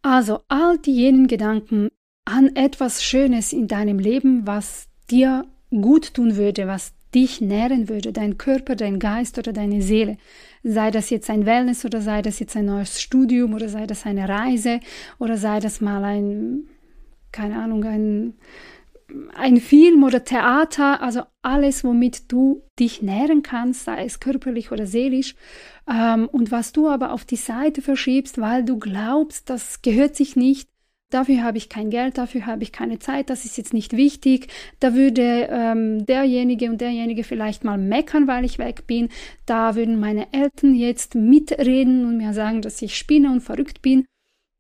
Also 0.06 0.42
all 0.50 0.78
die 0.78 0.94
jenen 0.94 1.26
Gedanken 1.26 1.90
an 2.26 2.56
etwas 2.56 3.04
Schönes 3.04 3.52
in 3.52 3.68
deinem 3.68 3.98
Leben, 3.98 4.46
was 4.46 4.88
dir 5.10 5.48
gut 5.72 6.14
tun 6.14 6.36
würde, 6.36 6.68
was 6.68 6.94
dich 7.16 7.42
nähren 7.42 7.90
würde, 7.90 8.14
dein 8.14 8.38
Körper, 8.38 8.76
dein 8.76 9.00
Geist 9.00 9.40
oder 9.40 9.52
deine 9.52 9.82
Seele. 9.82 10.18
Sei 10.64 10.92
das 10.92 11.10
jetzt 11.10 11.28
ein 11.32 11.48
Wellness 11.48 11.86
oder 11.86 12.02
sei 12.02 12.22
das 12.22 12.38
jetzt 12.38 12.56
ein 12.56 12.66
neues 12.66 13.02
Studium 13.02 13.56
oder 13.56 13.68
sei 13.68 13.88
das 13.88 14.06
eine 14.06 14.30
Reise 14.30 14.80
oder 15.18 15.38
sei 15.38 15.60
das 15.60 15.82
mal 15.82 16.04
ein, 16.04 16.68
keine 17.32 17.58
Ahnung, 17.58 17.84
ein, 17.86 18.34
ein 19.34 19.58
Film 19.58 20.04
oder 20.04 20.24
Theater, 20.24 21.02
also 21.02 21.24
alles, 21.42 21.84
womit 21.84 22.32
du 22.32 22.62
dich 22.78 23.02
nähren 23.02 23.42
kannst, 23.42 23.86
sei 23.86 24.06
es 24.06 24.20
körperlich 24.20 24.72
oder 24.72 24.86
seelisch, 24.86 25.34
ähm, 25.90 26.28
und 26.32 26.52
was 26.52 26.72
du 26.72 26.90
aber 26.90 27.12
auf 27.12 27.26
die 27.26 27.36
Seite 27.36 27.82
verschiebst, 27.82 28.40
weil 28.40 28.64
du 28.64 28.80
glaubst, 28.80 29.50
das 29.50 29.82
gehört 29.82 30.16
sich 30.16 30.36
nicht, 30.36 30.70
dafür 31.10 31.44
habe 31.44 31.58
ich 31.58 31.70
kein 31.70 31.90
Geld, 31.90 32.18
dafür 32.18 32.46
habe 32.46 32.64
ich 32.64 32.72
keine 32.72 33.00
Zeit, 33.00 33.30
das 33.30 33.46
ist 33.46 33.58
jetzt 33.58 33.74
nicht 33.74 33.96
wichtig. 33.96 34.48
Da 34.80 34.94
würde 34.94 35.48
ähm, 35.50 36.06
derjenige 36.06 36.70
und 36.70 36.82
derjenige 36.82 37.24
vielleicht 37.24 37.64
mal 37.64 37.78
meckern, 37.78 38.28
weil 38.28 38.46
ich 38.46 38.60
weg 38.60 38.88
bin. 38.88 39.10
Da 39.46 39.76
würden 39.76 40.00
meine 40.00 40.34
Eltern 40.34 40.76
jetzt 40.76 41.16
mitreden 41.16 42.06
und 42.06 42.18
mir 42.18 42.34
sagen, 42.34 42.62
dass 42.62 42.82
ich 42.82 42.98
spinne 42.98 43.32
und 43.32 43.42
verrückt 43.42 43.82
bin. 43.82 44.06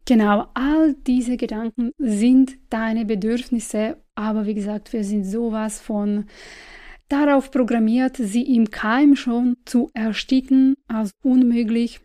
Genau, 0.07 0.45
all 0.53 0.93
diese 1.07 1.35
Gedanken 1.35 1.91
sind 1.97 2.57
deine 2.69 3.05
Bedürfnisse, 3.05 3.97
aber 4.13 4.45
wie 4.45 4.53
gesagt, 4.53 4.93
wir 4.93 5.03
sind 5.03 5.23
sowas 5.23 5.81
von 5.81 6.25
darauf 7.07 7.51
programmiert, 7.51 8.17
sie 8.17 8.55
im 8.55 8.71
Keim 8.71 9.15
schon 9.15 9.57
zu 9.65 9.89
ersticken 9.93 10.75
als 10.87 11.11
unmöglich 11.23 12.01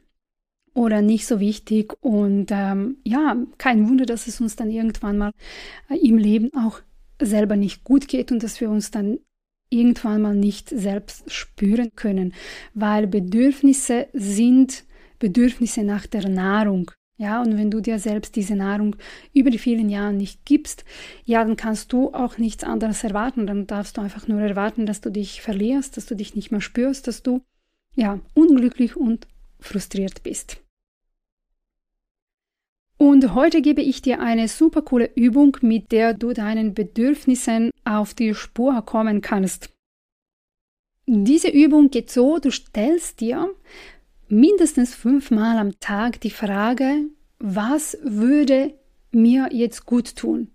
oder 0.74 1.02
nicht 1.02 1.26
so 1.26 1.40
wichtig. 1.40 1.94
Und 2.00 2.48
ähm, 2.50 2.98
ja, 3.04 3.36
kein 3.58 3.88
Wunder, 3.88 4.06
dass 4.06 4.26
es 4.26 4.40
uns 4.40 4.56
dann 4.56 4.70
irgendwann 4.70 5.18
mal 5.18 5.32
äh, 5.88 5.96
im 5.96 6.18
Leben 6.18 6.50
auch 6.54 6.80
selber 7.20 7.56
nicht 7.56 7.84
gut 7.84 8.08
geht 8.08 8.32
und 8.32 8.42
dass 8.42 8.60
wir 8.60 8.70
uns 8.70 8.90
dann 8.90 9.18
irgendwann 9.70 10.22
mal 10.22 10.34
nicht 10.34 10.68
selbst 10.68 11.30
spüren 11.32 11.90
können, 11.94 12.34
weil 12.74 13.06
Bedürfnisse 13.06 14.08
sind 14.12 14.84
Bedürfnisse 15.18 15.84
nach 15.84 16.06
der 16.06 16.28
Nahrung. 16.28 16.90
Ja, 17.20 17.42
und 17.42 17.58
wenn 17.58 17.70
du 17.70 17.82
dir 17.82 17.98
selbst 17.98 18.34
diese 18.34 18.56
Nahrung 18.56 18.96
über 19.34 19.50
die 19.50 19.58
vielen 19.58 19.90
Jahre 19.90 20.14
nicht 20.14 20.46
gibst, 20.46 20.86
ja, 21.26 21.44
dann 21.44 21.54
kannst 21.54 21.92
du 21.92 22.14
auch 22.14 22.38
nichts 22.38 22.64
anderes 22.64 23.04
erwarten. 23.04 23.46
Dann 23.46 23.66
darfst 23.66 23.98
du 23.98 24.00
einfach 24.00 24.26
nur 24.26 24.40
erwarten, 24.40 24.86
dass 24.86 25.02
du 25.02 25.10
dich 25.10 25.42
verlierst, 25.42 25.98
dass 25.98 26.06
du 26.06 26.16
dich 26.16 26.34
nicht 26.34 26.50
mehr 26.50 26.62
spürst, 26.62 27.08
dass 27.08 27.22
du 27.22 27.42
ja 27.94 28.20
unglücklich 28.32 28.96
und 28.96 29.28
frustriert 29.58 30.22
bist. 30.22 30.62
Und 32.96 33.34
heute 33.34 33.60
gebe 33.60 33.82
ich 33.82 34.00
dir 34.00 34.20
eine 34.20 34.48
super 34.48 34.80
coole 34.80 35.10
Übung, 35.14 35.58
mit 35.60 35.92
der 35.92 36.14
du 36.14 36.32
deinen 36.32 36.72
Bedürfnissen 36.72 37.70
auf 37.84 38.14
die 38.14 38.34
Spur 38.34 38.80
kommen 38.80 39.20
kannst. 39.20 39.68
Diese 41.04 41.48
Übung 41.48 41.90
geht 41.90 42.10
so, 42.10 42.38
du 42.38 42.50
stellst 42.50 43.20
dir 43.20 43.54
mindestens 44.30 44.94
fünfmal 44.94 45.58
am 45.58 45.78
Tag 45.80 46.20
die 46.20 46.30
Frage, 46.30 47.06
was 47.38 47.98
würde 48.02 48.74
mir 49.12 49.48
jetzt 49.52 49.86
gut 49.86 50.16
tun? 50.16 50.52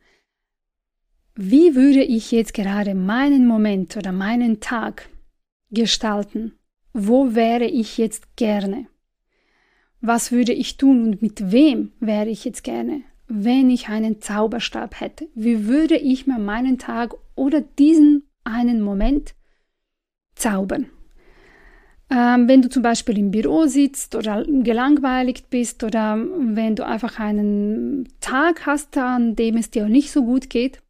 Wie 1.36 1.76
würde 1.76 2.04
ich 2.04 2.32
jetzt 2.32 2.54
gerade 2.54 2.96
meinen 2.96 3.46
Moment 3.46 3.98
oder 3.98 4.12
meinen 4.12 4.62
Tag 4.62 5.10
gestalten? 5.72 6.54
Wo 6.94 7.36
wäre 7.36 7.66
ich 7.66 7.98
jetzt 7.98 8.38
gerne? 8.38 8.88
Was 10.00 10.32
würde 10.32 10.54
ich 10.54 10.78
tun 10.78 11.04
und 11.04 11.22
mit 11.22 11.52
wem 11.52 11.92
wäre 12.00 12.30
ich 12.30 12.46
jetzt 12.46 12.64
gerne, 12.64 13.02
wenn 13.28 13.70
ich 13.70 13.90
einen 13.90 14.22
Zauberstab 14.22 15.02
hätte? 15.02 15.28
Wie 15.36 15.66
würde 15.66 15.98
ich 15.98 16.28
mir 16.28 16.40
meinen 16.40 16.78
Tag 16.78 17.16
oder 17.36 17.60
diesen 17.60 18.24
einen 18.46 18.82
Moment 18.82 19.36
zaubern? 20.36 20.90
Ähm, 22.10 22.48
wenn 22.48 22.62
du 22.62 22.70
zum 22.70 22.84
Beispiel 22.84 23.18
im 23.18 23.32
Büro 23.32 23.66
sitzt 23.66 24.16
oder 24.16 24.44
gelangweiligt 24.46 25.50
bist 25.50 25.84
oder 25.84 26.18
wenn 26.18 26.76
du 26.76 26.86
einfach 26.86 27.20
einen 27.20 28.08
Tag 28.22 28.66
hast, 28.66 28.98
an 28.98 29.36
dem 29.36 29.58
es 29.58 29.72
dir 29.72 29.88
nicht 29.88 30.12
so 30.12 30.24
gut 30.24 30.50
geht, 30.50 30.82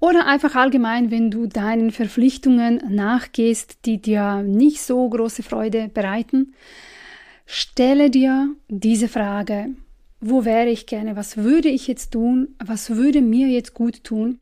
oder 0.00 0.26
einfach 0.26 0.54
allgemein, 0.54 1.10
wenn 1.10 1.30
du 1.30 1.46
deinen 1.46 1.90
Verpflichtungen 1.90 2.82
nachgehst, 2.88 3.86
die 3.86 4.02
dir 4.02 4.42
nicht 4.42 4.82
so 4.82 5.08
große 5.08 5.42
Freude 5.42 5.88
bereiten, 5.88 6.54
Stelle 7.46 8.10
dir 8.10 8.54
diese 8.68 9.08
Frage, 9.08 9.74
wo 10.20 10.44
wäre 10.44 10.70
ich 10.70 10.86
gerne, 10.86 11.16
was 11.16 11.36
würde 11.36 11.68
ich 11.68 11.86
jetzt 11.86 12.12
tun, 12.12 12.56
was 12.64 12.90
würde 12.90 13.20
mir 13.20 13.48
jetzt 13.48 13.74
gut 13.74 14.02
tun, 14.02 14.40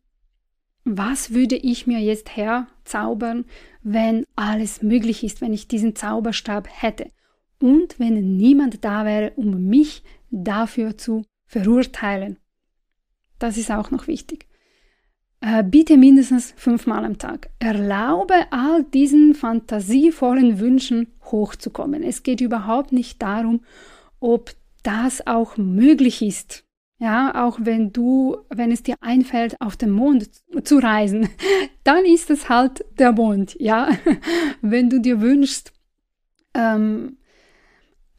was 0.84 1.34
würde 1.34 1.56
ich 1.56 1.86
mir 1.86 1.98
jetzt 1.98 2.36
herzaubern, 2.36 3.44
wenn 3.82 4.24
alles 4.36 4.82
möglich 4.82 5.24
ist, 5.24 5.40
wenn 5.40 5.52
ich 5.52 5.68
diesen 5.68 5.96
Zauberstab 5.96 6.68
hätte 6.70 7.10
und 7.60 7.98
wenn 7.98 8.36
niemand 8.36 8.84
da 8.84 9.04
wäre, 9.04 9.32
um 9.36 9.64
mich 9.68 10.02
dafür 10.30 10.96
zu 10.96 11.24
verurteilen. 11.46 12.38
Das 13.38 13.56
ist 13.56 13.70
auch 13.70 13.90
noch 13.90 14.06
wichtig. 14.06 14.46
Äh, 15.40 15.64
bitte 15.64 15.96
mindestens 15.96 16.54
fünfmal 16.56 17.04
am 17.04 17.18
Tag. 17.18 17.50
Erlaube 17.58 18.34
all 18.50 18.84
diesen 18.84 19.34
fantasievollen 19.34 20.60
Wünschen 20.60 21.08
hochzukommen. 21.24 22.04
Es 22.04 22.22
geht 22.22 22.40
überhaupt 22.40 22.92
nicht 22.92 23.20
darum, 23.20 23.64
ob 24.20 24.54
das 24.84 25.26
auch 25.26 25.56
möglich 25.56 26.22
ist. 26.22 26.64
Ja, 27.02 27.44
auch 27.44 27.58
wenn 27.60 27.92
du, 27.92 28.36
wenn 28.48 28.70
es 28.70 28.84
dir 28.84 28.94
einfällt, 29.00 29.60
auf 29.60 29.76
den 29.76 29.90
Mond 29.90 30.30
zu 30.62 30.78
reisen, 30.78 31.28
dann 31.82 32.04
ist 32.04 32.30
es 32.30 32.48
halt 32.48 32.84
der 32.96 33.10
Mond. 33.10 33.56
Ja, 33.58 33.88
wenn 34.62 34.88
du 34.88 35.00
dir 35.00 35.20
wünschst, 35.20 35.72
ähm, 36.54 37.16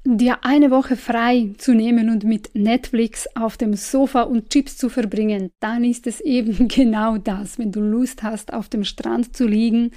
dir 0.03 0.43
eine 0.43 0.69
Woche 0.69 0.97
frei 0.97 1.53
zu 1.57 1.73
nehmen 1.73 2.09
und 2.09 2.25
mit 2.25 2.55
Netflix 2.55 3.25
auf 3.35 3.55
dem 3.55 3.73
Sofa 3.75 4.23
und 4.23 4.49
Chips 4.49 4.75
zu 4.75 4.89
verbringen, 4.89 5.51
dann 5.61 5.85
ist 5.85 6.05
es 6.05 6.19
eben 6.35 6.67
genau 6.67 7.17
das. 7.17 7.57
Wenn 7.57 7.71
du 7.71 7.79
Lust 7.79 8.21
hast, 8.21 8.51
auf 8.51 8.67
dem 8.67 8.83
Strand 8.83 9.33
zu 9.33 9.47
liegen, 9.47 9.91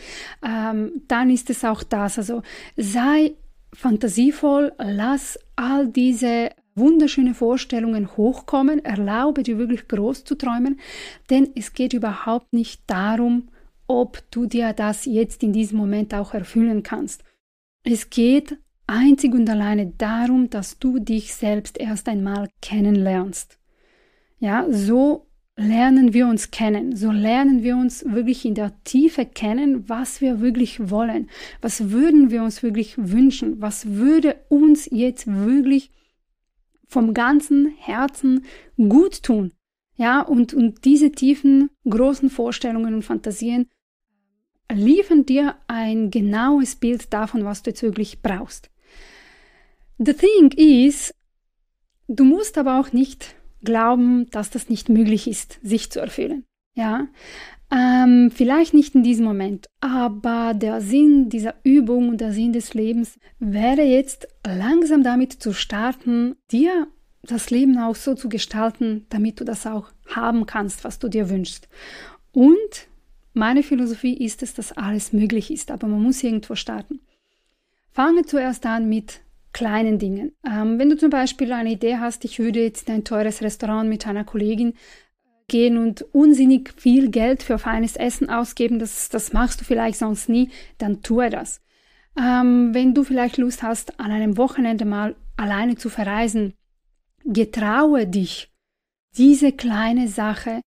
ähm, 0.46 0.92
dann 1.08 1.28
ist 1.28 1.50
es 1.50 1.64
auch 1.64 1.82
das. 1.82 2.18
Also 2.18 2.42
sei 2.76 3.34
fantasievoll, 3.72 4.72
lass 4.78 5.40
all 5.56 5.88
diese 5.88 6.50
wunderschöne 6.76 7.34
Vorstellungen 7.34 8.16
hochkommen, 8.16 8.84
erlaube 8.84 9.42
dir 9.42 9.58
wirklich 9.58 9.88
groß 9.88 10.24
zu 10.24 10.36
träumen, 10.36 10.78
denn 11.30 11.48
es 11.54 11.72
geht 11.72 11.92
überhaupt 11.92 12.52
nicht 12.52 12.82
darum, 12.86 13.48
ob 13.88 14.22
du 14.30 14.46
dir 14.46 14.72
das 14.72 15.04
jetzt 15.04 15.42
in 15.42 15.52
diesem 15.52 15.78
Moment 15.78 16.14
auch 16.14 16.34
erfüllen 16.34 16.82
kannst. 16.82 17.24
Es 17.82 18.10
geht 18.10 18.58
einzig 18.86 19.34
und 19.34 19.48
alleine 19.48 19.92
darum, 19.98 20.50
dass 20.50 20.78
du 20.78 20.98
dich 20.98 21.34
selbst 21.34 21.78
erst 21.78 22.08
einmal 22.08 22.48
kennenlernst. 22.60 23.58
Ja, 24.38 24.66
so 24.70 25.26
lernen 25.56 26.12
wir 26.12 26.26
uns 26.26 26.50
kennen, 26.50 26.94
so 26.94 27.10
lernen 27.10 27.62
wir 27.62 27.76
uns 27.76 28.04
wirklich 28.06 28.44
in 28.44 28.54
der 28.54 28.72
Tiefe 28.84 29.24
kennen, 29.24 29.88
was 29.88 30.20
wir 30.20 30.40
wirklich 30.40 30.90
wollen, 30.90 31.30
was 31.62 31.90
würden 31.90 32.30
wir 32.30 32.42
uns 32.42 32.62
wirklich 32.62 32.94
wünschen, 32.98 33.62
was 33.62 33.86
würde 33.86 34.36
uns 34.50 34.86
jetzt 34.90 35.26
wirklich 35.26 35.90
vom 36.86 37.14
ganzen 37.14 37.74
Herzen 37.78 38.44
gut 38.76 39.22
tun. 39.22 39.52
Ja, 39.96 40.20
und, 40.20 40.52
und 40.52 40.84
diese 40.84 41.10
tiefen, 41.10 41.70
großen 41.88 42.28
Vorstellungen 42.28 42.94
und 42.94 43.02
Fantasien 43.02 43.68
liefern 44.70 45.24
dir 45.24 45.56
ein 45.68 46.10
genaues 46.10 46.76
Bild 46.76 47.12
davon, 47.12 47.44
was 47.44 47.62
du 47.62 47.70
jetzt 47.70 47.82
wirklich 47.82 48.20
brauchst. 48.20 48.70
The 49.98 50.12
thing 50.12 50.52
is, 50.56 51.14
du 52.08 52.24
musst 52.24 52.58
aber 52.58 52.78
auch 52.78 52.92
nicht 52.92 53.36
glauben, 53.62 54.28
dass 54.30 54.50
das 54.50 54.68
nicht 54.68 54.88
möglich 54.88 55.26
ist, 55.28 55.58
sich 55.62 55.90
zu 55.90 56.00
erfüllen. 56.00 56.44
Ja, 56.74 57.08
ähm, 57.70 58.30
vielleicht 58.32 58.74
nicht 58.74 58.94
in 58.94 59.02
diesem 59.02 59.24
Moment, 59.24 59.68
aber 59.80 60.54
der 60.54 60.80
Sinn 60.80 61.28
dieser 61.28 61.54
Übung 61.64 62.08
und 62.08 62.20
der 62.20 62.32
Sinn 62.32 62.52
des 62.52 62.74
Lebens 62.74 63.18
wäre 63.38 63.82
jetzt 63.82 64.28
langsam 64.46 65.02
damit 65.02 65.32
zu 65.32 65.52
starten, 65.52 66.36
dir 66.50 66.86
das 67.22 67.50
Leben 67.50 67.78
auch 67.78 67.96
so 67.96 68.14
zu 68.14 68.28
gestalten, 68.28 69.06
damit 69.08 69.40
du 69.40 69.44
das 69.44 69.66
auch 69.66 69.90
haben 70.06 70.46
kannst, 70.46 70.84
was 70.84 71.00
du 71.00 71.08
dir 71.08 71.28
wünschst. 71.28 71.68
Und 72.32 72.88
meine 73.34 73.62
Philosophie 73.62 74.14
ist 74.14 74.42
es, 74.42 74.54
dass 74.54 74.72
alles 74.72 75.12
möglich 75.12 75.50
ist, 75.50 75.70
aber 75.70 75.88
man 75.88 76.02
muss 76.02 76.22
irgendwo 76.22 76.54
starten. 76.54 77.00
Fange 77.90 78.24
zuerst 78.24 78.64
an 78.64 78.88
mit 78.88 79.20
kleinen 79.52 79.98
Dingen. 79.98 80.32
Ähm, 80.46 80.78
wenn 80.78 80.90
du 80.90 80.96
zum 80.96 81.10
Beispiel 81.10 81.50
eine 81.52 81.72
Idee 81.72 81.96
hast, 81.96 82.24
ich 82.24 82.38
würde 82.38 82.62
jetzt 82.62 82.88
in 82.88 82.96
ein 82.96 83.04
teures 83.04 83.42
Restaurant 83.42 83.88
mit 83.88 84.06
einer 84.06 84.24
Kollegin 84.24 84.74
gehen 85.48 85.78
und 85.78 86.02
unsinnig 86.14 86.72
viel 86.76 87.10
Geld 87.10 87.42
für 87.42 87.58
feines 87.58 87.96
Essen 87.96 88.30
ausgeben, 88.30 88.78
das, 88.78 89.08
das 89.08 89.32
machst 89.32 89.60
du 89.60 89.64
vielleicht 89.64 89.98
sonst 89.98 90.28
nie, 90.28 90.50
dann 90.78 91.02
tue 91.02 91.30
das. 91.30 91.60
Ähm, 92.18 92.74
wenn 92.74 92.94
du 92.94 93.04
vielleicht 93.04 93.36
Lust 93.36 93.62
hast, 93.62 94.00
an 94.00 94.10
einem 94.10 94.36
Wochenende 94.36 94.84
mal 94.84 95.14
alleine 95.36 95.76
zu 95.76 95.88
verreisen, 95.88 96.54
getraue 97.24 98.06
dich, 98.06 98.50
diese 99.16 99.52
kleine 99.52 100.08
Sache 100.08 100.60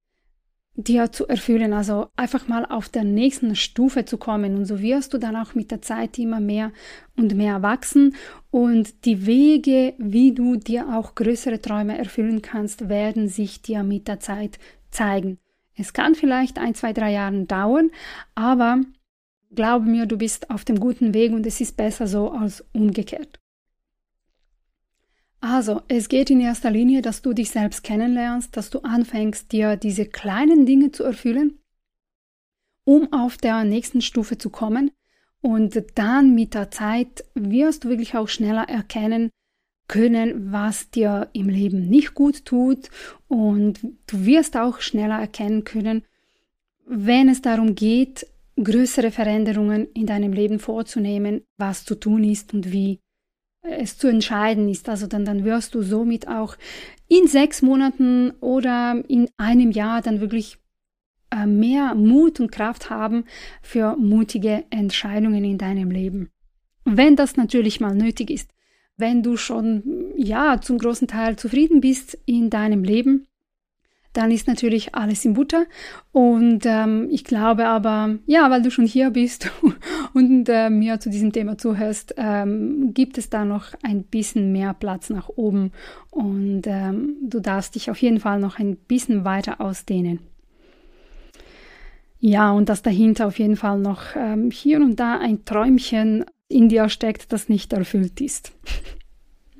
dir 0.77 1.11
zu 1.11 1.27
erfüllen, 1.27 1.73
also 1.73 2.07
einfach 2.15 2.47
mal 2.47 2.63
auf 2.63 2.87
der 2.87 3.03
nächsten 3.03 3.55
Stufe 3.55 4.05
zu 4.05 4.17
kommen. 4.17 4.55
Und 4.55 4.65
so 4.65 4.79
wirst 4.79 5.13
du 5.13 5.17
dann 5.17 5.35
auch 5.35 5.55
mit 5.55 5.71
der 5.71 5.81
Zeit 5.81 6.17
immer 6.19 6.39
mehr 6.39 6.71
und 7.17 7.35
mehr 7.35 7.63
wachsen. 7.63 8.15
Und 8.51 9.05
die 9.05 9.25
Wege, 9.25 9.95
wie 9.97 10.33
du 10.33 10.55
dir 10.55 10.95
auch 10.95 11.15
größere 11.15 11.59
Träume 11.59 11.97
erfüllen 11.97 12.43
kannst, 12.43 12.89
werden 12.89 13.27
sich 13.27 13.63
dir 13.63 13.83
mit 13.83 14.07
der 14.07 14.19
Zeit 14.19 14.59
zeigen. 14.91 15.39
Es 15.75 15.93
kann 15.93 16.15
vielleicht 16.15 16.59
ein, 16.59 16.75
zwei, 16.75 16.93
drei 16.93 17.11
Jahre 17.11 17.43
dauern, 17.45 17.91
aber 18.35 18.81
glaube 19.53 19.85
mir, 19.85 20.05
du 20.05 20.17
bist 20.17 20.49
auf 20.51 20.63
dem 20.63 20.79
guten 20.79 21.13
Weg 21.13 21.33
und 21.33 21.45
es 21.45 21.59
ist 21.59 21.75
besser 21.75 22.07
so 22.07 22.31
als 22.31 22.63
umgekehrt. 22.73 23.39
Also, 25.49 25.81
es 25.87 26.09
geht 26.09 26.29
in 26.29 26.41
erster 26.41 26.69
Linie, 26.69 27.01
dass 27.01 27.21
du 27.21 27.31
dich 27.31 27.51
selbst 27.51 27.81
kennenlernst, 27.81 28.57
dass 28.57 28.69
du 28.69 28.79
anfängst, 28.79 29.49
dir 29.53 29.77
diese 29.77 30.05
kleinen 30.05 30.65
Dinge 30.65 30.91
zu 30.91 31.05
erfüllen, 31.05 31.59
um 32.83 33.13
auf 33.13 33.37
der 33.37 33.63
nächsten 33.63 34.01
Stufe 34.01 34.37
zu 34.37 34.49
kommen. 34.49 34.91
Und 35.39 35.81
dann 35.95 36.35
mit 36.35 36.53
der 36.53 36.69
Zeit 36.69 37.23
wirst 37.33 37.85
du 37.85 37.89
wirklich 37.89 38.17
auch 38.17 38.27
schneller 38.27 38.67
erkennen 38.67 39.29
können, 39.87 40.51
was 40.51 40.89
dir 40.89 41.29
im 41.31 41.47
Leben 41.47 41.87
nicht 41.87 42.13
gut 42.13 42.43
tut. 42.43 42.89
Und 43.29 43.79
du 44.07 44.25
wirst 44.25 44.57
auch 44.57 44.81
schneller 44.81 45.17
erkennen 45.17 45.63
können, 45.63 46.03
wenn 46.85 47.29
es 47.29 47.41
darum 47.41 47.73
geht, 47.73 48.27
größere 48.61 49.11
Veränderungen 49.11 49.87
in 49.93 50.07
deinem 50.07 50.33
Leben 50.33 50.59
vorzunehmen, 50.59 51.45
was 51.55 51.85
zu 51.85 51.95
tun 51.95 52.25
ist 52.25 52.53
und 52.53 52.73
wie 52.73 52.99
es 53.61 53.97
zu 53.97 54.07
entscheiden 54.07 54.69
ist. 54.69 54.89
Also 54.89 55.07
dann, 55.07 55.25
dann 55.25 55.43
wirst 55.43 55.75
du 55.75 55.81
somit 55.81 56.27
auch 56.27 56.57
in 57.07 57.27
sechs 57.27 57.61
Monaten 57.61 58.31
oder 58.39 59.03
in 59.07 59.29
einem 59.37 59.71
Jahr 59.71 60.01
dann 60.01 60.21
wirklich 60.21 60.57
äh, 61.31 61.45
mehr 61.45 61.95
Mut 61.95 62.39
und 62.39 62.51
Kraft 62.51 62.89
haben 62.89 63.25
für 63.61 63.95
mutige 63.97 64.65
Entscheidungen 64.69 65.43
in 65.43 65.57
deinem 65.57 65.91
Leben. 65.91 66.29
Wenn 66.85 67.15
das 67.15 67.35
natürlich 67.35 67.79
mal 67.79 67.95
nötig 67.95 68.29
ist. 68.29 68.51
Wenn 68.99 69.21
du 69.21 69.37
schon, 69.37 70.13
ja, 70.15 70.59
zum 70.59 70.79
großen 70.79 71.07
Teil 71.07 71.35
zufrieden 71.35 71.81
bist 71.81 72.17
in 72.25 72.49
deinem 72.49 72.83
Leben, 72.83 73.26
dann 74.17 74.31
ist 74.31 74.47
natürlich 74.47 74.95
alles 74.95 75.23
in 75.25 75.35
Butter. 75.35 75.65
Und 76.11 76.65
ähm, 76.65 77.07
ich 77.11 77.23
glaube 77.23 77.67
aber, 77.67 78.17
ja, 78.25 78.49
weil 78.49 78.63
du 78.63 78.71
schon 78.71 78.87
hier 78.87 79.11
bist 79.11 79.51
und 80.13 80.49
äh, 80.49 80.71
mir 80.71 80.99
zu 80.99 81.11
diesem 81.11 81.31
Thema 81.31 81.57
zuhörst, 81.57 82.15
ähm, 82.17 82.95
gibt 82.95 83.19
es 83.19 83.29
da 83.29 83.45
noch 83.45 83.75
ein 83.83 84.01
bisschen 84.03 84.51
mehr 84.51 84.73
Platz 84.73 85.11
nach 85.11 85.29
oben 85.29 85.71
und 86.09 86.63
ähm, 86.65 87.17
du 87.21 87.39
darfst 87.39 87.75
dich 87.75 87.91
auf 87.91 88.01
jeden 88.01 88.19
Fall 88.19 88.39
noch 88.39 88.57
ein 88.57 88.75
bisschen 88.75 89.23
weiter 89.23 89.61
ausdehnen. 89.61 90.19
Ja, 92.19 92.51
und 92.51 92.69
dass 92.69 92.81
dahinter 92.81 93.27
auf 93.27 93.37
jeden 93.37 93.55
Fall 93.55 93.77
noch 93.77 94.15
ähm, 94.15 94.49
hier 94.49 94.77
und 94.77 94.95
da 94.99 95.19
ein 95.19 95.45
Träumchen 95.45 96.25
in 96.47 96.69
dir 96.69 96.89
steckt, 96.89 97.31
das 97.31 97.49
nicht 97.49 97.71
erfüllt 97.71 98.19
ist. 98.19 98.51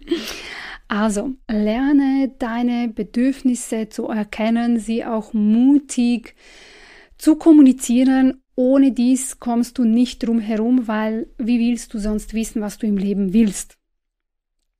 Also, 0.87 1.33
lerne 1.49 2.31
deine 2.39 2.87
Bedürfnisse 2.87 3.89
zu 3.89 4.07
erkennen, 4.07 4.79
sie 4.79 5.03
auch 5.03 5.33
mutig 5.33 6.35
zu 7.17 7.35
kommunizieren. 7.35 8.41
Ohne 8.55 8.91
dies 8.91 9.39
kommst 9.39 9.77
du 9.77 9.83
nicht 9.83 10.25
drum 10.25 10.39
herum, 10.39 10.87
weil 10.87 11.27
wie 11.37 11.59
willst 11.59 11.93
du 11.93 11.99
sonst 11.99 12.33
wissen, 12.33 12.61
was 12.61 12.77
du 12.77 12.87
im 12.87 12.97
Leben 12.97 13.33
willst? 13.33 13.77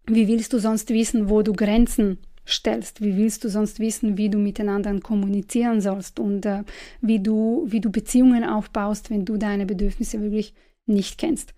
Wie 0.06 0.28
willst 0.30 0.54
du 0.54 0.60
sonst 0.60 0.90
wissen, 0.90 1.30
wo 1.30 1.42
du 1.42 1.52
Grenzen 1.52 2.20
stellst? 2.48 3.02
Wie 3.02 3.18
willst 3.18 3.44
du 3.44 3.50
sonst 3.50 3.80
wissen, 3.80 4.18
wie 4.18 4.30
du 4.30 4.38
miteinander 4.38 4.98
kommunizieren 5.02 5.82
sollst 5.82 6.20
und 6.20 6.46
äh, 6.46 6.64
wie 7.02 7.20
du 7.20 7.66
wie 7.68 7.82
du 7.82 7.92
Beziehungen 7.92 8.46
aufbaust, 8.46 9.10
wenn 9.10 9.26
du 9.26 9.36
deine 9.36 9.66
Bedürfnisse 9.66 10.22
wirklich 10.22 10.54
nicht 10.86 11.18
kennst? 11.18 11.54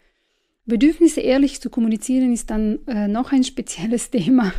Bedürfnisse 0.69 1.19
ehrlich 1.21 1.59
zu 1.61 1.69
kommunizieren 1.69 2.31
ist 2.31 2.49
dann 2.49 2.79
äh, 2.87 3.07
noch 3.07 3.33
ein 3.33 3.43
spezielles 3.43 4.09
Thema 4.11 4.53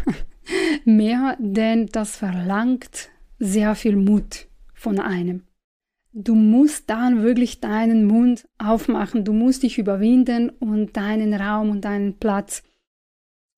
mehr, 0.84 1.36
denn 1.40 1.86
das 1.86 2.16
verlangt 2.16 3.10
sehr 3.38 3.74
viel 3.74 3.96
Mut 3.96 4.48
von 4.74 5.00
einem. 5.00 5.44
Du 6.12 6.34
musst 6.34 6.90
dann 6.90 7.22
wirklich 7.22 7.60
deinen 7.60 8.04
Mund 8.04 8.46
aufmachen, 8.58 9.24
du 9.24 9.32
musst 9.32 9.62
dich 9.62 9.78
überwinden 9.78 10.50
und 10.50 10.96
deinen 10.96 11.32
Raum 11.34 11.70
und 11.70 11.84
deinen 11.84 12.18
Platz 12.18 12.62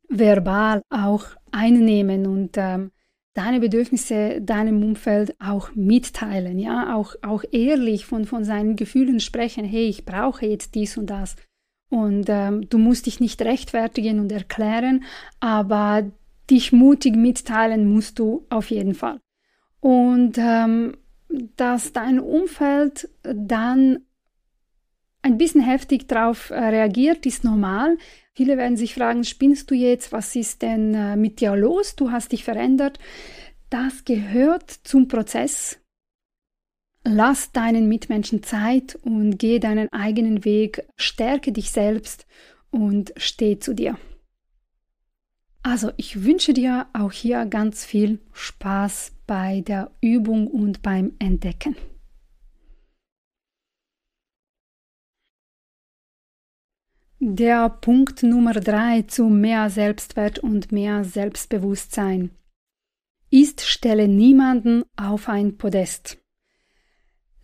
verbal 0.09 0.83
auch 0.91 1.25
einnehmen 1.51 2.27
und 2.27 2.57
ähm, 2.57 2.91
deine 3.35 3.61
Bedürfnisse 3.61 4.43
deinem 4.43 4.83
Umfeld 4.83 5.35
auch 5.41 5.75
mitteilen, 5.75 6.59
ja, 6.59 6.95
auch, 6.95 7.15
auch 7.23 7.45
ehrlich 7.51 8.05
von, 8.05 8.27
von 8.27 8.45
seinen 8.45 8.77
Gefühlen 8.77 9.21
sprechen, 9.21 9.65
hey, 9.65 9.87
ich 9.88 10.05
brauche 10.05 10.47
jetzt 10.47 10.75
dies 10.75 10.97
und 10.99 11.07
das. 11.07 11.37
Und 11.92 12.31
ähm, 12.31 12.70
du 12.70 12.78
musst 12.78 13.05
dich 13.05 13.20
nicht 13.20 13.42
rechtfertigen 13.42 14.18
und 14.18 14.33
erklären, 14.33 15.05
aber 15.40 16.11
dich 16.48 16.72
mutig 16.72 17.16
mitteilen 17.16 17.87
musst 17.87 18.18
du 18.18 18.46
auf 18.48 18.70
jeden 18.70 18.94
Fall. 18.94 19.20
Und 19.81 20.38
ähm, 20.38 20.96
dass 21.57 21.92
dein 21.92 22.18
Umfeld 22.18 23.11
dann 23.22 24.07
ein 25.20 25.37
bisschen 25.37 25.61
heftig 25.61 26.09
darauf 26.09 26.48
äh, 26.48 26.55
reagiert, 26.55 27.26
ist 27.26 27.44
normal. 27.44 27.98
Viele 28.33 28.57
werden 28.57 28.78
sich 28.78 28.94
fragen, 28.94 29.22
spinnst 29.22 29.70
du 29.70 29.74
jetzt? 29.74 30.12
Was 30.12 30.35
ist 30.35 30.62
denn 30.62 30.94
äh, 30.94 31.16
mit 31.16 31.42
dir 31.42 31.55
los? 31.57 31.94
Du 31.94 32.11
hast 32.11 32.33
dich 32.33 32.42
verändert. 32.42 33.00
Das 33.68 34.07
gehört 34.07 34.70
zum 34.70 35.09
Prozess 35.09 35.78
Lass 37.05 37.51
deinen 37.51 37.88
Mitmenschen 37.88 38.43
Zeit 38.43 38.95
und 39.03 39.38
geh 39.38 39.59
deinen 39.59 39.88
eigenen 39.93 40.45
Weg, 40.45 40.87
stärke 40.97 41.51
dich 41.51 41.73
selbst 41.73 42.27
und 42.71 43.12
steh 43.17 43.59
zu 43.59 43.75
dir. 43.75 43.99
Also, 45.65 45.91
ich 45.97 46.25
wünsche 46.25 46.53
dir 46.55 46.87
auch 46.93 47.12
hier 47.12 47.47
ganz 47.47 47.85
viel 47.85 48.21
Spaß 48.33 49.12
bei 49.27 49.61
der 49.62 49.91
Übung 50.01 50.47
und 50.47 50.83
beim 50.83 51.12
Entdecken. 51.19 51.77
Der 57.21 57.69
Punkt 57.69 58.25
Nummer 58.25 58.53
drei 58.55 59.03
zu 59.03 59.27
mehr 59.29 59.71
Selbstwert 59.71 60.41
und 60.41 60.73
mehr 60.73 61.05
Selbstbewusstsein 61.05 62.31
ist, 63.31 63.62
stelle 63.62 64.09
niemanden 64.09 64.83
auf 64.97 65.29
ein 65.29 65.57
Podest. 65.57 66.21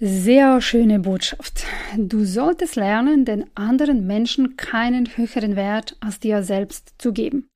Sehr 0.00 0.60
schöne 0.60 1.00
Botschaft. 1.00 1.64
Du 1.96 2.24
solltest 2.24 2.76
lernen, 2.76 3.24
den 3.24 3.46
anderen 3.56 4.06
Menschen 4.06 4.56
keinen 4.56 5.16
höheren 5.16 5.56
Wert 5.56 5.96
als 5.98 6.20
dir 6.20 6.44
selbst 6.44 6.94
zu 6.98 7.12
geben. 7.12 7.50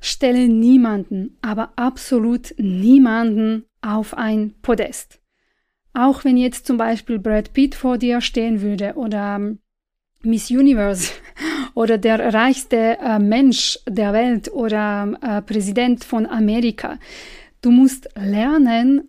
Stelle 0.00 0.48
niemanden, 0.48 1.38
aber 1.40 1.72
absolut 1.76 2.52
niemanden 2.58 3.64
auf 3.80 4.18
ein 4.18 4.54
Podest. 4.60 5.18
Auch 5.94 6.24
wenn 6.24 6.36
jetzt 6.36 6.66
zum 6.66 6.76
Beispiel 6.76 7.18
Brad 7.18 7.54
Pitt 7.54 7.74
vor 7.74 7.96
dir 7.96 8.20
stehen 8.20 8.60
würde 8.60 8.92
oder 8.96 9.36
ähm, 9.36 9.60
Miss 10.22 10.50
Universe 10.50 11.10
oder 11.74 11.96
der 11.96 12.34
reichste 12.34 12.98
äh, 13.00 13.18
Mensch 13.18 13.78
der 13.88 14.12
Welt 14.12 14.52
oder 14.52 15.14
äh, 15.22 15.40
Präsident 15.40 16.04
von 16.04 16.26
Amerika. 16.26 16.98
Du 17.62 17.70
musst 17.70 18.10
lernen, 18.14 19.08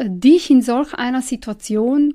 dich 0.00 0.50
in 0.50 0.62
solch 0.62 0.94
einer 0.94 1.22
Situation 1.22 2.14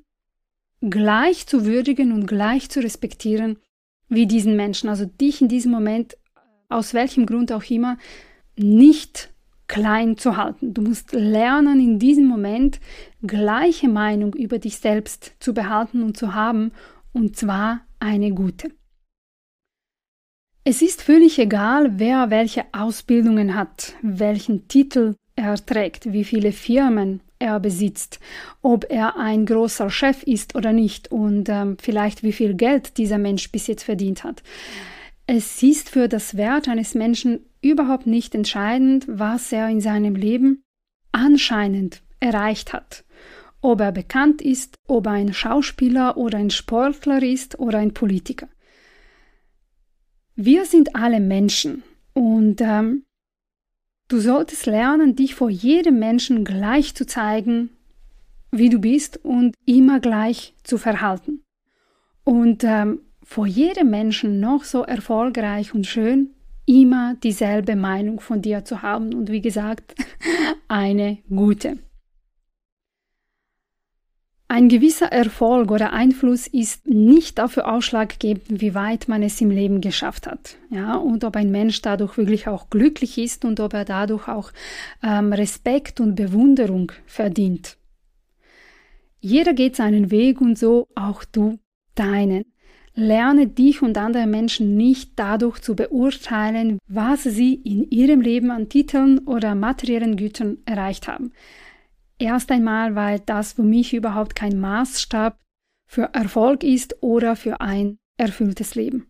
gleich 0.81 1.47
zu 1.47 1.65
würdigen 1.65 2.11
und 2.11 2.25
gleich 2.25 2.69
zu 2.69 2.79
respektieren 2.81 3.57
wie 4.09 4.27
diesen 4.27 4.55
Menschen. 4.55 4.89
Also 4.89 5.05
dich 5.05 5.41
in 5.41 5.47
diesem 5.47 5.71
Moment, 5.71 6.17
aus 6.69 6.93
welchem 6.93 7.25
Grund 7.25 7.51
auch 7.51 7.63
immer, 7.69 7.97
nicht 8.57 9.31
klein 9.67 10.17
zu 10.17 10.35
halten. 10.35 10.73
Du 10.73 10.81
musst 10.81 11.13
lernen, 11.13 11.79
in 11.79 11.97
diesem 11.97 12.25
Moment 12.25 12.79
gleiche 13.25 13.87
Meinung 13.87 14.33
über 14.33 14.59
dich 14.59 14.77
selbst 14.77 15.33
zu 15.39 15.53
behalten 15.53 16.03
und 16.03 16.17
zu 16.17 16.33
haben, 16.33 16.71
und 17.13 17.37
zwar 17.37 17.81
eine 17.99 18.31
gute. 18.31 18.71
Es 20.63 20.81
ist 20.81 21.01
völlig 21.01 21.39
egal, 21.39 21.99
wer 21.99 22.29
welche 22.29 22.65
Ausbildungen 22.73 23.55
hat, 23.55 23.95
welchen 24.01 24.67
Titel 24.67 25.15
er 25.35 25.55
trägt, 25.55 26.11
wie 26.11 26.23
viele 26.23 26.51
Firmen 26.51 27.21
er 27.41 27.59
besitzt, 27.59 28.19
ob 28.61 28.85
er 28.89 29.17
ein 29.17 29.45
großer 29.45 29.89
Chef 29.89 30.23
ist 30.23 30.55
oder 30.55 30.71
nicht 30.71 31.11
und 31.11 31.49
ähm, 31.49 31.77
vielleicht 31.81 32.23
wie 32.23 32.31
viel 32.31 32.53
Geld 32.53 32.97
dieser 32.97 33.17
Mensch 33.17 33.51
bis 33.51 33.67
jetzt 33.67 33.83
verdient 33.83 34.23
hat. 34.23 34.43
Es 35.27 35.61
ist 35.61 35.89
für 35.89 36.07
das 36.07 36.37
Wert 36.37 36.67
eines 36.67 36.95
Menschen 36.95 37.45
überhaupt 37.61 38.07
nicht 38.07 38.35
entscheidend, 38.35 39.05
was 39.07 39.51
er 39.51 39.67
in 39.69 39.81
seinem 39.81 40.15
Leben 40.15 40.63
anscheinend 41.11 42.01
erreicht 42.19 42.73
hat 42.73 43.03
ob 43.61 43.79
er 43.79 43.91
bekannt 43.91 44.41
ist, 44.41 44.75
ob 44.87 45.05
er 45.05 45.13
ein 45.13 45.33
Schauspieler 45.33 46.17
oder 46.17 46.39
ein 46.39 46.49
Sportler 46.49 47.21
ist 47.21 47.59
oder 47.59 47.77
ein 47.77 47.93
Politiker. 47.93 48.49
Wir 50.35 50.65
sind 50.65 50.95
alle 50.95 51.19
Menschen 51.19 51.83
und 52.13 52.61
ähm, 52.61 53.05
du 54.11 54.19
solltest 54.19 54.65
lernen, 54.65 55.15
dich 55.15 55.35
vor 55.35 55.49
jedem 55.49 55.99
Menschen 55.99 56.43
gleich 56.43 56.95
zu 56.95 57.05
zeigen, 57.05 57.69
wie 58.51 58.69
du 58.69 58.79
bist 58.79 59.23
und 59.23 59.55
immer 59.65 59.99
gleich 59.99 60.53
zu 60.63 60.77
verhalten. 60.77 61.43
Und 62.23 62.63
ähm, 62.63 62.99
vor 63.23 63.47
jedem 63.47 63.89
Menschen 63.89 64.39
noch 64.39 64.63
so 64.63 64.83
erfolgreich 64.83 65.73
und 65.73 65.87
schön 65.87 66.31
immer 66.65 67.15
dieselbe 67.23 67.75
Meinung 67.75 68.19
von 68.19 68.41
dir 68.41 68.65
zu 68.65 68.81
haben 68.81 69.13
und 69.13 69.31
wie 69.31 69.41
gesagt, 69.41 69.95
eine 70.67 71.17
gute. 71.29 71.79
Ein 74.51 74.67
gewisser 74.67 75.05
Erfolg 75.13 75.71
oder 75.71 75.93
Einfluss 75.93 76.45
ist 76.45 76.85
nicht 76.85 77.37
dafür 77.37 77.71
ausschlaggebend, 77.71 78.59
wie 78.59 78.75
weit 78.75 79.07
man 79.07 79.23
es 79.23 79.39
im 79.39 79.49
Leben 79.49 79.79
geschafft 79.79 80.27
hat. 80.27 80.57
Ja, 80.69 80.97
und 80.97 81.23
ob 81.23 81.37
ein 81.37 81.51
Mensch 81.51 81.81
dadurch 81.81 82.17
wirklich 82.17 82.49
auch 82.49 82.69
glücklich 82.69 83.17
ist 83.17 83.45
und 83.45 83.61
ob 83.61 83.73
er 83.73 83.85
dadurch 83.85 84.27
auch 84.27 84.51
ähm, 85.03 85.31
Respekt 85.31 86.01
und 86.01 86.15
Bewunderung 86.15 86.91
verdient. 87.05 87.77
Jeder 89.21 89.53
geht 89.53 89.77
seinen 89.77 90.11
Weg 90.11 90.41
und 90.41 90.59
so 90.59 90.89
auch 90.95 91.23
du 91.23 91.57
deinen. 91.95 92.43
Lerne 92.93 93.47
dich 93.47 93.81
und 93.81 93.97
andere 93.97 94.27
Menschen 94.27 94.75
nicht 94.75 95.13
dadurch 95.15 95.59
zu 95.59 95.77
beurteilen, 95.77 96.77
was 96.89 97.23
sie 97.23 97.53
in 97.53 97.89
ihrem 97.89 98.19
Leben 98.19 98.51
an 98.51 98.67
Titeln 98.67 99.19
oder 99.19 99.55
materiellen 99.55 100.17
Gütern 100.17 100.57
erreicht 100.65 101.07
haben. 101.07 101.31
Erst 102.21 102.51
einmal, 102.51 102.93
weil 102.93 103.19
das 103.19 103.53
für 103.53 103.63
mich 103.63 103.95
überhaupt 103.95 104.35
kein 104.35 104.59
Maßstab 104.59 105.39
für 105.87 106.13
Erfolg 106.13 106.63
ist 106.63 107.01
oder 107.01 107.35
für 107.35 107.61
ein 107.61 107.97
erfülltes 108.15 108.75
Leben. 108.75 109.07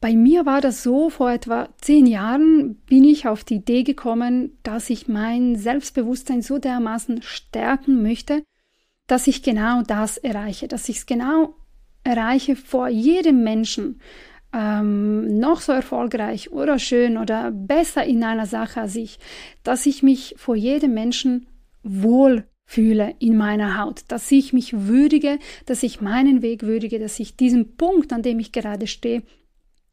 Bei 0.00 0.14
mir 0.14 0.46
war 0.46 0.60
das 0.60 0.82
so, 0.82 1.10
vor 1.10 1.30
etwa 1.30 1.68
zehn 1.80 2.06
Jahren 2.06 2.74
bin 2.88 3.04
ich 3.04 3.28
auf 3.28 3.44
die 3.44 3.56
Idee 3.56 3.84
gekommen, 3.84 4.58
dass 4.64 4.90
ich 4.90 5.06
mein 5.06 5.54
Selbstbewusstsein 5.54 6.42
so 6.42 6.58
dermaßen 6.58 7.22
stärken 7.22 8.02
möchte, 8.02 8.42
dass 9.06 9.28
ich 9.28 9.44
genau 9.44 9.82
das 9.82 10.18
erreiche, 10.18 10.66
dass 10.66 10.88
ich 10.88 10.96
es 10.96 11.06
genau 11.06 11.54
erreiche 12.02 12.56
vor 12.56 12.88
jedem 12.88 13.44
Menschen, 13.44 14.00
ähm, 14.52 15.38
noch 15.38 15.60
so 15.60 15.70
erfolgreich 15.70 16.50
oder 16.50 16.80
schön 16.80 17.16
oder 17.16 17.52
besser 17.52 18.02
in 18.04 18.24
einer 18.24 18.46
Sache 18.46 18.80
als 18.80 18.96
ich, 18.96 19.20
dass 19.62 19.86
ich 19.86 20.02
mich 20.02 20.34
vor 20.36 20.56
jedem 20.56 20.94
Menschen 20.94 21.46
wohl 21.82 22.44
fühle 22.64 23.14
in 23.18 23.36
meiner 23.36 23.78
Haut, 23.78 24.04
dass 24.08 24.30
ich 24.30 24.52
mich 24.52 24.86
würdige, 24.86 25.38
dass 25.66 25.82
ich 25.82 26.00
meinen 26.00 26.40
Weg 26.40 26.62
würdige, 26.62 27.00
dass 27.00 27.18
ich 27.18 27.36
diesen 27.36 27.76
Punkt, 27.76 28.12
an 28.12 28.22
dem 28.22 28.38
ich 28.38 28.52
gerade 28.52 28.86
stehe, 28.86 29.22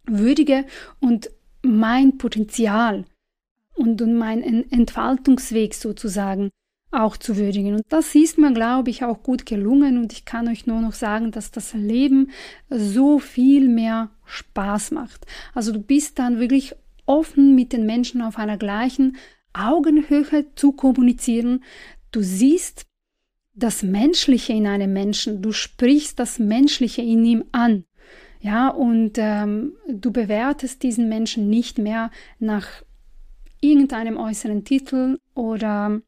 würdige 0.06 0.65
und 1.00 1.32
mein 1.63 2.17
Potenzial 2.17 3.06
und, 3.76 4.02
und 4.02 4.15
meinen 4.15 4.71
Entfaltungsweg 4.71 5.73
sozusagen 5.73 6.50
auch 6.91 7.17
zu 7.17 7.36
würdigen. 7.38 7.76
Und 7.76 7.84
das 7.89 8.15
ist 8.15 8.38
mir, 8.38 8.54
glaube 8.54 8.89
ich, 8.89 9.04
auch 9.04 9.23
gut 9.23 9.45
gelungen 9.45 9.97
und 9.97 10.13
ich 10.13 10.26
kann 10.26 10.47
euch 10.47 10.67
nur 10.67 10.82
noch 10.82 10.93
sagen, 10.93 11.32
dass 11.32 11.52
das 11.52 11.73
Leben 11.73 12.30
so 12.69 13.19
viel 13.19 13.67
mehr 13.67 14.12
Spaß 14.26 14.91
macht. 14.91 15.26
Also 15.54 15.71
du 15.71 15.80
bist 15.80 16.19
dann 16.19 16.39
wirklich 16.39 16.76
offen 17.06 17.56
mit 17.56 17.73
den 17.73 17.86
Menschen 17.86 18.21
auf 18.21 18.38
einer 18.38 18.58
gleichen 18.58 19.17
Augenhöhe 19.58 20.46
zu 20.56 20.72
kommunizieren. 20.72 21.63
Du 22.12 22.22
siehst 22.22 22.86
das 23.54 23.84
Menschliche 23.84 24.54
in 24.54 24.67
einem 24.67 24.93
Menschen, 24.93 25.41
du 25.41 25.52
sprichst 25.52 26.20
das 26.20 26.39
Menschliche 26.39 27.02
in 27.02 27.26
ihm 27.26 27.46
an. 27.52 27.86
Ja, 28.39 28.70
und 28.70 29.13
ähm, 29.17 29.74
du 29.89 30.12
bewertest 30.12 30.84
diesen 30.84 31.10
Menschen 31.10 31.50
nicht 31.50 31.80
mehr 31.80 32.12
nach 32.39 32.67
irgendeinem 33.60 34.17
äußeren 34.17 34.63
Titel 34.63 35.17
oder, 35.34 36.02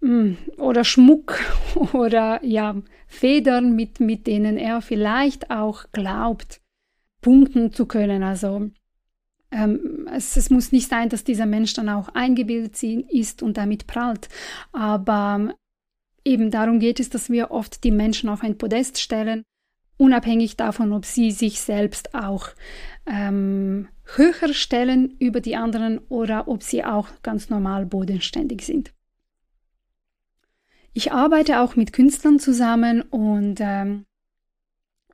mh, 0.00 0.10
mm, 0.10 0.36
oder 0.58 0.84
Schmuck 0.84 1.40
oder 1.94 2.44
ja, 2.44 2.76
Federn, 3.06 3.74
mit, 3.74 4.00
mit 4.00 4.26
denen 4.26 4.58
er 4.58 4.82
vielleicht 4.82 5.50
auch 5.50 5.84
glaubt, 5.92 6.60
punkten 7.22 7.72
zu 7.72 7.86
können. 7.86 8.22
Also 8.22 8.70
ähm, 9.54 10.08
es, 10.12 10.36
es, 10.36 10.50
muss 10.50 10.72
nicht 10.72 10.88
sein, 10.88 11.08
dass 11.08 11.24
dieser 11.24 11.46
Mensch 11.46 11.72
dann 11.74 11.88
auch 11.88 12.08
eingebildet 12.10 12.82
ist 12.82 13.42
und 13.42 13.56
damit 13.56 13.86
prallt. 13.86 14.28
Aber 14.72 15.36
ähm, 15.38 15.52
eben 16.24 16.50
darum 16.50 16.80
geht 16.80 17.00
es, 17.00 17.08
dass 17.08 17.30
wir 17.30 17.50
oft 17.50 17.84
die 17.84 17.92
Menschen 17.92 18.28
auf 18.28 18.42
ein 18.42 18.58
Podest 18.58 19.00
stellen, 19.00 19.44
unabhängig 19.96 20.56
davon, 20.56 20.92
ob 20.92 21.04
sie 21.04 21.30
sich 21.30 21.60
selbst 21.60 22.14
auch 22.14 22.48
ähm, 23.06 23.88
höher 24.16 24.52
stellen 24.52 25.16
über 25.18 25.40
die 25.40 25.56
anderen 25.56 25.98
oder 26.08 26.48
ob 26.48 26.62
sie 26.62 26.84
auch 26.84 27.08
ganz 27.22 27.48
normal 27.48 27.86
bodenständig 27.86 28.62
sind. 28.62 28.92
Ich 30.92 31.12
arbeite 31.12 31.60
auch 31.60 31.76
mit 31.76 31.92
Künstlern 31.92 32.38
zusammen 32.38 33.02
und 33.02 33.56
ähm, 33.60 34.04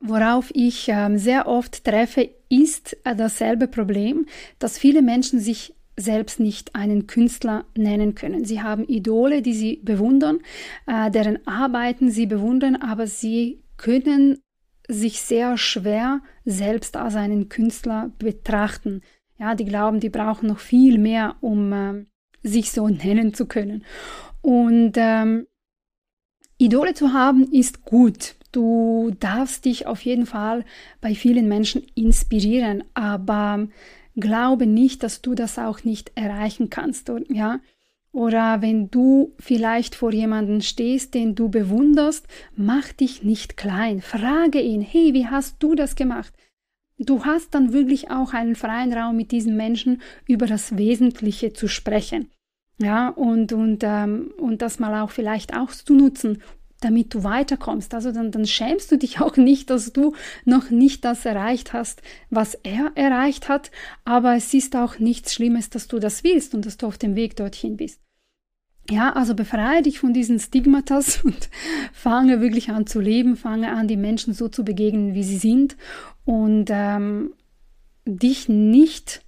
Worauf 0.01 0.49
ich 0.53 0.87
ähm, 0.87 1.19
sehr 1.19 1.47
oft 1.47 1.83
treffe, 1.83 2.29
ist 2.49 2.97
äh, 3.05 3.15
dasselbe 3.15 3.67
Problem, 3.67 4.25
dass 4.57 4.79
viele 4.79 5.03
Menschen 5.03 5.39
sich 5.39 5.75
selbst 5.95 6.39
nicht 6.39 6.75
einen 6.75 7.05
Künstler 7.05 7.65
nennen 7.75 8.15
können. 8.15 8.43
Sie 8.43 8.61
haben 8.61 8.83
Idole, 8.85 9.43
die 9.43 9.53
sie 9.53 9.75
bewundern, 9.83 10.39
äh, 10.87 11.11
deren 11.11 11.45
Arbeiten 11.47 12.09
sie 12.09 12.25
bewundern, 12.25 12.77
aber 12.77 13.05
sie 13.05 13.63
können 13.77 14.39
sich 14.87 15.21
sehr 15.21 15.57
schwer 15.57 16.21
selbst 16.45 16.97
als 16.97 17.15
einen 17.15 17.49
Künstler 17.49 18.11
betrachten. 18.17 19.01
Ja, 19.37 19.53
die 19.53 19.65
glauben, 19.65 19.99
die 19.99 20.09
brauchen 20.09 20.47
noch 20.47 20.59
viel 20.59 20.97
mehr, 20.97 21.35
um 21.41 21.73
äh, 21.73 22.05
sich 22.41 22.71
so 22.71 22.87
nennen 22.89 23.35
zu 23.35 23.45
können. 23.45 23.85
Und 24.41 24.93
ähm, 24.95 25.45
Idole 26.57 26.95
zu 26.95 27.13
haben 27.13 27.51
ist 27.51 27.83
gut. 27.83 28.35
Du 28.51 29.11
darfst 29.19 29.65
dich 29.65 29.87
auf 29.87 30.01
jeden 30.01 30.25
Fall 30.25 30.65
bei 30.99 31.15
vielen 31.15 31.47
Menschen 31.47 31.83
inspirieren, 31.95 32.83
aber 32.93 33.67
glaube 34.15 34.67
nicht, 34.67 35.03
dass 35.03 35.21
du 35.21 35.35
das 35.35 35.57
auch 35.57 35.83
nicht 35.83 36.11
erreichen 36.15 36.69
kannst, 36.69 37.11
ja. 37.29 37.59
Oder 38.13 38.61
wenn 38.61 38.91
du 38.91 39.33
vielleicht 39.39 39.95
vor 39.95 40.11
jemanden 40.11 40.61
stehst, 40.61 41.13
den 41.13 41.33
du 41.33 41.47
bewunderst, 41.47 42.27
mach 42.55 42.91
dich 42.91 43.23
nicht 43.23 43.55
klein. 43.55 44.01
Frage 44.01 44.59
ihn, 44.59 44.81
hey, 44.81 45.13
wie 45.13 45.27
hast 45.27 45.63
du 45.63 45.75
das 45.75 45.95
gemacht? 45.95 46.33
Du 46.97 47.23
hast 47.23 47.55
dann 47.55 47.71
wirklich 47.71 48.11
auch 48.11 48.33
einen 48.33 48.55
freien 48.55 48.91
Raum 48.93 49.15
mit 49.15 49.31
diesen 49.31 49.55
Menschen 49.55 50.01
über 50.27 50.45
das 50.45 50.77
Wesentliche 50.77 51.53
zu 51.53 51.69
sprechen. 51.69 52.29
Ja, 52.79 53.09
und, 53.09 53.53
und, 53.53 53.79
ähm, 53.83 54.33
und 54.37 54.61
das 54.61 54.79
mal 54.79 55.01
auch 55.01 55.11
vielleicht 55.11 55.55
auch 55.55 55.71
zu 55.71 55.93
nutzen, 55.95 56.41
damit 56.81 57.13
du 57.13 57.23
weiterkommst. 57.23 57.93
Also 57.93 58.11
dann, 58.11 58.31
dann 58.31 58.45
schämst 58.45 58.91
du 58.91 58.97
dich 58.97 59.21
auch 59.21 59.37
nicht, 59.37 59.69
dass 59.69 59.93
du 59.93 60.13
noch 60.43 60.69
nicht 60.69 61.05
das 61.05 61.25
erreicht 61.25 61.71
hast, 61.71 62.01
was 62.29 62.55
er 62.55 62.91
erreicht 62.95 63.47
hat, 63.47 63.71
aber 64.03 64.35
es 64.35 64.53
ist 64.53 64.75
auch 64.75 64.99
nichts 64.99 65.33
Schlimmes, 65.33 65.69
dass 65.69 65.87
du 65.87 65.99
das 65.99 66.23
willst 66.23 66.53
und 66.53 66.65
dass 66.65 66.77
du 66.77 66.87
auf 66.87 66.97
dem 66.97 67.15
Weg 67.15 67.37
dorthin 67.37 67.77
bist. 67.77 68.01
Ja, 68.89 69.13
also 69.13 69.35
befreie 69.35 69.83
dich 69.83 69.99
von 69.99 70.11
diesen 70.11 70.39
Stigmatas 70.39 71.21
und 71.23 71.49
fange 71.93 72.41
wirklich 72.41 72.69
an 72.69 72.87
zu 72.87 72.99
leben, 72.99 73.37
fange 73.37 73.71
an, 73.71 73.87
die 73.87 73.97
Menschen 73.97 74.33
so 74.33 74.49
zu 74.49 74.65
begegnen, 74.65 75.13
wie 75.13 75.23
sie 75.23 75.37
sind 75.37 75.77
und 76.25 76.65
ähm, 76.69 77.33
dich 78.05 78.49
nicht 78.49 79.23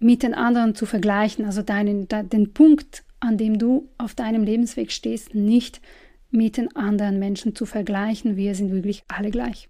mit 0.00 0.22
den 0.22 0.34
anderen 0.34 0.74
zu 0.74 0.86
vergleichen, 0.86 1.44
also 1.44 1.62
deinen, 1.62 2.06
den 2.08 2.52
Punkt, 2.52 3.04
an 3.20 3.36
dem 3.36 3.58
du 3.58 3.88
auf 3.98 4.14
deinem 4.14 4.44
Lebensweg 4.44 4.92
stehst, 4.92 5.34
nicht 5.34 5.80
mit 6.30 6.56
den 6.56 6.74
anderen 6.76 7.18
Menschen 7.18 7.54
zu 7.54 7.66
vergleichen. 7.66 8.36
Wir 8.36 8.54
sind 8.54 8.72
wirklich 8.72 9.04
alle 9.08 9.30
gleich. 9.30 9.68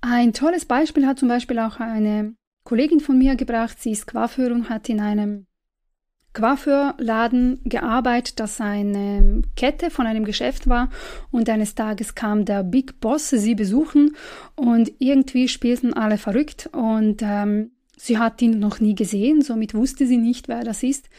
Ein 0.00 0.32
tolles 0.32 0.64
Beispiel 0.64 1.06
hat 1.06 1.18
zum 1.18 1.28
Beispiel 1.28 1.58
auch 1.58 1.78
eine 1.78 2.34
Kollegin 2.64 3.00
von 3.00 3.18
mir 3.18 3.36
gebracht. 3.36 3.80
Sie 3.80 3.90
ist 3.90 4.06
Coiffeur 4.06 4.52
und 4.52 4.70
hat 4.70 4.88
in 4.88 5.00
einem 5.00 5.46
Coiffeurladen 6.32 7.60
gearbeitet, 7.64 8.38
das 8.38 8.60
eine 8.60 9.42
Kette 9.56 9.90
von 9.90 10.06
einem 10.06 10.24
Geschäft 10.24 10.68
war 10.68 10.90
und 11.32 11.48
eines 11.48 11.74
Tages 11.74 12.14
kam 12.14 12.44
der 12.44 12.62
Big 12.62 13.00
Boss 13.00 13.30
sie 13.30 13.56
besuchen 13.56 14.14
und 14.54 14.92
irgendwie 15.00 15.48
spielten 15.48 15.92
alle 15.92 16.18
verrückt 16.18 16.70
und 16.72 17.20
ähm, 17.22 17.72
sie 17.96 18.18
hat 18.18 18.40
ihn 18.42 18.60
noch 18.60 18.78
nie 18.78 18.94
gesehen, 18.94 19.42
somit 19.42 19.74
wusste 19.74 20.06
sie 20.06 20.18
nicht, 20.18 20.46
wer 20.46 20.62
das 20.62 20.84
ist. 20.84 21.10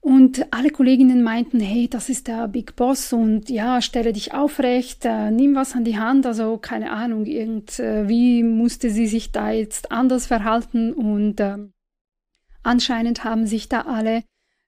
Und 0.00 0.46
alle 0.52 0.70
Kolleginnen 0.70 1.22
meinten, 1.22 1.60
hey, 1.60 1.88
das 1.88 2.08
ist 2.08 2.28
der 2.28 2.46
Big 2.48 2.76
Boss 2.76 3.12
und 3.12 3.50
ja, 3.50 3.82
stelle 3.82 4.12
dich 4.12 4.32
aufrecht, 4.32 5.04
äh, 5.04 5.30
nimm 5.30 5.54
was 5.54 5.74
an 5.74 5.84
die 5.84 5.98
Hand, 5.98 6.24
also 6.24 6.56
keine 6.56 6.92
Ahnung, 6.92 7.26
irgendwie 7.26 8.42
musste 8.44 8.90
sie 8.90 9.08
sich 9.08 9.32
da 9.32 9.50
jetzt 9.50 9.90
anders 9.90 10.26
verhalten? 10.26 10.92
Und 10.92 11.40
äh, 11.40 11.56
anscheinend 12.62 13.24
haben 13.24 13.46
sich 13.46 13.68
da 13.68 13.82
alle 13.82 14.22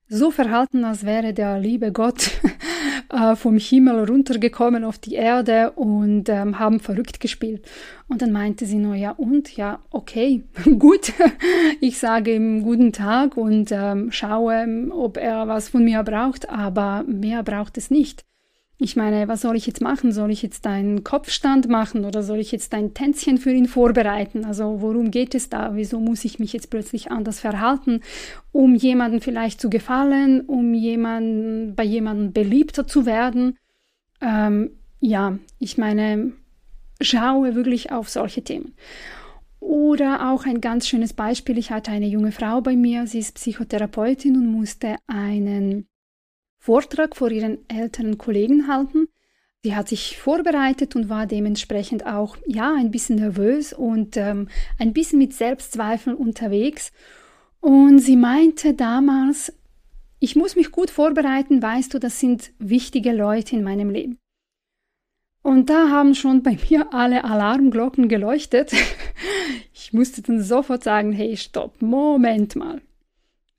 so 0.09 0.33
verhalten, 0.33 0.85
als 0.85 1.05
wäre 1.05 1.33
der 1.33 1.61
liebe 1.61 1.93
Gott 1.93 2.33
äh, 3.11 3.36
vom 3.36 3.58
Himmel 3.58 4.04
runtergekommen 4.04 4.84
auf 4.84 4.98
die 4.98 5.14
Erde 5.14 5.72
und 5.72 6.28
ähm, 6.28 6.58
haben 6.58 6.80
verrückt 6.80 7.20
gespielt. 7.20 7.66
Und 8.08 8.22
dann 8.22 8.32
meinte 8.32 8.66
sie 8.66 8.78
nur, 8.78 8.94
ja 8.94 9.12
und, 9.12 9.56
ja, 9.56 9.80
okay, 9.90 10.44
gut, 10.78 11.12
ich 11.80 11.98
sage 11.98 12.34
ihm 12.34 12.62
guten 12.62 12.92
Tag 12.92 13.36
und 13.36 13.70
ähm, 13.72 14.11
schaue, 14.11 14.88
ob 14.90 15.16
er 15.16 15.48
was 15.48 15.68
von 15.68 15.84
mir 15.84 16.02
braucht, 16.02 16.48
aber 16.48 17.04
mehr 17.06 17.42
braucht 17.42 17.78
es 17.78 17.90
nicht. 17.90 18.24
Ich 18.83 18.97
meine, 18.97 19.28
was 19.28 19.43
soll 19.43 19.57
ich 19.57 19.66
jetzt 19.66 19.83
machen? 19.83 20.11
Soll 20.11 20.31
ich 20.31 20.41
jetzt 20.41 20.66
einen 20.66 21.05
Kopfstand 21.05 21.68
machen 21.68 22.07
oder 22.07 22.22
soll 22.22 22.39
ich 22.39 22.51
jetzt 22.51 22.72
ein 22.72 22.95
Tänzchen 22.95 23.37
für 23.37 23.53
ihn 23.53 23.66
vorbereiten? 23.66 24.47
Also 24.47 24.81
worum 24.81 25.11
geht 25.11 25.35
es 25.35 25.51
da? 25.51 25.76
Wieso 25.76 26.01
muss 26.01 26.24
ich 26.24 26.39
mich 26.39 26.55
jetzt 26.55 26.70
plötzlich 26.70 27.11
anders 27.11 27.41
verhalten, 27.41 28.01
um 28.53 28.74
jemanden 28.74 29.20
vielleicht 29.20 29.61
zu 29.61 29.68
gefallen, 29.68 30.41
um 30.41 30.72
jemanden, 30.72 31.74
bei 31.74 31.85
jemandem 31.85 32.33
beliebter 32.33 32.87
zu 32.87 33.05
werden? 33.05 33.59
Ähm, 34.22 34.70
ja, 35.01 35.39
ich 35.59 35.76
meine, 35.76 36.33
schaue 37.03 37.55
wirklich 37.55 37.93
auf 37.93 38.09
solche 38.09 38.43
Themen. 38.43 38.74
Oder 39.59 40.31
auch 40.31 40.47
ein 40.47 40.62
ganz 40.62 40.89
schönes 40.89 41.12
Beispiel. 41.12 41.59
Ich 41.59 41.70
hatte 41.70 41.91
eine 41.91 42.07
junge 42.07 42.33
Frau 42.33 42.62
bei 42.62 42.76
mir, 42.76 43.07
sie 43.07 43.18
ist 43.18 43.35
Psychotherapeutin 43.35 44.37
und 44.37 44.47
musste 44.47 44.97
einen 45.07 45.87
Vortrag 46.61 47.16
vor 47.16 47.30
ihren 47.30 47.58
älteren 47.68 48.18
Kollegen 48.18 48.68
halten. 48.68 49.08
Sie 49.62 49.74
hat 49.74 49.88
sich 49.88 50.18
vorbereitet 50.18 50.94
und 50.94 51.08
war 51.08 51.26
dementsprechend 51.26 52.06
auch 52.06 52.36
ja 52.46 52.74
ein 52.74 52.90
bisschen 52.90 53.16
nervös 53.16 53.72
und 53.72 54.18
ähm, 54.18 54.48
ein 54.78 54.92
bisschen 54.92 55.18
mit 55.18 55.32
Selbstzweifeln 55.32 56.14
unterwegs. 56.14 56.92
Und 57.61 57.98
sie 58.00 58.16
meinte 58.16 58.74
damals, 58.74 59.54
ich 60.18 60.36
muss 60.36 60.54
mich 60.54 60.70
gut 60.70 60.90
vorbereiten, 60.90 61.62
weißt 61.62 61.94
du, 61.94 61.98
das 61.98 62.20
sind 62.20 62.52
wichtige 62.58 63.12
Leute 63.12 63.56
in 63.56 63.64
meinem 63.64 63.88
Leben. 63.88 64.18
Und 65.42 65.70
da 65.70 65.88
haben 65.88 66.14
schon 66.14 66.42
bei 66.42 66.58
mir 66.68 66.92
alle 66.92 67.24
Alarmglocken 67.24 68.08
geleuchtet. 68.08 68.72
Ich 69.72 69.94
musste 69.94 70.20
dann 70.20 70.42
sofort 70.42 70.84
sagen, 70.84 71.11
hey, 71.11 71.36
stopp, 71.38 71.80
Moment 71.80 72.54
mal. 72.54 72.82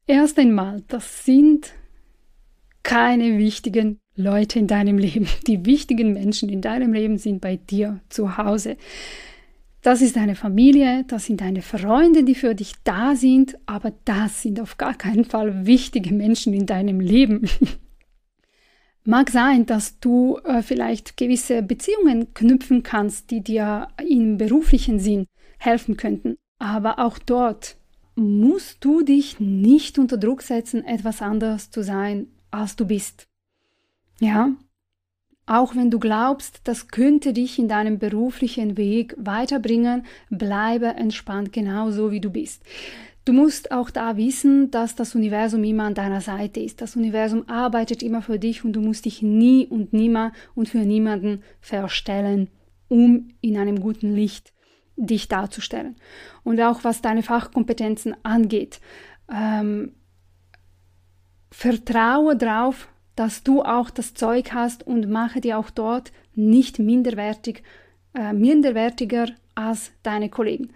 Erst 0.05 0.37
einmal, 0.37 0.83
das 0.87 1.25
sind 1.25 1.73
keine 2.83 3.37
wichtigen 3.37 3.99
Leute 4.15 4.59
in 4.59 4.67
deinem 4.67 4.97
Leben. 4.97 5.27
Die 5.47 5.65
wichtigen 5.65 6.13
Menschen 6.13 6.49
in 6.49 6.61
deinem 6.61 6.93
Leben 6.93 7.17
sind 7.17 7.41
bei 7.41 7.57
dir 7.57 7.99
zu 8.09 8.37
Hause. 8.37 8.77
Das 9.81 10.01
ist 10.01 10.15
deine 10.15 10.35
Familie, 10.35 11.05
das 11.07 11.25
sind 11.25 11.41
deine 11.41 11.63
Freunde, 11.63 12.23
die 12.23 12.35
für 12.35 12.53
dich 12.53 12.73
da 12.83 13.15
sind, 13.15 13.57
aber 13.65 13.91
das 14.05 14.43
sind 14.43 14.59
auf 14.59 14.77
gar 14.77 14.93
keinen 14.93 15.25
Fall 15.25 15.65
wichtige 15.65 16.13
Menschen 16.13 16.53
in 16.53 16.67
deinem 16.67 16.99
Leben. 16.99 17.49
Mag 19.03 19.31
sein, 19.31 19.65
dass 19.65 19.99
du 19.99 20.37
äh, 20.43 20.61
vielleicht 20.61 21.17
gewisse 21.17 21.63
Beziehungen 21.63 22.31
knüpfen 22.35 22.83
kannst, 22.83 23.31
die 23.31 23.41
dir 23.41 23.87
im 24.07 24.37
beruflichen 24.37 24.99
Sinn 24.99 25.25
helfen 25.57 25.97
könnten, 25.97 26.37
aber 26.59 26.99
auch 26.99 27.17
dort 27.17 27.77
musst 28.13 28.85
du 28.85 29.01
dich 29.01 29.39
nicht 29.39 29.97
unter 29.97 30.17
Druck 30.17 30.43
setzen, 30.43 30.85
etwas 30.85 31.23
anders 31.23 31.71
zu 31.71 31.81
sein 31.81 32.27
als 32.51 32.75
du 32.75 32.85
bist. 32.85 33.27
Ja, 34.19 34.51
auch 35.51 35.75
wenn 35.75 35.91
du 35.91 35.99
glaubst, 35.99 36.61
das 36.63 36.87
könnte 36.87 37.33
dich 37.33 37.59
in 37.59 37.67
deinem 37.67 37.99
beruflichen 37.99 38.77
Weg 38.77 39.15
weiterbringen, 39.17 40.05
bleibe 40.29 40.87
entspannt 40.87 41.51
genauso 41.51 42.11
wie 42.11 42.21
du 42.21 42.29
bist. 42.29 42.63
Du 43.25 43.33
musst 43.33 43.71
auch 43.71 43.89
da 43.89 44.17
wissen, 44.17 44.71
dass 44.71 44.95
das 44.95 45.13
Universum 45.13 45.63
immer 45.63 45.83
an 45.83 45.93
deiner 45.93 46.21
Seite 46.21 46.59
ist. 46.59 46.81
Das 46.81 46.95
Universum 46.95 47.49
arbeitet 47.49 48.01
immer 48.01 48.21
für 48.21 48.39
dich 48.39 48.63
und 48.63 48.73
du 48.73 48.81
musst 48.81 49.05
dich 49.05 49.21
nie 49.21 49.67
und 49.67 49.93
nimmer 49.93 50.31
und 50.55 50.69
für 50.69 50.79
niemanden 50.79 51.43
verstellen, 51.59 52.49
um 52.87 53.27
in 53.41 53.57
einem 53.57 53.79
guten 53.81 54.15
Licht 54.15 54.53
dich 54.95 55.27
darzustellen. 55.27 55.97
Und 56.43 56.61
auch 56.61 56.83
was 56.83 57.01
deine 57.01 57.23
Fachkompetenzen 57.23 58.15
angeht. 58.23 58.79
Ähm, 59.31 59.93
Vertraue 61.51 62.35
darauf, 62.35 62.87
dass 63.15 63.43
du 63.43 63.61
auch 63.61 63.89
das 63.89 64.13
Zeug 64.13 64.53
hast 64.53 64.87
und 64.87 65.09
mache 65.09 65.41
dir 65.41 65.57
auch 65.57 65.69
dort 65.69 66.11
nicht 66.33 66.79
minderwertig, 66.79 67.63
äh, 68.13 68.33
minderwertiger 68.33 69.27
als 69.53 69.91
deine 70.01 70.29
Kollegen. 70.29 70.71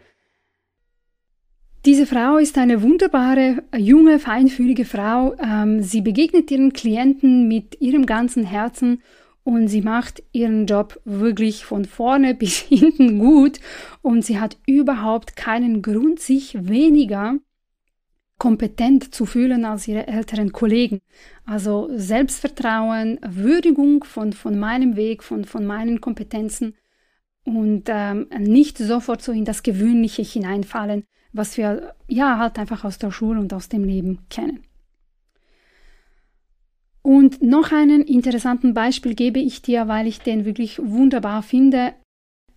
Diese 1.85 2.07
Frau 2.07 2.37
ist 2.37 2.57
eine 2.57 2.81
wunderbare, 2.81 3.63
junge, 3.77 4.19
feinfühlige 4.19 4.85
Frau. 4.85 5.35
Ähm, 5.39 5.83
sie 5.83 6.01
begegnet 6.01 6.49
ihren 6.49 6.73
Klienten 6.73 7.47
mit 7.47 7.79
ihrem 7.79 8.05
ganzen 8.07 8.43
Herzen 8.43 9.03
und 9.43 9.67
sie 9.67 9.81
macht 9.81 10.23
ihren 10.31 10.65
Job 10.65 10.99
wirklich 11.05 11.63
von 11.63 11.85
vorne 11.85 12.33
bis 12.35 12.57
hinten 12.57 13.19
gut 13.19 13.59
und 14.01 14.25
sie 14.25 14.39
hat 14.39 14.57
überhaupt 14.65 15.35
keinen 15.35 15.81
Grund, 15.83 16.19
sich 16.19 16.67
weniger 16.67 17.35
kompetent 18.37 19.13
zu 19.15 19.25
fühlen 19.25 19.65
als 19.65 19.87
ihre 19.87 20.07
älteren 20.07 20.51
Kollegen. 20.51 21.01
Also 21.45 21.89
Selbstvertrauen, 21.93 23.19
Würdigung 23.25 24.03
von, 24.03 24.33
von 24.33 24.59
meinem 24.59 24.95
Weg, 24.95 25.23
von, 25.23 25.45
von 25.45 25.65
meinen 25.65 26.01
Kompetenzen 26.01 26.75
und 27.45 27.83
ähm, 27.87 28.27
nicht 28.37 28.77
sofort 28.77 29.21
so 29.21 29.31
in 29.31 29.45
das 29.45 29.63
Gewöhnliche 29.63 30.23
hineinfallen, 30.23 31.05
was 31.31 31.57
wir 31.57 31.93
ja 32.07 32.37
halt 32.37 32.59
einfach 32.59 32.83
aus 32.83 32.97
der 32.97 33.11
Schule 33.11 33.39
und 33.39 33.53
aus 33.53 33.69
dem 33.69 33.83
Leben 33.83 34.25
kennen. 34.29 34.63
Und 37.01 37.43
noch 37.43 37.71
einen 37.71 38.01
interessanten 38.01 38.73
Beispiel 38.73 39.13
gebe 39.13 39.39
ich 39.39 39.61
dir, 39.61 39.87
weil 39.87 40.07
ich 40.07 40.21
den 40.21 40.43
wirklich 40.43 40.79
wunderbar 40.83 41.43
finde. 41.43 41.93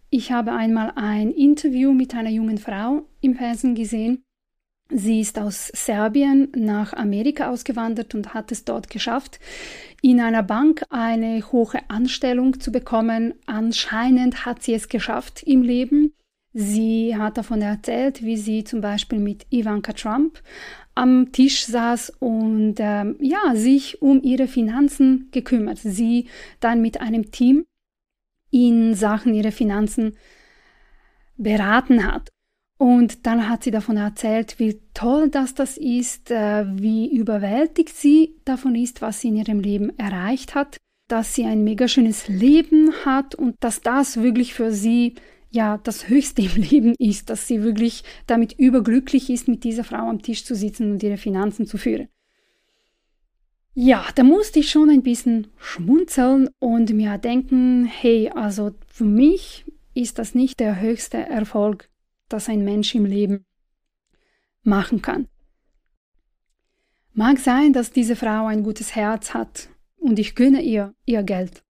Ich 0.08 0.32
habe 0.32 0.52
einmal 0.52 0.92
ein 0.96 1.30
Interview 1.32 1.92
mit 1.92 2.14
einer 2.14 2.30
jungen 2.30 2.56
Frau 2.56 3.06
im 3.20 3.34
Fernsehen 3.34 3.74
gesehen 3.74 4.24
Sie 4.90 5.20
ist 5.20 5.38
aus 5.38 5.68
Serbien 5.68 6.50
nach 6.56 6.94
Amerika 6.94 7.50
ausgewandert 7.50 8.14
und 8.14 8.32
hat 8.32 8.50
es 8.52 8.64
dort 8.64 8.88
geschafft, 8.88 9.38
in 10.00 10.18
einer 10.18 10.42
Bank 10.42 10.82
eine 10.88 11.42
hohe 11.52 11.78
Anstellung 11.88 12.58
zu 12.58 12.72
bekommen. 12.72 13.34
Anscheinend 13.44 14.46
hat 14.46 14.62
sie 14.62 14.72
es 14.72 14.88
geschafft 14.88 15.42
im 15.42 15.62
Leben. 15.62 16.14
Sie 16.54 17.14
hat 17.14 17.36
davon 17.36 17.60
erzählt, 17.60 18.22
wie 18.22 18.38
sie 18.38 18.64
zum 18.64 18.80
Beispiel 18.80 19.18
mit 19.18 19.46
Ivanka 19.50 19.92
Trump 19.92 20.42
am 20.94 21.32
Tisch 21.32 21.66
saß 21.66 22.14
und 22.18 22.76
ähm, 22.78 23.16
ja, 23.20 23.54
sich 23.54 24.00
um 24.00 24.22
ihre 24.22 24.48
Finanzen 24.48 25.28
gekümmert. 25.30 25.78
Sie 25.78 26.28
dann 26.60 26.80
mit 26.80 27.00
einem 27.00 27.30
Team 27.30 27.66
in 28.50 28.94
Sachen 28.94 29.34
ihrer 29.34 29.52
Finanzen 29.52 30.16
beraten 31.36 32.10
hat. 32.10 32.30
Und 32.78 33.26
dann 33.26 33.48
hat 33.48 33.64
sie 33.64 33.72
davon 33.72 33.96
erzählt, 33.96 34.60
wie 34.60 34.80
toll 34.94 35.30
das 35.30 35.52
das 35.54 35.76
ist, 35.76 36.30
äh, 36.30 36.64
wie 36.80 37.12
überwältigt 37.12 37.94
sie 37.94 38.36
davon 38.44 38.76
ist, 38.76 39.02
was 39.02 39.20
sie 39.20 39.28
in 39.28 39.36
ihrem 39.36 39.58
Leben 39.58 39.98
erreicht 39.98 40.54
hat, 40.54 40.76
dass 41.08 41.34
sie 41.34 41.44
ein 41.44 41.64
mega 41.64 41.88
schönes 41.88 42.28
Leben 42.28 42.92
hat 43.04 43.34
und 43.34 43.56
dass 43.58 43.80
das 43.80 44.22
wirklich 44.22 44.54
für 44.54 44.70
sie 44.70 45.16
ja 45.50 45.78
das 45.78 46.08
Höchste 46.08 46.42
im 46.42 46.54
Leben 46.62 46.94
ist, 47.00 47.30
dass 47.30 47.48
sie 47.48 47.64
wirklich 47.64 48.04
damit 48.28 48.52
überglücklich 48.52 49.28
ist, 49.28 49.48
mit 49.48 49.64
dieser 49.64 49.82
Frau 49.82 50.08
am 50.08 50.22
Tisch 50.22 50.44
zu 50.44 50.54
sitzen 50.54 50.92
und 50.92 51.02
ihre 51.02 51.16
Finanzen 51.16 51.66
zu 51.66 51.78
führen. 51.78 52.08
Ja, 53.74 54.06
da 54.14 54.22
musste 54.22 54.60
ich 54.60 54.70
schon 54.70 54.88
ein 54.90 55.02
bisschen 55.02 55.48
schmunzeln 55.56 56.48
und 56.60 56.92
mir 56.92 57.18
denken, 57.18 57.86
hey, 57.86 58.30
also 58.30 58.72
für 58.86 59.04
mich 59.04 59.64
ist 59.94 60.20
das 60.20 60.36
nicht 60.36 60.60
der 60.60 60.80
höchste 60.80 61.18
Erfolg 61.18 61.88
das 62.28 62.48
ein 62.48 62.64
Mensch 62.64 62.94
im 62.94 63.04
Leben 63.04 63.46
machen 64.62 65.02
kann. 65.02 65.28
Mag 67.12 67.38
sein, 67.38 67.72
dass 67.72 67.90
diese 67.90 68.16
Frau 68.16 68.46
ein 68.46 68.62
gutes 68.62 68.94
Herz 68.94 69.34
hat 69.34 69.68
und 69.96 70.18
ich 70.18 70.34
gönne 70.34 70.62
ihr 70.62 70.94
ihr 71.04 71.22
Geld. 71.22 71.64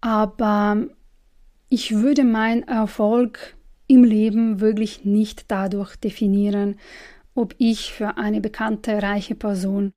Aber 0.00 0.86
ich 1.68 1.96
würde 1.96 2.24
meinen 2.24 2.62
Erfolg 2.64 3.56
im 3.86 4.04
Leben 4.04 4.60
wirklich 4.60 5.04
nicht 5.04 5.50
dadurch 5.50 5.96
definieren, 5.96 6.78
ob 7.34 7.54
ich 7.58 7.92
für 7.92 8.16
eine 8.16 8.40
bekannte 8.40 9.02
reiche 9.02 9.34
Person 9.34 9.92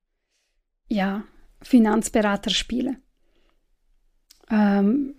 ja 0.88 1.24
Finanzberater 1.62 2.50
spiele. 2.50 2.98
Ähm, 4.50 5.16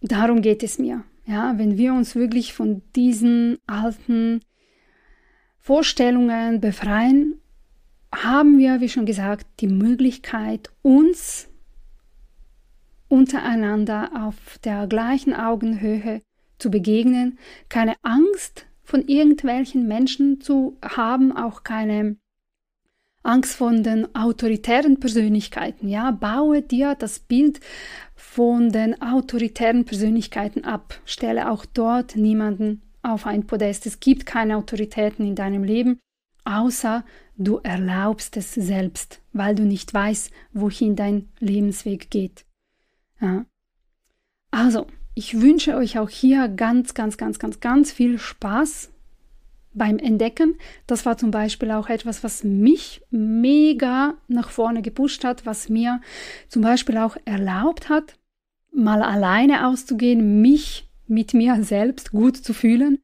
darum 0.00 0.42
geht 0.42 0.62
es 0.62 0.78
mir. 0.78 1.04
Ja, 1.30 1.56
wenn 1.58 1.78
wir 1.78 1.94
uns 1.94 2.16
wirklich 2.16 2.54
von 2.54 2.82
diesen 2.96 3.58
alten 3.68 4.40
Vorstellungen 5.60 6.60
befreien, 6.60 7.40
haben 8.12 8.58
wir, 8.58 8.80
wie 8.80 8.88
schon 8.88 9.06
gesagt, 9.06 9.46
die 9.60 9.68
Möglichkeit, 9.68 10.70
uns 10.82 11.48
untereinander 13.06 14.10
auf 14.26 14.58
der 14.64 14.88
gleichen 14.88 15.32
Augenhöhe 15.32 16.20
zu 16.58 16.68
begegnen, 16.68 17.38
keine 17.68 17.94
Angst 18.02 18.66
von 18.82 19.06
irgendwelchen 19.06 19.86
Menschen 19.86 20.40
zu 20.40 20.78
haben, 20.82 21.30
auch 21.30 21.62
keine 21.62 22.16
Angst 23.22 23.56
von 23.56 23.82
den 23.82 24.14
autoritären 24.14 24.98
Persönlichkeiten. 24.98 25.88
Ja, 25.88 26.10
baue 26.10 26.62
dir 26.62 26.94
das 26.94 27.18
Bild 27.18 27.60
von 28.16 28.70
den 28.70 29.00
autoritären 29.02 29.84
Persönlichkeiten 29.84 30.64
ab. 30.64 31.00
Stelle 31.04 31.50
auch 31.50 31.66
dort 31.66 32.16
niemanden 32.16 32.82
auf 33.02 33.26
ein 33.26 33.46
Podest. 33.46 33.86
Es 33.86 34.00
gibt 34.00 34.26
keine 34.26 34.56
Autoritäten 34.56 35.26
in 35.26 35.34
deinem 35.34 35.64
Leben, 35.64 35.98
außer 36.44 37.04
du 37.36 37.58
erlaubst 37.58 38.36
es 38.36 38.54
selbst, 38.54 39.20
weil 39.32 39.54
du 39.54 39.64
nicht 39.64 39.92
weißt, 39.92 40.30
wohin 40.52 40.96
dein 40.96 41.28
Lebensweg 41.38 42.10
geht. 42.10 42.44
Ja. 43.20 43.44
Also, 44.50 44.86
ich 45.14 45.40
wünsche 45.40 45.76
euch 45.76 45.98
auch 45.98 46.08
hier 46.08 46.48
ganz, 46.48 46.94
ganz, 46.94 47.16
ganz, 47.16 47.38
ganz, 47.38 47.60
ganz 47.60 47.92
viel 47.92 48.18
Spaß 48.18 48.90
beim 49.72 49.98
Entdecken. 49.98 50.56
Das 50.86 51.06
war 51.06 51.16
zum 51.16 51.30
Beispiel 51.30 51.70
auch 51.70 51.88
etwas, 51.88 52.24
was 52.24 52.44
mich 52.44 53.02
mega 53.10 54.14
nach 54.28 54.50
vorne 54.50 54.82
gepusht 54.82 55.24
hat, 55.24 55.46
was 55.46 55.68
mir 55.68 56.00
zum 56.48 56.62
Beispiel 56.62 56.98
auch 56.98 57.16
erlaubt 57.24 57.88
hat, 57.88 58.16
mal 58.72 59.02
alleine 59.02 59.66
auszugehen, 59.66 60.40
mich 60.40 60.88
mit 61.06 61.34
mir 61.34 61.62
selbst 61.62 62.12
gut 62.12 62.36
zu 62.36 62.54
fühlen, 62.54 62.98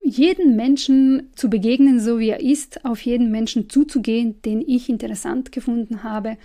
jeden 0.00 0.56
Menschen 0.56 1.30
zu 1.36 1.48
begegnen, 1.48 2.00
so 2.00 2.18
wie 2.18 2.30
er 2.30 2.40
ist, 2.40 2.84
auf 2.84 3.00
jeden 3.02 3.30
Menschen 3.30 3.70
zuzugehen, 3.70 4.42
den 4.42 4.60
ich 4.60 4.88
interessant 4.88 5.52
gefunden 5.52 6.02
habe, 6.02 6.38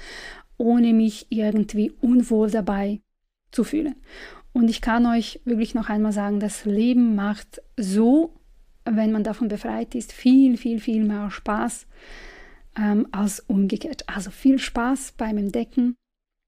ohne 0.58 0.94
mich 0.94 1.28
irgendwie 1.30 1.92
unwohl 2.02 2.52
dabei 2.52 3.02
zu 3.52 3.64
fühlen. 3.64 3.96
Und 4.54 4.70
ich 4.70 4.82
kann 4.82 5.06
euch 5.06 5.42
wirklich 5.46 5.76
noch 5.76 5.90
einmal 5.90 6.12
sagen, 6.12 6.40
das 6.40 6.66
Leben 6.66 7.16
macht 7.16 7.62
so, 7.78 8.37
wenn 8.90 9.12
man 9.12 9.24
davon 9.24 9.48
befreit 9.48 9.96
ist, 9.96 10.14
viel, 10.14 10.58
viel, 10.58 10.80
viel 10.80 11.04
mehr 11.04 11.30
Spaß 11.32 11.88
ähm, 12.78 13.08
als 13.12 13.40
umgekehrt. 13.42 14.04
Also 14.08 14.32
viel 14.32 14.60
Spaß 14.60 15.14
beim 15.18 15.38
Entdecken 15.38 15.96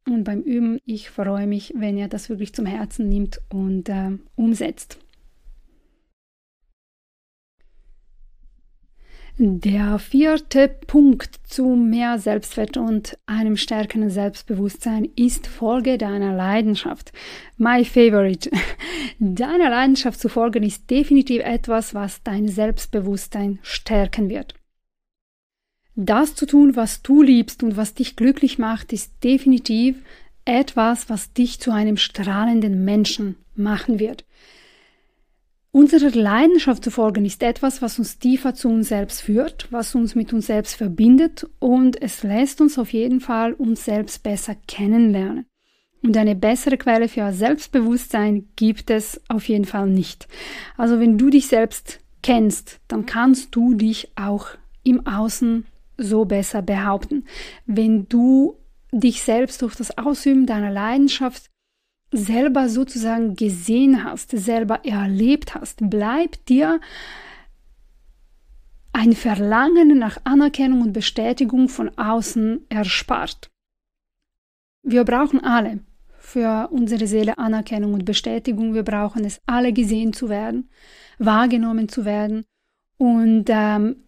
und 0.08 0.24
beim 0.24 0.42
Üben, 0.42 0.80
ich 0.86 1.10
freue 1.10 1.48
mich, 1.48 1.74
wenn 1.76 1.98
ihr 1.98 2.08
das 2.08 2.30
wirklich 2.30 2.54
zum 2.54 2.66
Herzen 2.66 3.10
nimmt 3.10 3.42
und 3.50 3.90
äh, 3.90 4.12
umsetzt. 4.36 5.00
Der 9.42 10.00
vierte 10.00 10.68
Punkt 10.68 11.40
zu 11.48 11.64
mehr 11.64 12.20
Selbstwert 12.20 12.76
und 12.76 13.18
einem 13.26 13.56
stärkeren 13.56 14.10
Selbstbewusstsein 14.10 15.06
ist 15.16 15.48
Folge 15.48 15.98
deiner 15.98 16.36
Leidenschaft. 16.36 17.14
My 17.56 17.86
favorite. 17.86 18.52
Deiner 19.20 19.70
Leidenschaft 19.70 20.20
zu 20.20 20.28
folgen 20.28 20.64
ist 20.64 20.90
definitiv 20.90 21.42
etwas, 21.42 21.94
was 21.94 22.22
dein 22.22 22.50
Selbstbewusstsein 22.50 23.60
stärken 23.62 24.30
wird. 24.30 24.56
Das 25.96 26.36
zu 26.36 26.46
tun, 26.46 26.76
was 26.76 27.02
du 27.02 27.22
liebst 27.22 27.64
und 27.64 27.78
was 27.78 27.94
dich 27.94 28.18
glücklich 28.18 28.60
macht, 28.60 28.92
ist 28.92 29.24
definitiv 29.24 30.04
etwas, 30.44 31.10
was 31.10 31.32
dich 31.32 31.62
zu 31.62 31.72
einem 31.72 31.96
strahlenden 31.96 32.84
Menschen 32.84 33.38
machen 33.56 34.00
wird. 34.00 34.26
Unsere 35.72 36.10
Leidenschaft 36.10 36.84
zu 36.84 36.90
folgen 36.90 37.26
ist 37.26 37.44
etwas, 37.44 37.82
was 37.84 38.00
uns 38.00 38.18
tiefer 38.18 38.56
zu 38.56 38.70
uns 38.70 38.90
selbst 38.90 39.22
führt, 39.22 39.68
was 39.72 39.94
uns 39.94 40.16
mit 40.16 40.34
uns 40.34 40.48
selbst 40.48 40.76
verbindet 40.76 41.48
und 41.60 42.02
es 42.02 42.24
lässt 42.24 42.60
uns 42.60 42.80
auf 42.80 42.92
jeden 42.92 43.22
Fall 43.22 43.54
uns 43.54 43.86
selbst 43.86 44.24
besser 44.24 44.56
kennenlernen. 44.68 45.46
Und 46.02 46.18
eine 46.18 46.36
bessere 46.36 46.78
Quelle 46.78 47.08
für 47.08 47.32
Selbstbewusstsein 47.32 48.48
gibt 48.56 48.90
es 48.90 49.22
auf 49.28 49.48
jeden 49.48 49.66
Fall 49.66 49.88
nicht. 49.88 50.28
Also 50.76 51.00
wenn 51.00 51.20
du 51.20 51.30
dich 51.30 51.48
selbst 51.48 52.00
kennst, 52.24 52.80
dann 52.88 53.06
kannst 53.06 53.56
du 53.56 53.76
dich 53.76 54.12
auch 54.16 54.48
im 54.84 55.06
Außen 55.06 55.66
so 55.98 56.26
besser 56.26 56.62
behaupten. 56.64 57.26
Wenn 57.68 58.08
du 58.08 58.56
dich 58.92 59.22
selbst 59.22 59.62
durch 59.62 59.76
das 59.76 59.98
Ausüben 59.98 60.48
deiner 60.48 60.72
Leidenschaft 60.72 61.50
selber 62.12 62.70
sozusagen 62.70 63.36
gesehen 63.36 64.04
hast, 64.04 64.32
selber 64.32 64.84
erlebt 64.86 65.56
hast, 65.56 65.90
bleibt 65.90 66.50
dir 66.50 66.80
ein 68.94 69.14
Verlangen 69.14 69.98
nach 69.98 70.18
Anerkennung 70.24 70.82
und 70.82 70.94
Bestätigung 70.94 71.70
von 71.70 71.90
außen 71.98 72.66
erspart. 72.70 73.50
Wir 74.82 75.04
brauchen 75.04 75.44
alle 75.44 75.82
für 76.18 76.70
unsere 76.72 77.08
Seele 77.08 77.38
Anerkennung 77.38 77.94
und 77.94 78.06
Bestätigung. 78.06 78.74
Wir 78.74 78.84
brauchen 78.84 79.26
es 79.26 79.40
alle 79.46 79.74
gesehen 79.74 80.14
zu 80.14 80.30
werden, 80.30 80.70
wahrgenommen 81.18 81.90
zu 81.90 82.06
werden. 82.06 82.46
Und 82.98 83.46
ähm, 83.50 84.04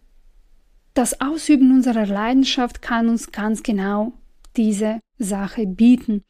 das 0.94 1.20
Ausüben 1.20 1.72
unserer 1.72 2.06
Leidenschaft 2.06 2.82
kann 2.82 3.08
uns 3.08 3.32
ganz 3.32 3.62
genau 3.62 4.12
diese 4.56 5.00
Sache 5.18 5.66
bieten. 5.66 6.24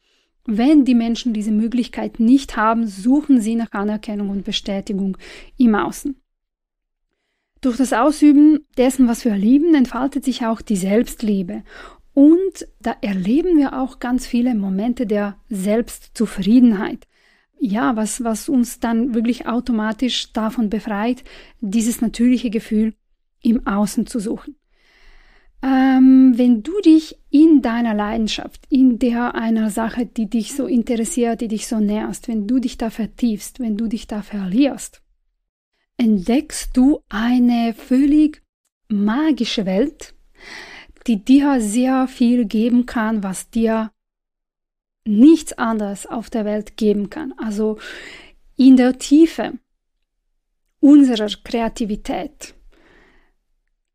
Wenn 0.45 0.83
die 0.83 0.95
Menschen 0.95 1.33
diese 1.33 1.51
Möglichkeit 1.51 2.19
nicht 2.19 2.57
haben, 2.57 2.87
suchen 2.87 3.39
sie 3.39 3.55
nach 3.55 3.71
Anerkennung 3.71 4.29
und 4.29 4.43
Bestätigung 4.43 5.17
im 5.57 5.75
Außen. 5.75 6.15
Durch 7.61 7.77
das 7.77 7.93
Ausüben 7.93 8.65
dessen, 8.77 9.07
was 9.07 9.23
wir 9.23 9.37
lieben, 9.37 9.73
entfaltet 9.73 10.25
sich 10.25 10.45
auch 10.45 10.61
die 10.61 10.75
Selbstliebe. 10.75 11.63
Und 12.13 12.67
da 12.81 12.95
erleben 13.01 13.57
wir 13.57 13.79
auch 13.79 13.99
ganz 13.99 14.27
viele 14.27 14.53
Momente 14.53 15.07
der 15.07 15.37
Selbstzufriedenheit. 15.49 17.07
Ja, 17.59 17.95
was, 17.95 18.21
was 18.25 18.49
uns 18.49 18.81
dann 18.81 19.13
wirklich 19.13 19.47
automatisch 19.47 20.33
davon 20.33 20.69
befreit, 20.69 21.23
dieses 21.61 22.01
natürliche 22.01 22.49
Gefühl 22.49 22.93
im 23.41 23.65
Außen 23.65 24.07
zu 24.07 24.19
suchen. 24.19 24.57
Ähm, 25.63 26.33
wenn 26.35 26.61
du 26.61 26.73
dich 26.81 27.17
in 27.29 27.61
deiner 27.61 27.93
Leidenschaft, 27.93 28.65
in 28.69 28.99
der 28.99 29.33
einer 29.33 29.69
Sache, 29.69 30.05
die 30.05 30.29
dich 30.29 30.53
so 30.53 30.67
interessiert, 30.67 31.39
die 31.39 31.47
dich 31.47 31.67
so 31.67 31.79
nährst, 31.79 32.27
wenn 32.27 32.47
du 32.47 32.59
dich 32.59 32.77
da 32.77 32.89
vertiefst, 32.89 33.61
wenn 33.61 33.77
du 33.77 33.87
dich 33.87 34.05
da 34.05 34.21
verlierst, 34.21 35.01
entdeckst 35.95 36.75
du 36.75 36.99
eine 37.07 37.73
völlig 37.73 38.43
magische 38.89 39.65
Welt, 39.65 40.13
die 41.07 41.23
dir 41.23 41.61
sehr 41.61 42.09
viel 42.09 42.45
geben 42.45 42.85
kann, 42.85 43.23
was 43.23 43.49
dir 43.49 43.91
nichts 45.05 45.53
anderes 45.53 46.05
auf 46.05 46.29
der 46.29 46.43
Welt 46.43 46.75
geben 46.75 47.09
kann. 47.09 47.33
Also 47.37 47.77
in 48.57 48.75
der 48.75 48.97
Tiefe 48.97 49.53
unserer 50.81 51.29
Kreativität 51.43 52.53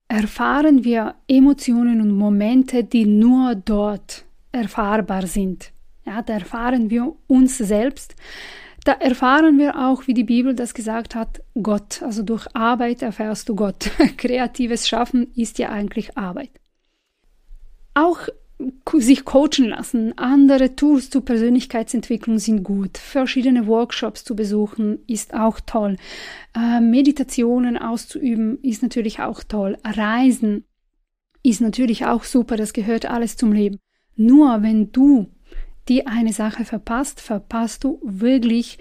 erfahren 0.09 0.85
wir 0.85 1.15
Emotionen 1.29 2.01
und 2.01 2.13
Momente, 2.17 2.83
die 2.83 3.07
nur 3.07 3.55
dort 3.55 4.25
erfahrbar 4.53 5.27
sind. 5.27 5.71
Ja, 6.05 6.23
da 6.23 6.35
erfahren 6.35 6.89
wir 6.91 7.15
uns 7.27 7.59
selbst. 7.59 8.17
Da 8.85 8.93
erfahren 8.93 9.59
wir 9.59 9.79
auch, 9.79 10.07
wie 10.07 10.15
die 10.15 10.25
Bibel 10.25 10.55
das 10.55 10.73
gesagt 10.73 11.15
hat, 11.15 11.43
Gott. 11.63 12.03
Also 12.03 12.23
durch 12.23 12.47
Arbeit 12.55 13.03
erfährst 13.03 13.49
du 13.51 13.55
Gott. 13.55 13.91
Kreatives 14.17 14.89
Schaffen 14.89 15.31
ist 15.35 15.59
ja 15.59 15.69
eigentlich 15.69 16.17
Arbeit. 16.17 16.51
Auch 17.93 18.21
sich 18.99 19.25
coachen 19.25 19.69
lassen. 19.69 20.17
Andere 20.19 20.75
Tools 20.75 21.11
zur 21.11 21.25
Persönlichkeitsentwicklung 21.25 22.39
sind 22.39 22.65
gut. 22.65 22.99
Verschiedene 22.99 23.67
Workshops 23.67 24.25
zu 24.25 24.35
besuchen 24.35 24.99
ist 25.07 25.35
auch 25.35 25.61
toll. 25.61 25.97
Äh, 26.57 26.81
Meditationen 26.81 27.79
auszuüben 27.79 28.59
ist 28.63 28.83
natürlich 28.83 29.21
auch 29.21 29.43
toll. 29.43 29.79
Reisen 29.85 30.65
ist 31.43 31.61
natürlich 31.61 32.07
auch 32.07 32.25
super. 32.25 32.57
Das 32.57 32.73
gehört 32.73 33.07
alles 33.07 33.37
zum 33.37 33.53
Leben. 33.53 33.79
Nur 34.17 34.63
wenn 34.63 34.91
du 34.91 35.29
die 35.89 36.07
eine 36.07 36.33
Sache 36.33 36.65
verpasst, 36.65 37.21
verpasst 37.21 37.85
du 37.85 38.01
wirklich 38.03 38.79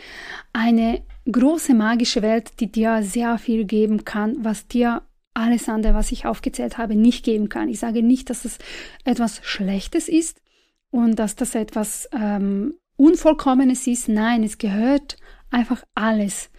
eine 0.54 1.04
große 1.32 1.74
magische 1.74 2.22
Welt, 2.22 2.60
die 2.60 2.72
dir 2.72 3.04
sehr 3.04 3.38
viel 3.38 3.66
geben 3.66 4.04
kann, 4.04 4.38
was 4.40 4.68
dir 4.68 5.04
alles 5.38 5.70
andere, 5.70 5.94
was 5.94 6.12
ich 6.12 6.26
aufgezählt 6.26 6.78
habe, 6.78 6.96
nicht 6.96 7.24
geben 7.24 7.50
kann. 7.50 7.70
Ich 7.70 7.80
sage 7.80 8.04
nicht, 8.04 8.30
dass 8.30 8.46
es 8.46 8.58
etwas 9.06 9.40
Schlechtes 9.44 10.10
ist 10.10 10.42
und 10.90 11.18
dass 11.18 11.36
das 11.36 11.56
etwas 11.56 12.10
ähm, 12.12 12.74
Unvollkommenes 12.96 13.86
ist. 13.88 14.10
Nein, 14.10 14.44
es 14.44 14.58
gehört 14.58 15.18
einfach 15.52 15.84
alles 15.96 16.50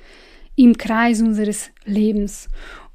im 0.55 0.77
Kreis 0.79 1.21
unseres 1.21 1.71
Lebens. 1.85 2.49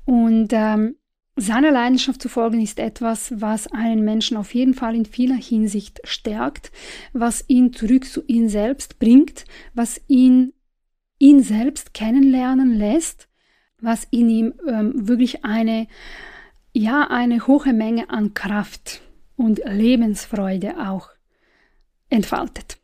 Und 0.06 0.50
ähm, 0.52 0.96
seiner 1.36 1.72
Leidenschaft 1.72 2.22
zu 2.22 2.30
folgen 2.30 2.62
ist 2.62 2.80
etwas, 2.80 3.34
was 3.42 3.68
einen 3.72 4.06
Menschen 4.06 4.38
auf 4.38 4.54
jeden 4.54 4.74
Fall 4.74 4.96
in 4.96 5.06
vieler 5.06 5.36
Hinsicht 5.36 6.00
stärkt, 6.04 6.72
was 7.12 7.44
ihn 7.48 7.74
zurück 7.74 8.06
zu 8.06 8.24
ihm 8.28 8.50
selbst 8.50 9.00
bringt, 9.00 9.46
was 9.74 10.00
ihn 10.08 10.54
ihn 11.20 11.42
selbst 11.42 11.94
kennenlernen 11.94 12.74
lässt 12.74 13.30
was 13.84 14.08
in 14.10 14.30
ihm 14.30 14.54
ähm, 14.68 15.08
wirklich 15.08 15.44
eine, 15.44 15.88
ja, 16.74 17.08
eine 17.10 17.46
hohe 17.48 17.74
Menge 17.74 18.10
an 18.10 18.34
Kraft 18.34 19.02
und 19.36 19.62
Lebensfreude 19.66 20.90
auch 20.90 21.10
entfaltet. 22.10 22.78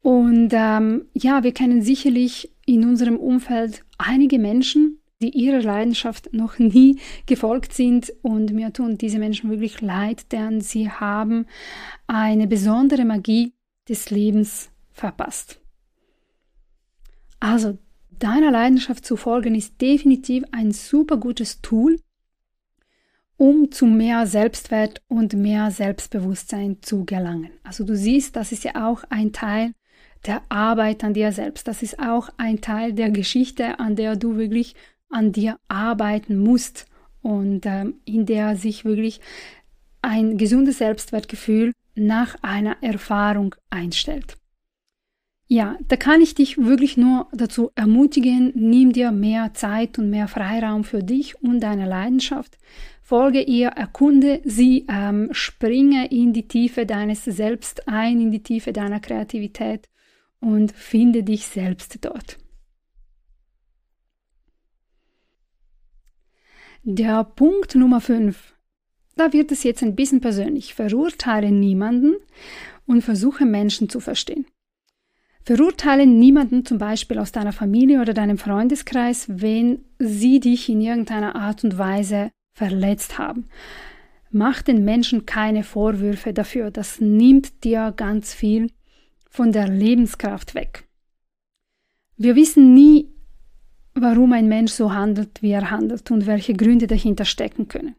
Und 0.00 0.50
ähm, 0.52 1.06
ja, 1.14 1.44
wir 1.44 1.52
kennen 1.52 1.82
sicherlich 1.82 2.52
in 2.66 2.84
unserem 2.84 3.16
Umfeld 3.16 3.84
einige 3.98 4.38
Menschen, 4.38 4.98
die 5.20 5.30
ihrer 5.30 5.62
Leidenschaft 5.62 6.32
noch 6.32 6.58
nie 6.58 6.98
gefolgt 7.26 7.72
sind 7.72 8.12
und 8.22 8.52
mir 8.52 8.72
tun 8.72 8.98
diese 8.98 9.20
Menschen 9.20 9.50
wirklich 9.50 9.80
leid, 9.80 10.32
denn 10.32 10.60
sie 10.60 10.90
haben 10.90 11.46
eine 12.08 12.48
besondere 12.48 13.04
Magie 13.04 13.54
des 13.88 14.10
Lebens 14.10 14.70
verpasst. 14.90 15.60
Also 17.38 17.78
deiner 18.22 18.50
Leidenschaft 18.50 19.04
zu 19.04 19.16
folgen 19.16 19.54
ist 19.54 19.80
definitiv 19.80 20.44
ein 20.52 20.72
super 20.72 21.16
gutes 21.16 21.60
Tool, 21.60 21.98
um 23.36 23.72
zu 23.72 23.86
mehr 23.86 24.26
Selbstwert 24.26 25.02
und 25.08 25.32
mehr 25.34 25.70
Selbstbewusstsein 25.70 26.78
zu 26.82 27.04
gelangen. 27.04 27.50
Also 27.64 27.84
du 27.84 27.96
siehst, 27.96 28.36
das 28.36 28.52
ist 28.52 28.64
ja 28.64 28.88
auch 28.88 29.02
ein 29.10 29.32
Teil 29.32 29.72
der 30.26 30.42
Arbeit 30.48 31.02
an 31.02 31.14
dir 31.14 31.32
selbst. 31.32 31.66
Das 31.66 31.82
ist 31.82 31.98
auch 31.98 32.28
ein 32.36 32.60
Teil 32.60 32.92
der 32.92 33.10
Geschichte, 33.10 33.80
an 33.80 33.96
der 33.96 34.14
du 34.14 34.36
wirklich 34.36 34.76
an 35.10 35.32
dir 35.32 35.58
arbeiten 35.66 36.38
musst 36.38 36.86
und 37.22 37.66
ähm, 37.66 37.94
in 38.04 38.26
der 38.26 38.56
sich 38.56 38.84
wirklich 38.84 39.20
ein 40.00 40.38
gesundes 40.38 40.78
Selbstwertgefühl 40.78 41.72
nach 41.94 42.36
einer 42.42 42.76
Erfahrung 42.82 43.54
einstellt. 43.70 44.36
Ja, 45.52 45.76
da 45.86 45.96
kann 45.96 46.22
ich 46.22 46.34
dich 46.34 46.56
wirklich 46.56 46.96
nur 46.96 47.28
dazu 47.30 47.72
ermutigen, 47.74 48.52
nimm 48.54 48.94
dir 48.94 49.12
mehr 49.12 49.52
Zeit 49.52 49.98
und 49.98 50.08
mehr 50.08 50.26
Freiraum 50.26 50.82
für 50.82 51.02
dich 51.02 51.42
und 51.42 51.60
deine 51.60 51.86
Leidenschaft. 51.86 52.56
Folge 53.02 53.42
ihr, 53.42 53.68
erkunde 53.68 54.40
sie, 54.46 54.86
ähm, 54.88 55.28
springe 55.32 56.10
in 56.10 56.32
die 56.32 56.48
Tiefe 56.48 56.86
deines 56.86 57.26
Selbst 57.26 57.86
ein, 57.86 58.18
in 58.18 58.30
die 58.30 58.42
Tiefe 58.42 58.72
deiner 58.72 58.98
Kreativität 58.98 59.90
und 60.40 60.72
finde 60.72 61.22
dich 61.22 61.46
selbst 61.46 62.02
dort. 62.02 62.38
Der 66.82 67.24
Punkt 67.24 67.74
Nummer 67.74 68.00
5. 68.00 68.54
Da 69.16 69.34
wird 69.34 69.52
es 69.52 69.64
jetzt 69.64 69.82
ein 69.82 69.96
bisschen 69.96 70.22
persönlich. 70.22 70.72
Verurteile 70.72 71.50
niemanden 71.52 72.14
und 72.86 73.02
versuche 73.02 73.44
Menschen 73.44 73.90
zu 73.90 74.00
verstehen. 74.00 74.46
Verurteile 75.44 76.06
niemanden 76.06 76.64
zum 76.64 76.78
Beispiel 76.78 77.18
aus 77.18 77.32
deiner 77.32 77.52
Familie 77.52 78.00
oder 78.00 78.14
deinem 78.14 78.38
Freundeskreis, 78.38 79.26
wenn 79.28 79.84
sie 79.98 80.38
dich 80.38 80.68
in 80.68 80.80
irgendeiner 80.80 81.34
Art 81.34 81.64
und 81.64 81.78
Weise 81.78 82.30
verletzt 82.54 83.18
haben. 83.18 83.48
Mach 84.30 84.62
den 84.62 84.84
Menschen 84.84 85.26
keine 85.26 85.64
Vorwürfe 85.64 86.32
dafür. 86.32 86.70
Das 86.70 87.00
nimmt 87.00 87.64
dir 87.64 87.92
ganz 87.96 88.32
viel 88.32 88.70
von 89.28 89.52
der 89.52 89.68
Lebenskraft 89.68 90.54
weg. 90.54 90.84
Wir 92.16 92.36
wissen 92.36 92.72
nie, 92.72 93.08
warum 93.94 94.32
ein 94.32 94.48
Mensch 94.48 94.72
so 94.72 94.94
handelt, 94.94 95.42
wie 95.42 95.50
er 95.50 95.70
handelt 95.70 96.10
und 96.10 96.26
welche 96.26 96.54
Gründe 96.54 96.86
dahinter 96.86 97.24
stecken 97.24 97.68
können. 97.68 97.96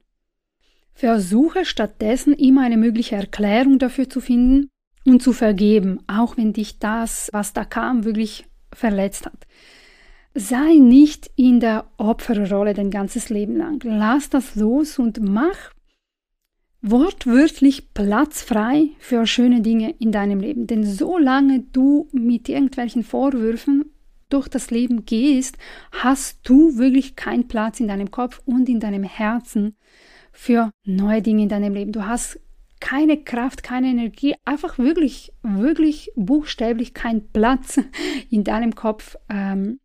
Versuche 0.94 1.66
stattdessen 1.66 2.34
immer 2.34 2.62
eine 2.62 2.78
mögliche 2.78 3.16
Erklärung 3.16 3.80
dafür 3.80 4.10
zu 4.10 4.22
finden, 4.22 4.70
und 5.06 5.22
zu 5.22 5.34
vergeben, 5.34 6.00
auch 6.08 6.38
wenn 6.38 6.54
dich 6.54 6.80
das, 6.80 7.30
was 7.34 7.54
da 7.54 7.66
kam, 7.66 8.06
wirklich 8.06 8.46
verletzt 8.72 9.26
hat. 9.26 9.48
Sei 10.36 10.76
nicht 10.76 11.30
in 11.36 11.60
der 11.60 11.86
Opferrolle 11.98 12.74
dein 12.74 12.90
ganzes 12.90 13.30
Leben 13.30 13.56
lang. 13.56 13.82
Lass 13.84 14.30
das 14.30 14.56
los 14.56 14.98
und 14.98 15.22
mach 15.22 15.72
wortwörtlich 16.82 17.94
Platz 17.94 18.42
frei 18.42 18.90
für 19.00 19.26
schöne 19.26 19.62
Dinge 19.62 19.96
in 20.00 20.12
deinem 20.12 20.40
Leben. 20.40 20.68
Denn 20.68 20.84
solange 20.84 21.62
du 21.72 22.08
mit 22.12 22.50
irgendwelchen 22.50 23.04
Vorwürfen 23.04 23.86
durch 24.30 24.48
das 24.48 24.72
Leben 24.72 25.06
gehst, 25.06 25.58
hast 25.92 26.40
du 26.44 26.78
wirklich 26.78 27.16
keinen 27.16 27.48
Platz 27.48 27.80
in 27.80 27.88
deinem 27.88 28.10
Kopf 28.12 28.42
und 28.46 28.68
in 28.68 28.80
deinem 28.80 29.04
Herzen 29.04 29.76
für 30.32 30.72
neue 30.86 31.22
Dinge 31.22 31.44
in 31.44 31.50
deinem 31.50 31.74
Leben. 31.74 31.92
Du 31.92 32.06
hast 32.06 32.40
keine 32.84 33.24
Kraft, 33.24 33.64
keine 33.64 33.88
Energie, 33.88 34.36
einfach 34.44 34.78
wirklich, 34.78 35.32
wirklich 35.42 36.12
buchstäblich 36.18 36.94
kein 36.94 37.30
Platz 37.30 37.80
in 38.30 38.44
deinem 38.44 38.76
Kopf, 38.76 39.16
ähm, 39.30 39.80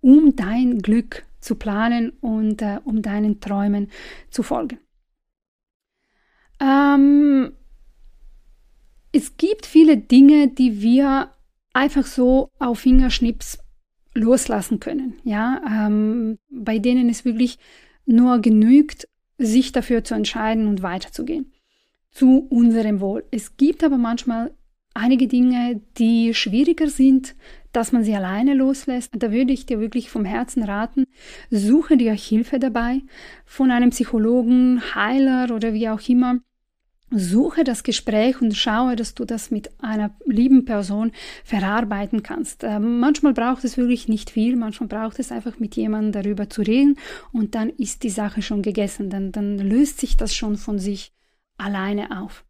um 0.00 0.34
dein 0.34 0.80
Glück 0.80 1.24
zu 1.38 1.54
planen 1.54 2.10
und 2.20 2.62
äh, 2.62 2.80
um 2.84 3.00
deinen 3.00 3.38
Träumen 3.38 3.92
zu 4.28 4.42
folgen. 4.42 4.80
Ähm, 6.58 7.52
es 9.12 9.36
gibt 9.36 9.64
viele 9.64 9.96
Dinge, 9.96 10.48
die 10.48 10.82
wir 10.82 11.30
einfach 11.72 12.04
so 12.04 12.50
auf 12.58 12.80
Fingerschnips 12.80 13.60
loslassen 14.14 14.80
können, 14.80 15.20
ja, 15.22 15.62
ähm, 15.86 16.40
bei 16.50 16.80
denen 16.80 17.08
es 17.08 17.24
wirklich 17.24 17.60
nur 18.04 18.40
genügt, 18.40 19.06
sich 19.38 19.70
dafür 19.70 20.02
zu 20.02 20.14
entscheiden 20.14 20.66
und 20.66 20.82
weiterzugehen 20.82 21.52
zu 22.10 22.46
unserem 22.50 23.00
Wohl. 23.00 23.24
Es 23.30 23.56
gibt 23.56 23.84
aber 23.84 23.98
manchmal 23.98 24.52
einige 24.94 25.28
Dinge, 25.28 25.80
die 25.98 26.34
schwieriger 26.34 26.88
sind, 26.88 27.34
dass 27.72 27.92
man 27.92 28.04
sie 28.04 28.14
alleine 28.14 28.54
loslässt. 28.54 29.12
Da 29.16 29.32
würde 29.32 29.52
ich 29.52 29.66
dir 29.66 29.80
wirklich 29.80 30.10
vom 30.10 30.24
Herzen 30.24 30.62
raten, 30.62 31.04
suche 31.50 31.96
dir 31.96 32.12
Hilfe 32.12 32.58
dabei 32.58 33.00
von 33.44 33.70
einem 33.70 33.90
Psychologen, 33.90 34.82
Heiler 34.94 35.54
oder 35.54 35.72
wie 35.72 35.88
auch 35.88 36.06
immer. 36.08 36.40
Suche 37.12 37.64
das 37.64 37.82
Gespräch 37.82 38.40
und 38.40 38.56
schaue, 38.56 38.94
dass 38.94 39.16
du 39.16 39.24
das 39.24 39.50
mit 39.50 39.70
einer 39.82 40.14
lieben 40.26 40.64
Person 40.64 41.10
verarbeiten 41.42 42.22
kannst. 42.22 42.62
Äh, 42.62 42.78
manchmal 42.78 43.32
braucht 43.34 43.64
es 43.64 43.76
wirklich 43.76 44.06
nicht 44.06 44.30
viel, 44.30 44.54
manchmal 44.54 44.88
braucht 44.88 45.18
es 45.18 45.32
einfach 45.32 45.58
mit 45.58 45.74
jemandem 45.74 46.22
darüber 46.22 46.48
zu 46.48 46.62
reden 46.62 46.98
und 47.32 47.56
dann 47.56 47.68
ist 47.68 48.04
die 48.04 48.10
Sache 48.10 48.42
schon 48.42 48.62
gegessen. 48.62 49.10
Dann, 49.10 49.32
dann 49.32 49.58
löst 49.58 49.98
sich 49.98 50.16
das 50.16 50.36
schon 50.36 50.56
von 50.56 50.78
sich 50.78 51.12
alleine 51.60 52.22
auf. 52.22 52.44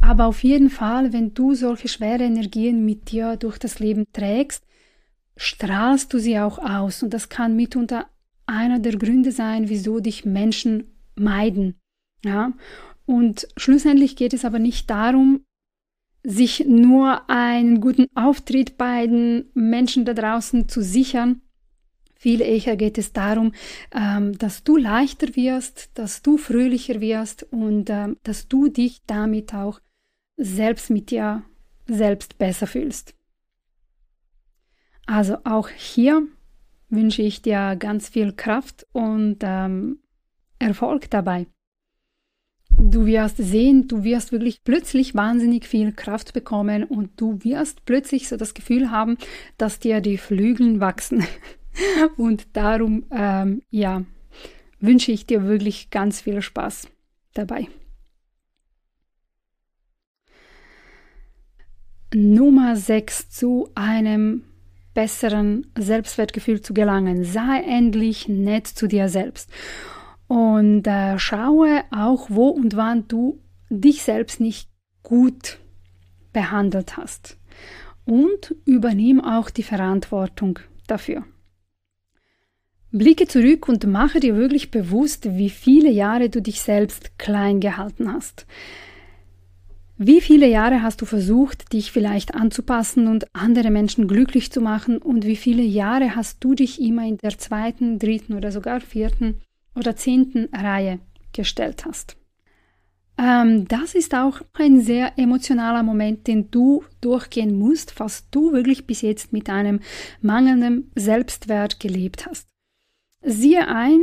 Aber 0.00 0.26
auf 0.26 0.44
jeden 0.44 0.70
Fall, 0.70 1.12
wenn 1.12 1.32
du 1.34 1.54
solche 1.54 1.88
schwere 1.88 2.24
Energien 2.24 2.84
mit 2.84 3.10
dir 3.10 3.36
durch 3.36 3.58
das 3.58 3.78
Leben 3.78 4.04
trägst, 4.12 4.64
strahlst 5.36 6.12
du 6.12 6.18
sie 6.18 6.38
auch 6.38 6.58
aus. 6.58 7.02
Und 7.02 7.14
das 7.14 7.28
kann 7.28 7.56
mitunter 7.56 8.06
einer 8.46 8.78
der 8.78 8.96
Gründe 8.96 9.32
sein, 9.32 9.68
wieso 9.68 10.00
dich 10.00 10.24
Menschen 10.24 10.94
meiden. 11.16 11.80
Ja? 12.24 12.52
Und 13.06 13.48
schlussendlich 13.56 14.16
geht 14.16 14.34
es 14.34 14.44
aber 14.44 14.58
nicht 14.58 14.90
darum, 14.90 15.44
sich 16.22 16.64
nur 16.66 17.28
einen 17.28 17.80
guten 17.80 18.06
Auftritt 18.14 18.78
bei 18.78 19.06
den 19.06 19.50
Menschen 19.54 20.04
da 20.04 20.14
draußen 20.14 20.68
zu 20.68 20.82
sichern. 20.82 21.42
Viel 22.24 22.40
eher 22.40 22.78
geht 22.78 22.96
es 22.96 23.12
darum, 23.12 23.52
ähm, 23.94 24.38
dass 24.38 24.64
du 24.64 24.78
leichter 24.78 25.36
wirst, 25.36 25.90
dass 25.92 26.22
du 26.22 26.38
fröhlicher 26.38 27.02
wirst 27.02 27.42
und 27.52 27.90
ähm, 27.90 28.16
dass 28.22 28.48
du 28.48 28.68
dich 28.68 29.02
damit 29.06 29.52
auch 29.52 29.78
selbst 30.38 30.88
mit 30.88 31.10
dir 31.10 31.42
selbst 31.86 32.38
besser 32.38 32.66
fühlst. 32.66 33.14
Also 35.04 35.36
auch 35.44 35.68
hier 35.68 36.26
wünsche 36.88 37.20
ich 37.20 37.42
dir 37.42 37.76
ganz 37.78 38.08
viel 38.08 38.32
Kraft 38.32 38.86
und 38.92 39.40
ähm, 39.42 39.98
Erfolg 40.58 41.10
dabei. 41.10 41.46
Du 42.70 43.04
wirst 43.04 43.36
sehen, 43.36 43.86
du 43.86 44.02
wirst 44.02 44.32
wirklich 44.32 44.64
plötzlich 44.64 45.14
wahnsinnig 45.14 45.66
viel 45.66 45.92
Kraft 45.92 46.32
bekommen 46.32 46.84
und 46.84 47.20
du 47.20 47.44
wirst 47.44 47.84
plötzlich 47.84 48.30
so 48.30 48.38
das 48.38 48.54
Gefühl 48.54 48.90
haben, 48.90 49.18
dass 49.58 49.78
dir 49.78 50.00
die 50.00 50.16
Flügel 50.16 50.80
wachsen. 50.80 51.26
Und 52.16 52.46
darum, 52.54 53.04
ähm, 53.10 53.62
ja, 53.70 54.04
wünsche 54.80 55.12
ich 55.12 55.26
dir 55.26 55.44
wirklich 55.44 55.90
ganz 55.90 56.20
viel 56.20 56.42
Spaß 56.42 56.88
dabei. 57.32 57.68
Nummer 62.14 62.76
6 62.76 63.30
zu 63.30 63.70
einem 63.74 64.44
besseren 64.94 65.66
Selbstwertgefühl 65.76 66.62
zu 66.62 66.72
gelangen. 66.72 67.24
Sei 67.24 67.62
endlich 67.62 68.28
nett 68.28 68.68
zu 68.68 68.86
dir 68.86 69.08
selbst. 69.08 69.50
Und 70.28 70.86
äh, 70.86 71.18
schaue 71.18 71.82
auch, 71.90 72.30
wo 72.30 72.48
und 72.48 72.76
wann 72.76 73.08
du 73.08 73.40
dich 73.68 74.02
selbst 74.02 74.40
nicht 74.40 74.70
gut 75.02 75.58
behandelt 76.32 76.96
hast. 76.96 77.36
Und 78.04 78.54
übernimm 78.64 79.20
auch 79.20 79.50
die 79.50 79.62
Verantwortung 79.62 80.60
dafür. 80.86 81.24
Blicke 82.96 83.26
zurück 83.26 83.68
und 83.68 83.84
mache 83.88 84.20
dir 84.20 84.36
wirklich 84.36 84.70
bewusst, 84.70 85.36
wie 85.36 85.50
viele 85.50 85.90
Jahre 85.90 86.30
du 86.30 86.40
dich 86.40 86.60
selbst 86.60 87.18
klein 87.18 87.58
gehalten 87.58 88.12
hast. 88.12 88.46
Wie 89.96 90.20
viele 90.20 90.46
Jahre 90.48 90.80
hast 90.80 91.00
du 91.02 91.04
versucht, 91.04 91.72
dich 91.72 91.90
vielleicht 91.90 92.36
anzupassen 92.36 93.08
und 93.08 93.26
andere 93.34 93.72
Menschen 93.72 94.06
glücklich 94.06 94.52
zu 94.52 94.60
machen 94.60 94.98
und 94.98 95.26
wie 95.26 95.34
viele 95.34 95.62
Jahre 95.62 96.14
hast 96.14 96.42
du 96.44 96.54
dich 96.54 96.80
immer 96.80 97.04
in 97.04 97.18
der 97.18 97.36
zweiten, 97.36 97.98
dritten 97.98 98.34
oder 98.34 98.52
sogar 98.52 98.80
vierten 98.80 99.40
oder 99.74 99.96
zehnten 99.96 100.48
Reihe 100.54 101.00
gestellt 101.32 101.84
hast? 101.84 102.16
Ähm, 103.18 103.66
das 103.66 103.96
ist 103.96 104.14
auch 104.14 104.40
ein 104.52 104.80
sehr 104.80 105.18
emotionaler 105.18 105.82
Moment, 105.82 106.28
den 106.28 106.52
du 106.52 106.84
durchgehen 107.00 107.58
musst, 107.58 107.90
falls 107.90 108.30
du 108.30 108.52
wirklich 108.52 108.86
bis 108.86 109.02
jetzt 109.02 109.32
mit 109.32 109.50
einem 109.50 109.80
mangelnden 110.20 110.92
Selbstwert 110.94 111.80
gelebt 111.80 112.26
hast. 112.26 112.53
Siehe 113.24 113.68
ein, 113.68 114.00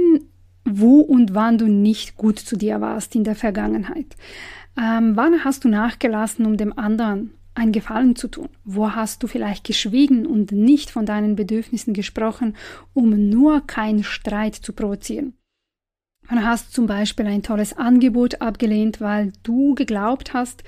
wo 0.66 1.00
und 1.00 1.34
wann 1.34 1.58
du 1.58 1.68
nicht 1.68 2.18
gut 2.18 2.40
zu 2.40 2.56
dir 2.56 2.82
warst 2.82 3.16
in 3.16 3.24
der 3.24 3.36
Vergangenheit. 3.36 4.16
Ähm, 4.78 5.16
wann 5.16 5.44
hast 5.44 5.64
du 5.64 5.70
nachgelassen, 5.70 6.46
um 6.46 6.58
dem 6.58 6.78
anderen 6.78 7.34
einen 7.54 7.72
Gefallen 7.72 8.16
zu 8.16 8.28
tun? 8.28 8.50
Wo 8.64 8.92
hast 8.92 9.22
du 9.24 9.28
vielleicht 9.28 9.66
geschwiegen 9.66 10.26
und 10.26 10.52
nicht 10.52 10.90
von 10.90 11.06
deinen 11.06 11.36
Bedürfnissen 11.36 11.94
gesprochen, 11.94 12.56
um 12.94 13.30
nur 13.30 13.62
keinen 13.68 14.04
Streit 14.04 14.56
zu 14.56 14.74
provozieren? 14.74 15.34
Wann 16.28 16.46
hast 16.46 16.70
du 16.70 16.72
zum 16.74 16.88
Beispiel 16.88 17.26
ein 17.26 17.44
tolles 17.44 17.78
Angebot 17.78 18.42
abgelehnt, 18.42 19.02
weil 19.02 19.34
du 19.44 19.76
geglaubt 19.76 20.34
hast, 20.34 20.64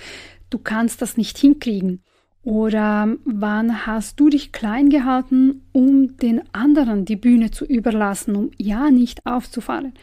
du 0.49 0.57
kannst 0.57 1.01
das 1.01 1.15
nicht 1.15 1.37
hinkriegen? 1.37 2.03
Oder 2.43 3.15
wann 3.23 3.85
hast 3.85 4.19
du 4.19 4.29
dich 4.29 4.51
klein 4.51 4.89
gehalten, 4.89 5.61
um 5.71 6.17
den 6.17 6.41
anderen 6.53 7.05
die 7.05 7.15
Bühne 7.15 7.51
zu 7.51 7.65
überlassen, 7.65 8.35
um 8.35 8.51
ja 8.57 8.91
nicht 8.91 9.25
aufzufallen? 9.25 9.93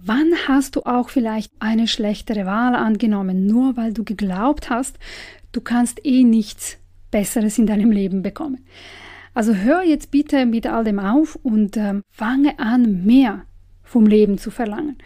Wann 0.00 0.32
hast 0.46 0.76
du 0.76 0.82
auch 0.82 1.10
vielleicht 1.10 1.52
eine 1.58 1.86
schlechtere 1.86 2.46
Wahl 2.46 2.74
angenommen, 2.74 3.46
nur 3.46 3.76
weil 3.76 3.92
du 3.92 4.04
geglaubt 4.04 4.70
hast, 4.70 4.98
du 5.52 5.60
kannst 5.60 6.04
eh 6.06 6.24
nichts 6.24 6.78
Besseres 7.10 7.58
in 7.58 7.66
deinem 7.66 7.90
Leben 7.90 8.22
bekommen? 8.22 8.64
Also 9.34 9.54
hör 9.54 9.82
jetzt 9.82 10.10
bitte 10.10 10.46
mit 10.46 10.66
all 10.66 10.84
dem 10.84 10.98
auf 10.98 11.36
und 11.36 11.76
ähm, 11.76 12.02
fange 12.10 12.58
an, 12.58 13.04
mehr 13.04 13.42
vom 13.82 14.06
Leben 14.06 14.38
zu 14.38 14.50
verlangen. 14.50 14.96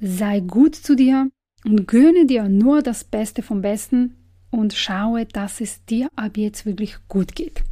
Sei 0.00 0.40
gut 0.40 0.74
zu 0.74 0.96
dir 0.96 1.30
und 1.64 1.86
gönne 1.86 2.26
dir 2.26 2.48
nur 2.48 2.82
das 2.82 3.04
Beste 3.04 3.42
vom 3.42 3.62
Besten 3.62 4.16
und 4.50 4.72
schaue, 4.74 5.26
dass 5.26 5.60
es 5.60 5.84
dir 5.84 6.08
ab 6.16 6.36
jetzt 6.36 6.66
wirklich 6.66 6.96
gut 7.08 7.34
geht. 7.34 7.62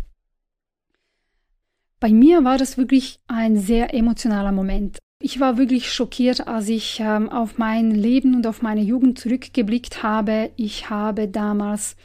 Bei 2.00 2.10
mir 2.10 2.44
war 2.44 2.58
das 2.58 2.78
wirklich 2.78 3.18
ein 3.26 3.56
sehr 3.56 3.92
emotionaler 3.92 4.52
Moment. 4.52 4.98
Ich 5.20 5.40
war 5.40 5.58
wirklich 5.58 5.92
schockiert, 5.92 6.46
als 6.46 6.68
ich 6.68 7.00
ähm, 7.00 7.28
auf 7.28 7.58
mein 7.58 7.90
Leben 7.90 8.36
und 8.36 8.46
auf 8.46 8.62
meine 8.62 8.82
Jugend 8.82 9.18
zurückgeblickt 9.18 10.04
habe. 10.04 10.50
Ich 10.54 10.90
habe 10.90 11.26
damals 11.26 11.96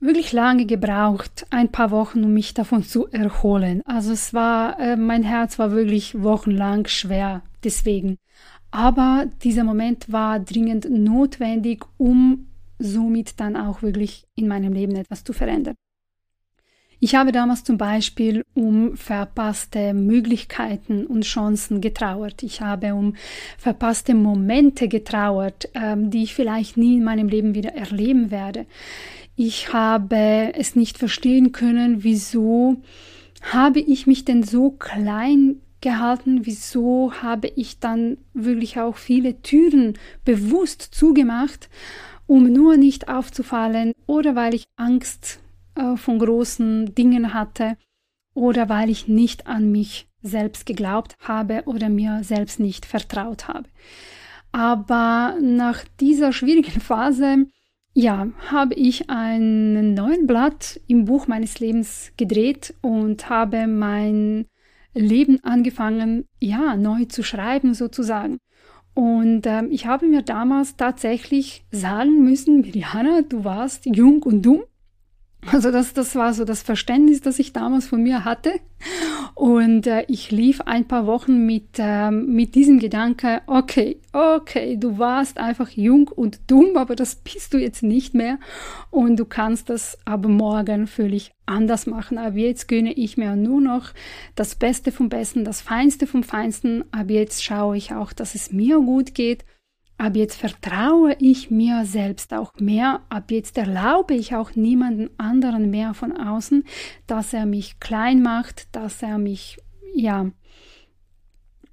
wirklich 0.00 0.32
lange 0.32 0.64
gebraucht, 0.64 1.46
ein 1.50 1.70
paar 1.70 1.90
Wochen, 1.90 2.24
um 2.24 2.32
mich 2.32 2.54
davon 2.54 2.82
zu 2.82 3.08
erholen. 3.08 3.82
Also 3.84 4.12
es 4.12 4.32
war, 4.32 4.78
äh, 4.80 4.96
mein 4.96 5.22
Herz 5.22 5.58
war 5.58 5.72
wirklich 5.72 6.22
wochenlang 6.22 6.86
schwer 6.86 7.42
deswegen. 7.62 8.16
Aber 8.70 9.26
dieser 9.42 9.64
Moment 9.64 10.10
war 10.12 10.40
dringend 10.40 10.88
notwendig, 10.90 11.84
um 11.96 12.46
somit 12.78 13.40
dann 13.40 13.56
auch 13.56 13.82
wirklich 13.82 14.26
in 14.34 14.48
meinem 14.48 14.72
Leben 14.72 14.96
etwas 14.96 15.24
zu 15.24 15.32
verändern. 15.32 15.74
Ich 17.00 17.14
habe 17.14 17.30
damals 17.30 17.62
zum 17.62 17.78
Beispiel 17.78 18.44
um 18.54 18.96
verpasste 18.96 19.94
Möglichkeiten 19.94 21.06
und 21.06 21.24
Chancen 21.24 21.80
getrauert. 21.80 22.42
Ich 22.42 22.60
habe 22.60 22.94
um 22.94 23.14
verpasste 23.56 24.14
Momente 24.14 24.88
getrauert, 24.88 25.68
ähm, 25.74 26.10
die 26.10 26.24
ich 26.24 26.34
vielleicht 26.34 26.76
nie 26.76 26.96
in 26.96 27.04
meinem 27.04 27.28
Leben 27.28 27.54
wieder 27.54 27.72
erleben 27.74 28.32
werde. 28.32 28.66
Ich 29.36 29.72
habe 29.72 30.52
es 30.54 30.74
nicht 30.74 30.98
verstehen 30.98 31.52
können, 31.52 32.02
wieso 32.02 32.78
habe 33.42 33.78
ich 33.78 34.08
mich 34.08 34.24
denn 34.24 34.42
so 34.42 34.70
klein 34.72 35.60
gehalten, 35.80 36.40
wieso 36.46 37.12
habe 37.22 37.46
ich 37.54 37.78
dann 37.78 38.18
wirklich 38.34 38.80
auch 38.80 38.96
viele 38.96 39.40
Türen 39.42 39.96
bewusst 40.24 40.82
zugemacht, 40.82 41.68
um 42.28 42.52
nur 42.52 42.76
nicht 42.76 43.08
aufzufallen 43.08 43.94
oder 44.06 44.36
weil 44.36 44.54
ich 44.54 44.68
Angst 44.76 45.40
äh, 45.74 45.96
von 45.96 46.20
großen 46.20 46.94
Dingen 46.94 47.34
hatte 47.34 47.76
oder 48.34 48.68
weil 48.68 48.90
ich 48.90 49.08
nicht 49.08 49.48
an 49.48 49.72
mich 49.72 50.08
selbst 50.22 50.66
geglaubt 50.66 51.16
habe 51.20 51.62
oder 51.64 51.88
mir 51.88 52.20
selbst 52.22 52.60
nicht 52.60 52.86
vertraut 52.86 53.48
habe. 53.48 53.68
Aber 54.52 55.36
nach 55.40 55.84
dieser 56.00 56.32
schwierigen 56.32 56.80
Phase, 56.80 57.46
ja, 57.94 58.28
habe 58.50 58.74
ich 58.74 59.08
einen 59.08 59.94
neuen 59.94 60.26
Blatt 60.26 60.80
im 60.86 61.06
Buch 61.06 61.26
meines 61.26 61.60
Lebens 61.60 62.12
gedreht 62.16 62.74
und 62.82 63.30
habe 63.30 63.66
mein 63.66 64.46
Leben 64.94 65.42
angefangen, 65.44 66.26
ja, 66.40 66.76
neu 66.76 67.06
zu 67.06 67.22
schreiben 67.22 67.74
sozusagen. 67.74 68.38
Und 68.98 69.46
ähm, 69.46 69.68
ich 69.70 69.86
habe 69.86 70.08
mir 70.08 70.22
damals 70.22 70.74
tatsächlich 70.74 71.64
sagen 71.70 72.24
müssen, 72.24 72.62
Miriana, 72.62 73.22
du 73.22 73.44
warst 73.44 73.86
jung 73.86 74.24
und 74.24 74.42
dumm 74.42 74.64
also 75.46 75.70
das, 75.70 75.94
das 75.94 76.14
war 76.16 76.34
so 76.34 76.44
das 76.44 76.62
Verständnis, 76.62 77.20
das 77.20 77.38
ich 77.38 77.52
damals 77.52 77.86
von 77.86 78.02
mir 78.02 78.24
hatte. 78.24 78.52
Und 79.34 79.86
äh, 79.86 80.04
ich 80.08 80.30
lief 80.30 80.60
ein 80.62 80.86
paar 80.86 81.06
Wochen 81.06 81.46
mit, 81.46 81.78
äh, 81.78 82.10
mit 82.10 82.54
diesem 82.54 82.78
Gedanke, 82.80 83.42
okay, 83.46 83.98
okay, 84.12 84.76
du 84.76 84.98
warst 84.98 85.38
einfach 85.38 85.70
jung 85.70 86.08
und 86.08 86.40
dumm, 86.48 86.76
aber 86.76 86.96
das 86.96 87.16
bist 87.16 87.54
du 87.54 87.58
jetzt 87.58 87.82
nicht 87.82 88.14
mehr. 88.14 88.38
Und 88.90 89.16
du 89.16 89.24
kannst 89.24 89.70
das 89.70 89.98
aber 90.04 90.28
morgen 90.28 90.86
völlig 90.86 91.32
anders 91.46 91.86
machen. 91.86 92.18
Aber 92.18 92.36
jetzt 92.36 92.68
gönne 92.68 92.92
ich 92.92 93.16
mir 93.16 93.36
nur 93.36 93.60
noch 93.60 93.90
das 94.34 94.54
Beste 94.54 94.92
vom 94.92 95.08
Besten, 95.08 95.44
das 95.44 95.60
Feinste 95.60 96.06
vom 96.06 96.24
Feinsten. 96.24 96.84
Aber 96.92 97.12
jetzt 97.12 97.44
schaue 97.44 97.76
ich 97.76 97.94
auch, 97.94 98.12
dass 98.12 98.34
es 98.34 98.52
mir 98.52 98.78
gut 98.80 99.14
geht 99.14 99.44
Ab 99.98 100.14
jetzt 100.14 100.36
vertraue 100.36 101.16
ich 101.18 101.50
mir 101.50 101.84
selbst 101.84 102.32
auch 102.32 102.54
mehr. 102.60 103.02
Ab 103.08 103.32
jetzt 103.32 103.58
erlaube 103.58 104.14
ich 104.14 104.36
auch 104.36 104.54
niemanden 104.54 105.10
anderen 105.18 105.70
mehr 105.70 105.92
von 105.92 106.16
außen, 106.16 106.64
dass 107.08 107.32
er 107.32 107.46
mich 107.46 107.80
klein 107.80 108.22
macht, 108.22 108.74
dass 108.76 109.02
er 109.02 109.18
mich, 109.18 109.58
ja, 109.94 110.30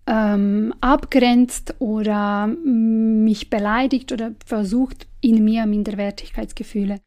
ähm, 0.07 0.73
abgrenzt 0.82 1.76
oder 1.80 2.47
mich 2.47 3.51
beleidigt 3.51 4.11
oder 4.11 4.34
versucht, 4.43 5.07
in 5.21 5.43
mir 5.43 5.67
Minderwertigkeitsgefühle 5.67 7.01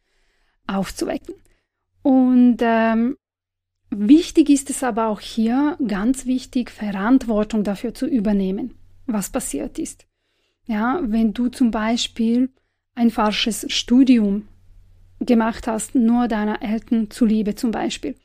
aufzuwecken. 0.69 1.35
Und 2.03 2.59
ähm, 2.61 3.17
wichtig 3.91 4.51
ist 4.51 4.71
es 4.71 4.85
aber 4.85 5.09
auch 5.09 5.21
hier, 5.21 5.77
ganz 5.85 6.27
wichtig, 6.27 6.71
Verantwortung 6.71 7.65
dafür 7.65 7.93
zu 7.93 8.07
übernehmen, 8.07 8.75
was 9.07 9.31
passiert 9.31 9.81
ist. 9.81 10.08
Ja, 10.69 11.01
wenn 11.03 11.33
du 11.33 11.49
zum 11.49 11.71
Beispiel 11.71 12.51
ein 12.95 13.11
falsches 13.11 13.65
Studium 13.73 14.47
gemacht 15.19 15.67
hast, 15.67 15.95
nur 15.95 16.29
deiner 16.29 16.63
Eltern 16.63 17.11
zuliebe 17.11 17.55
zum 17.55 17.71
Beispiel, 17.71 18.17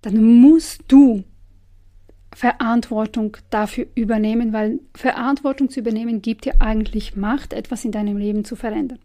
dann 0.00 0.40
musst 0.40 0.82
du 0.88 1.24
Verantwortung 2.34 3.36
dafür 3.50 3.86
übernehmen, 3.94 4.54
weil 4.54 4.80
Verantwortung 4.94 5.68
zu 5.68 5.80
übernehmen 5.80 6.22
gibt 6.22 6.46
dir 6.46 6.62
eigentlich 6.62 7.16
Macht, 7.16 7.52
etwas 7.52 7.84
in 7.84 7.92
deinem 7.92 8.16
Leben 8.16 8.46
zu 8.46 8.56
verändern. 8.56 8.98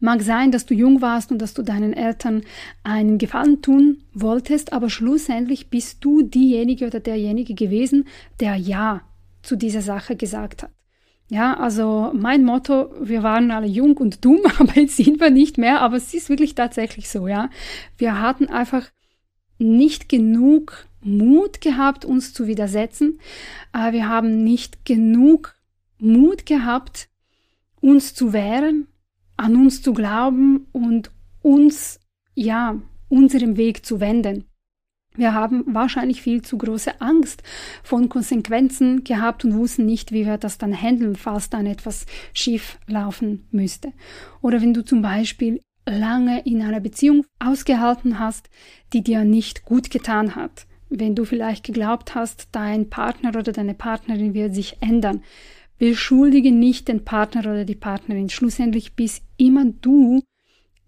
Mag 0.00 0.22
sein, 0.22 0.50
dass 0.50 0.64
du 0.64 0.72
jung 0.72 1.02
warst 1.02 1.30
und 1.30 1.42
dass 1.42 1.52
du 1.52 1.62
deinen 1.62 1.92
Eltern 1.92 2.42
einen 2.84 3.18
Gefallen 3.18 3.60
tun 3.60 3.98
wolltest, 4.14 4.72
aber 4.72 4.88
schlussendlich 4.88 5.68
bist 5.68 6.02
du 6.02 6.22
diejenige 6.22 6.86
oder 6.86 7.00
derjenige 7.00 7.54
gewesen, 7.54 8.08
der 8.40 8.56
Ja 8.56 9.02
zu 9.42 9.56
dieser 9.56 9.82
Sache 9.82 10.16
gesagt 10.16 10.62
hat. 10.62 10.70
Ja, 11.30 11.54
also 11.54 12.10
mein 12.12 12.44
Motto, 12.44 12.92
wir 13.00 13.22
waren 13.22 13.52
alle 13.52 13.68
jung 13.68 13.96
und 13.98 14.24
dumm, 14.24 14.40
aber 14.58 14.74
jetzt 14.74 14.96
sind 14.96 15.20
wir 15.20 15.30
nicht 15.30 15.58
mehr, 15.58 15.80
aber 15.80 15.96
es 15.96 16.12
ist 16.12 16.28
wirklich 16.28 16.56
tatsächlich 16.56 17.08
so, 17.08 17.28
ja. 17.28 17.50
Wir 17.96 18.20
hatten 18.20 18.48
einfach 18.48 18.90
nicht 19.58 20.08
genug 20.08 20.88
Mut 21.02 21.60
gehabt, 21.60 22.04
uns 22.04 22.34
zu 22.34 22.48
widersetzen. 22.48 23.20
Äh, 23.72 23.92
wir 23.92 24.08
haben 24.08 24.42
nicht 24.42 24.84
genug 24.84 25.54
Mut 25.98 26.46
gehabt, 26.46 27.08
uns 27.80 28.12
zu 28.12 28.32
wehren, 28.32 28.88
an 29.36 29.54
uns 29.54 29.82
zu 29.82 29.92
glauben 29.92 30.66
und 30.72 31.12
uns, 31.42 32.00
ja, 32.34 32.82
unserem 33.08 33.56
Weg 33.56 33.86
zu 33.86 34.00
wenden. 34.00 34.49
Wir 35.20 35.34
haben 35.34 35.64
wahrscheinlich 35.66 36.22
viel 36.22 36.40
zu 36.40 36.56
große 36.56 37.02
Angst 37.02 37.42
von 37.82 38.08
Konsequenzen 38.08 39.04
gehabt 39.04 39.44
und 39.44 39.54
wussten 39.54 39.84
nicht, 39.84 40.12
wie 40.12 40.24
wir 40.24 40.38
das 40.38 40.56
dann 40.56 40.72
handeln, 40.72 41.14
falls 41.14 41.50
dann 41.50 41.66
etwas 41.66 42.06
schief 42.32 42.78
laufen 42.86 43.46
müsste. 43.50 43.92
Oder 44.40 44.62
wenn 44.62 44.72
du 44.72 44.82
zum 44.82 45.02
Beispiel 45.02 45.60
lange 45.86 46.40
in 46.46 46.62
einer 46.62 46.80
Beziehung 46.80 47.26
ausgehalten 47.38 48.18
hast, 48.18 48.48
die 48.94 49.02
dir 49.02 49.24
nicht 49.24 49.66
gut 49.66 49.90
getan 49.90 50.36
hat. 50.36 50.66
Wenn 50.88 51.14
du 51.14 51.26
vielleicht 51.26 51.64
geglaubt 51.64 52.14
hast, 52.14 52.48
dein 52.52 52.88
Partner 52.88 53.28
oder 53.28 53.52
deine 53.52 53.74
Partnerin 53.74 54.32
wird 54.32 54.54
sich 54.54 54.78
ändern. 54.80 55.22
Beschuldige 55.76 56.50
nicht 56.50 56.88
den 56.88 57.04
Partner 57.04 57.42
oder 57.42 57.66
die 57.66 57.74
Partnerin. 57.74 58.30
Schlussendlich 58.30 58.94
bist 58.96 59.22
immer 59.36 59.66
du 59.66 60.22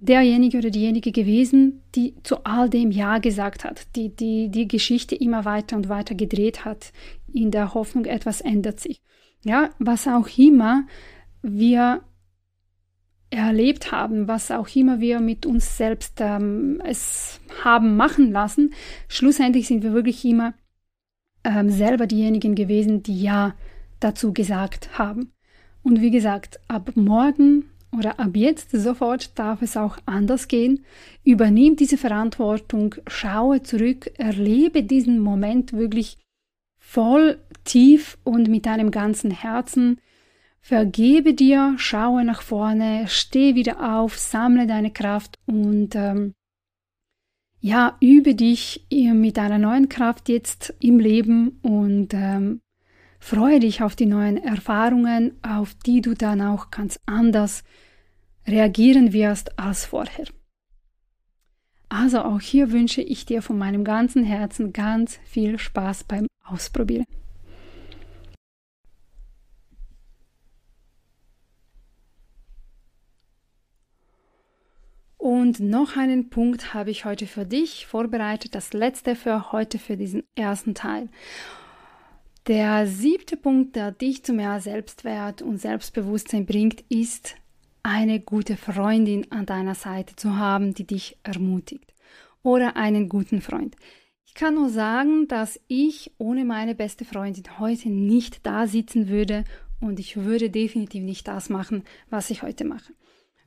derjenige 0.02 0.58
oder 0.58 0.70
diejenige 0.70 1.12
gewesen, 1.12 1.82
die 1.94 2.14
zu 2.24 2.44
all 2.44 2.68
dem 2.68 2.90
Ja 2.90 3.18
gesagt 3.18 3.64
hat, 3.64 3.86
die, 3.94 4.08
die 4.14 4.50
die 4.50 4.66
Geschichte 4.66 5.14
immer 5.14 5.44
weiter 5.44 5.76
und 5.76 5.88
weiter 5.88 6.14
gedreht 6.14 6.64
hat, 6.64 6.92
in 7.32 7.50
der 7.50 7.72
Hoffnung, 7.72 8.04
etwas 8.04 8.40
ändert 8.40 8.80
sich. 8.80 9.00
Ja, 9.44 9.70
was 9.78 10.06
auch 10.08 10.28
immer 10.36 10.86
wir 11.42 12.02
erlebt 13.30 13.92
haben, 13.92 14.28
was 14.28 14.50
auch 14.50 14.68
immer 14.74 15.00
wir 15.00 15.20
mit 15.20 15.46
uns 15.46 15.78
selbst 15.78 16.20
ähm, 16.20 16.82
es 16.84 17.40
haben 17.64 17.96
machen 17.96 18.30
lassen, 18.32 18.74
schlussendlich 19.08 19.66
sind 19.68 19.82
wir 19.82 19.94
wirklich 19.94 20.24
immer 20.24 20.52
ähm, 21.44 21.70
selber 21.70 22.06
diejenigen 22.06 22.54
gewesen, 22.54 23.02
die 23.02 23.22
Ja 23.22 23.54
dazu 24.00 24.32
gesagt 24.32 24.98
haben. 24.98 25.32
Und 25.82 26.00
wie 26.00 26.10
gesagt, 26.10 26.60
ab 26.68 26.92
morgen 26.94 27.70
oder 27.96 28.18
ab 28.18 28.30
jetzt 28.34 28.70
sofort 28.70 29.38
darf 29.38 29.62
es 29.62 29.76
auch 29.76 29.98
anders 30.06 30.48
gehen. 30.48 30.84
Übernimm 31.24 31.76
diese 31.76 31.98
Verantwortung, 31.98 32.94
schaue 33.06 33.62
zurück, 33.62 34.10
erlebe 34.18 34.82
diesen 34.82 35.18
Moment 35.18 35.72
wirklich 35.72 36.18
voll 36.78 37.38
tief 37.64 38.18
und 38.24 38.48
mit 38.48 38.66
deinem 38.66 38.90
ganzen 38.90 39.30
Herzen. 39.30 40.00
Vergebe 40.60 41.34
dir, 41.34 41.74
schaue 41.76 42.24
nach 42.24 42.42
vorne, 42.42 43.06
steh 43.08 43.54
wieder 43.54 43.96
auf, 43.96 44.18
sammle 44.18 44.66
deine 44.66 44.90
Kraft 44.90 45.38
und 45.46 45.94
ähm, 45.94 46.34
ja, 47.60 47.96
übe 48.00 48.34
dich 48.34 48.86
mit 48.90 49.36
deiner 49.36 49.58
neuen 49.58 49.88
Kraft 49.88 50.28
jetzt 50.28 50.74
im 50.80 50.98
Leben 50.98 51.60
und 51.62 52.08
ähm, 52.12 52.60
Freue 53.24 53.60
dich 53.60 53.84
auf 53.84 53.94
die 53.94 54.06
neuen 54.06 54.36
Erfahrungen, 54.36 55.38
auf 55.42 55.74
die 55.74 56.00
du 56.00 56.14
dann 56.14 56.42
auch 56.42 56.72
ganz 56.72 56.98
anders 57.06 57.62
reagieren 58.48 59.12
wirst 59.12 59.60
als 59.60 59.84
vorher. 59.84 60.26
Also 61.88 62.22
auch 62.22 62.40
hier 62.40 62.72
wünsche 62.72 63.00
ich 63.00 63.24
dir 63.24 63.40
von 63.40 63.56
meinem 63.56 63.84
ganzen 63.84 64.24
Herzen 64.24 64.72
ganz 64.72 65.20
viel 65.24 65.56
Spaß 65.60 66.02
beim 66.04 66.26
Ausprobieren. 66.44 67.06
Und 75.16 75.60
noch 75.60 75.96
einen 75.96 76.28
Punkt 76.28 76.74
habe 76.74 76.90
ich 76.90 77.04
heute 77.04 77.28
für 77.28 77.46
dich 77.46 77.86
vorbereitet, 77.86 78.56
das 78.56 78.72
letzte 78.72 79.14
für 79.14 79.52
heute 79.52 79.78
für 79.78 79.96
diesen 79.96 80.24
ersten 80.34 80.74
Teil. 80.74 81.08
Der 82.48 82.88
siebte 82.88 83.36
Punkt, 83.36 83.76
der 83.76 83.92
dich 83.92 84.24
zu 84.24 84.32
mehr 84.32 84.60
Selbstwert 84.60 85.42
und 85.42 85.58
Selbstbewusstsein 85.58 86.44
bringt, 86.44 86.80
ist 86.88 87.36
eine 87.84 88.18
gute 88.18 88.56
Freundin 88.56 89.30
an 89.30 89.46
deiner 89.46 89.76
Seite 89.76 90.16
zu 90.16 90.36
haben, 90.36 90.74
die 90.74 90.84
dich 90.84 91.16
ermutigt. 91.22 91.94
Oder 92.42 92.76
einen 92.76 93.08
guten 93.08 93.42
Freund. 93.42 93.76
Ich 94.26 94.34
kann 94.34 94.56
nur 94.56 94.70
sagen, 94.70 95.28
dass 95.28 95.60
ich 95.68 96.10
ohne 96.18 96.44
meine 96.44 96.74
beste 96.74 97.04
Freundin 97.04 97.44
heute 97.60 97.90
nicht 97.90 98.44
da 98.44 98.66
sitzen 98.66 99.08
würde 99.08 99.44
und 99.80 100.00
ich 100.00 100.16
würde 100.16 100.50
definitiv 100.50 101.04
nicht 101.04 101.28
das 101.28 101.48
machen, 101.48 101.84
was 102.10 102.30
ich 102.30 102.42
heute 102.42 102.64
mache. 102.64 102.92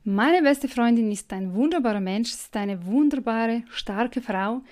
Meine 0.04 0.40
beste 0.40 0.68
Freundin 0.68 1.10
ist 1.10 1.32
ein 1.32 1.54
wunderbarer 1.54 2.00
Mensch, 2.00 2.30
ist 2.30 2.56
eine 2.56 2.86
wunderbare, 2.86 3.64
starke 3.68 4.22
Frau, 4.22 4.62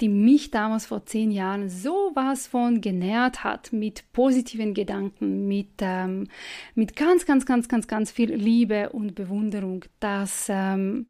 die 0.00 0.08
mich 0.08 0.50
damals 0.50 0.86
vor 0.86 1.04
zehn 1.06 1.30
Jahren 1.30 1.68
so 1.68 2.12
was 2.14 2.46
von 2.46 2.80
genährt 2.80 3.42
hat 3.44 3.72
mit 3.72 4.12
positiven 4.12 4.74
Gedanken, 4.74 5.48
mit, 5.48 5.72
ähm, 5.80 6.28
mit 6.74 6.94
ganz, 6.96 7.26
ganz, 7.26 7.46
ganz, 7.46 7.68
ganz, 7.68 7.88
ganz 7.88 8.10
viel 8.10 8.32
Liebe 8.32 8.90
und 8.90 9.14
Bewunderung, 9.14 9.84
dass, 10.00 10.46
ähm, 10.48 11.06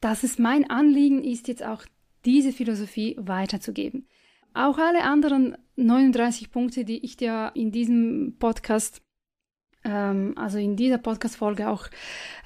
dass 0.00 0.22
es 0.22 0.38
mein 0.38 0.70
Anliegen 0.70 1.22
ist, 1.22 1.48
jetzt 1.48 1.64
auch 1.64 1.84
diese 2.24 2.52
Philosophie 2.52 3.16
weiterzugeben. 3.18 4.06
Auch 4.54 4.78
alle 4.78 5.02
anderen 5.02 5.56
39 5.76 6.50
Punkte, 6.50 6.84
die 6.84 7.04
ich 7.04 7.16
dir 7.16 7.50
in 7.54 7.72
diesem 7.72 8.36
Podcast 8.38 9.02
ähm, 9.84 10.34
also 10.36 10.58
in 10.58 10.76
dieser 10.76 10.98
Podcast-Folge 10.98 11.68
auch 11.68 11.88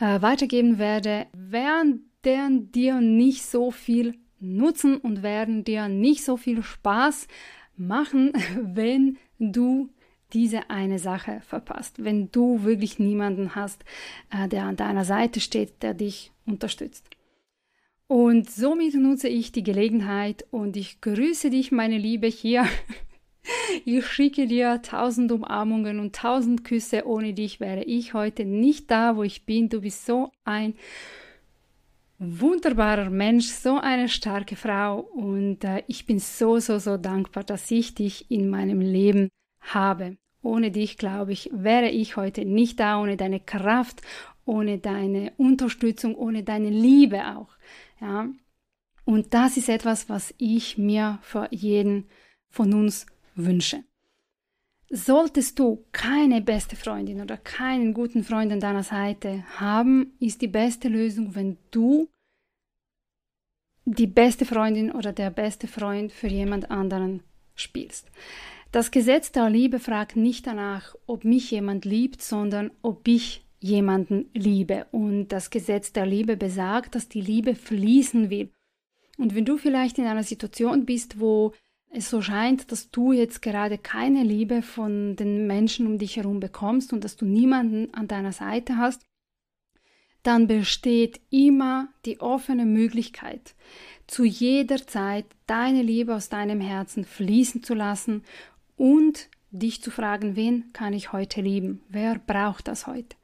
äh, 0.00 0.22
weitergeben 0.22 0.78
werde, 0.78 1.26
werden 1.34 2.08
dir 2.22 3.00
nicht 3.00 3.44
so 3.44 3.70
viel 3.70 4.14
nutzen 4.54 4.96
und 4.96 5.22
werden 5.22 5.64
dir 5.64 5.88
nicht 5.88 6.24
so 6.24 6.36
viel 6.36 6.62
Spaß 6.62 7.28
machen, 7.76 8.32
wenn 8.62 9.18
du 9.38 9.90
diese 10.32 10.70
eine 10.70 10.98
Sache 10.98 11.40
verpasst, 11.46 12.04
wenn 12.04 12.30
du 12.32 12.64
wirklich 12.64 12.98
niemanden 12.98 13.54
hast, 13.54 13.84
äh, 14.30 14.48
der 14.48 14.64
an 14.64 14.76
deiner 14.76 15.04
Seite 15.04 15.40
steht, 15.40 15.82
der 15.82 15.94
dich 15.94 16.32
unterstützt. 16.46 17.08
Und 18.08 18.50
somit 18.50 18.94
nutze 18.94 19.28
ich 19.28 19.52
die 19.52 19.62
Gelegenheit 19.64 20.44
und 20.50 20.76
ich 20.76 21.00
grüße 21.00 21.50
dich, 21.50 21.72
meine 21.72 21.98
Liebe, 21.98 22.26
hier 22.26 22.66
Ich 23.84 24.06
schicke 24.06 24.46
dir 24.46 24.82
tausend 24.82 25.30
Umarmungen 25.32 26.00
und 26.00 26.16
tausend 26.16 26.64
Küsse. 26.64 27.06
Ohne 27.06 27.34
dich 27.34 27.60
wäre 27.60 27.84
ich 27.84 28.14
heute 28.14 28.44
nicht 28.44 28.90
da, 28.90 29.16
wo 29.16 29.22
ich 29.22 29.44
bin. 29.44 29.68
Du 29.68 29.80
bist 29.80 30.06
so 30.06 30.32
ein 30.44 30.74
wunderbarer 32.18 33.10
Mensch, 33.10 33.46
so 33.46 33.78
eine 33.78 34.08
starke 34.08 34.56
Frau 34.56 35.00
und 35.00 35.64
äh, 35.64 35.82
ich 35.86 36.06
bin 36.06 36.18
so, 36.18 36.58
so, 36.58 36.78
so 36.78 36.96
dankbar, 36.96 37.44
dass 37.44 37.70
ich 37.70 37.94
dich 37.94 38.30
in 38.30 38.48
meinem 38.48 38.80
Leben 38.80 39.28
habe. 39.60 40.16
Ohne 40.42 40.70
dich, 40.70 40.96
glaube 40.96 41.32
ich, 41.32 41.50
wäre 41.52 41.88
ich 41.88 42.16
heute 42.16 42.44
nicht 42.44 42.80
da, 42.80 43.00
ohne 43.00 43.16
deine 43.16 43.40
Kraft, 43.40 44.02
ohne 44.44 44.78
deine 44.78 45.32
Unterstützung, 45.36 46.14
ohne 46.14 46.42
deine 46.44 46.70
Liebe 46.70 47.36
auch. 47.36 47.50
Ja. 48.00 48.28
Und 49.04 49.34
das 49.34 49.56
ist 49.56 49.68
etwas, 49.68 50.08
was 50.08 50.34
ich 50.38 50.78
mir 50.78 51.18
für 51.22 51.48
jeden 51.50 52.06
von 52.48 52.72
uns 52.72 53.06
wünsche. 53.34 53.84
Solltest 54.88 55.58
du 55.58 55.84
keine 55.90 56.40
beste 56.40 56.76
Freundin 56.76 57.20
oder 57.20 57.36
keinen 57.36 57.92
guten 57.92 58.22
Freund 58.22 58.52
an 58.52 58.60
deiner 58.60 58.84
Seite 58.84 59.44
haben, 59.58 60.12
ist 60.20 60.42
die 60.42 60.48
beste 60.48 60.88
Lösung, 60.88 61.34
wenn 61.34 61.58
du 61.72 62.08
die 63.84 64.06
beste 64.06 64.44
Freundin 64.44 64.92
oder 64.92 65.12
der 65.12 65.30
beste 65.30 65.66
Freund 65.66 66.12
für 66.12 66.28
jemand 66.28 66.70
anderen 66.70 67.22
spielst. 67.54 68.10
Das 68.70 68.90
Gesetz 68.90 69.32
der 69.32 69.48
Liebe 69.48 69.78
fragt 69.78 70.16
nicht 70.16 70.46
danach, 70.46 70.94
ob 71.06 71.24
mich 71.24 71.50
jemand 71.50 71.84
liebt, 71.84 72.22
sondern 72.22 72.70
ob 72.82 73.08
ich 73.08 73.44
jemanden 73.60 74.28
liebe. 74.34 74.86
Und 74.92 75.28
das 75.28 75.50
Gesetz 75.50 75.92
der 75.92 76.06
Liebe 76.06 76.36
besagt, 76.36 76.94
dass 76.94 77.08
die 77.08 77.20
Liebe 77.20 77.54
fließen 77.54 78.30
will. 78.30 78.50
Und 79.18 79.34
wenn 79.34 79.44
du 79.44 79.56
vielleicht 79.56 79.98
in 79.98 80.06
einer 80.06 80.24
Situation 80.24 80.84
bist, 80.84 81.18
wo 81.20 81.52
es 81.96 82.10
so 82.10 82.20
scheint, 82.20 82.70
dass 82.70 82.90
du 82.90 83.12
jetzt 83.12 83.40
gerade 83.40 83.78
keine 83.78 84.22
Liebe 84.22 84.62
von 84.62 85.16
den 85.16 85.46
Menschen 85.46 85.86
um 85.86 85.98
dich 85.98 86.16
herum 86.16 86.40
bekommst 86.40 86.92
und 86.92 87.02
dass 87.02 87.16
du 87.16 87.24
niemanden 87.24 87.92
an 87.94 88.06
deiner 88.06 88.32
Seite 88.32 88.76
hast, 88.76 89.02
dann 90.22 90.46
besteht 90.46 91.20
immer 91.30 91.88
die 92.04 92.20
offene 92.20 92.66
Möglichkeit, 92.66 93.54
zu 94.06 94.24
jeder 94.24 94.86
Zeit 94.86 95.24
deine 95.46 95.82
Liebe 95.82 96.14
aus 96.14 96.28
deinem 96.28 96.60
Herzen 96.60 97.04
fließen 97.04 97.62
zu 97.62 97.74
lassen 97.74 98.24
und 98.76 99.28
dich 99.50 99.82
zu 99.82 99.90
fragen, 99.90 100.36
wen 100.36 100.72
kann 100.72 100.92
ich 100.92 101.12
heute 101.12 101.40
lieben? 101.40 101.80
Wer 101.88 102.18
braucht 102.18 102.68
das 102.68 102.86
heute? 102.86 103.16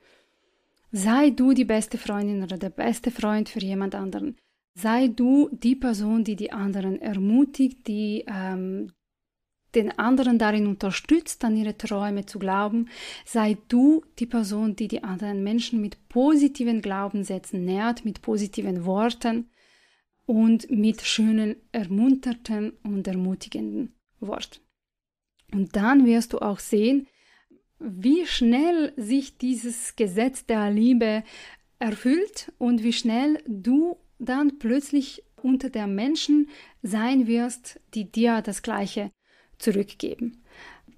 Sei 0.92 1.30
du 1.30 1.52
die 1.52 1.64
beste 1.64 1.98
Freundin 1.98 2.42
oder 2.42 2.56
der 2.56 2.70
beste 2.70 3.10
Freund 3.10 3.48
für 3.48 3.60
jemand 3.60 3.94
anderen. 3.94 4.36
Sei 4.74 5.08
du 5.08 5.50
die 5.52 5.76
Person, 5.76 6.24
die 6.24 6.36
die 6.36 6.52
anderen 6.52 7.00
ermutigt, 7.00 7.86
die 7.86 8.24
ähm, 8.26 8.92
den 9.74 9.98
anderen 9.98 10.38
darin 10.38 10.66
unterstützt, 10.66 11.44
an 11.44 11.56
ihre 11.56 11.76
Träume 11.76 12.26
zu 12.26 12.38
glauben. 12.38 12.88
Sei 13.24 13.56
du 13.68 14.02
die 14.18 14.26
Person, 14.26 14.76
die 14.76 14.88
die 14.88 15.02
anderen 15.02 15.42
Menschen 15.42 15.80
mit 15.80 16.08
positiven 16.08 16.82
Glaubenssätzen 16.82 17.64
nährt, 17.64 18.04
mit 18.04 18.22
positiven 18.22 18.84
Worten 18.84 19.50
und 20.26 20.70
mit 20.70 21.02
schönen, 21.02 21.56
ermunterten 21.72 22.72
und 22.82 23.06
ermutigenden 23.06 23.94
Worten. 24.20 24.60
Und 25.52 25.76
dann 25.76 26.06
wirst 26.06 26.32
du 26.32 26.38
auch 26.38 26.58
sehen, 26.58 27.06
wie 27.78 28.26
schnell 28.26 28.92
sich 28.96 29.38
dieses 29.38 29.96
Gesetz 29.96 30.46
der 30.46 30.70
Liebe 30.70 31.24
erfüllt 31.78 32.52
und 32.58 32.82
wie 32.82 32.92
schnell 32.92 33.42
du 33.46 33.96
dann 34.24 34.58
plötzlich 34.58 35.24
unter 35.42 35.70
der 35.70 35.86
Menschen 35.86 36.48
sein 36.82 37.26
wirst, 37.26 37.80
die 37.94 38.10
dir 38.10 38.42
das 38.42 38.62
Gleiche 38.62 39.10
zurückgeben. 39.58 40.42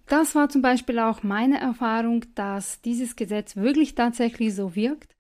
Das 0.07 0.35
war 0.35 0.49
zum 0.49 0.63
Beispiel 0.63 0.99
auch 0.99 1.23
meine 1.23 1.59
Erfahrung, 1.59 2.25
dass 2.35 2.81
dieses 2.83 3.17
Gesetz 3.17 3.57
wirklich 3.57 3.95
tatsächlich 3.95 4.55
so 4.55 4.75
wirkt. 4.75 5.17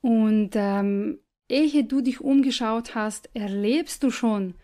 Und 0.00 0.50
ähm, 0.54 1.18
ehe 1.48 1.84
du 1.84 2.00
dich 2.00 2.20
umgeschaut 2.20 2.94
hast, 2.94 3.28
erlebst 3.34 4.02
du 4.02 4.10
schon 4.10 4.54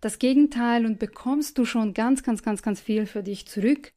das 0.00 0.18
Gegenteil 0.18 0.84
und 0.84 0.98
bekommst 0.98 1.56
du 1.56 1.64
schon 1.64 1.94
ganz, 1.94 2.22
ganz, 2.22 2.42
ganz, 2.42 2.62
ganz 2.62 2.80
viel 2.80 3.06
für 3.06 3.22
dich 3.22 3.46
zurück. 3.46 3.92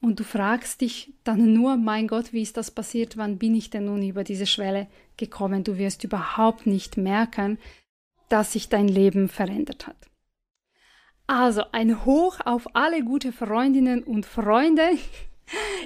Und 0.00 0.18
du 0.18 0.24
fragst 0.24 0.80
dich 0.80 1.12
dann 1.24 1.52
nur, 1.52 1.76
mein 1.76 2.08
Gott, 2.08 2.32
wie 2.32 2.40
ist 2.40 2.56
das 2.56 2.70
passiert? 2.70 3.18
Wann 3.18 3.36
bin 3.36 3.54
ich 3.54 3.68
denn 3.68 3.84
nun 3.84 4.02
über 4.02 4.24
diese 4.24 4.46
Schwelle 4.46 4.88
gekommen? 5.18 5.62
Du 5.62 5.76
wirst 5.76 6.04
überhaupt 6.04 6.66
nicht 6.66 6.96
merken, 6.96 7.58
dass 8.30 8.52
sich 8.52 8.70
dein 8.70 8.88
Leben 8.88 9.28
verändert 9.28 9.86
hat. 9.86 9.96
Also 11.26 11.62
ein 11.72 12.04
Hoch 12.04 12.40
auf 12.44 12.74
alle 12.74 13.04
gute 13.04 13.32
Freundinnen 13.32 14.02
und 14.02 14.26
Freunde. 14.26 14.90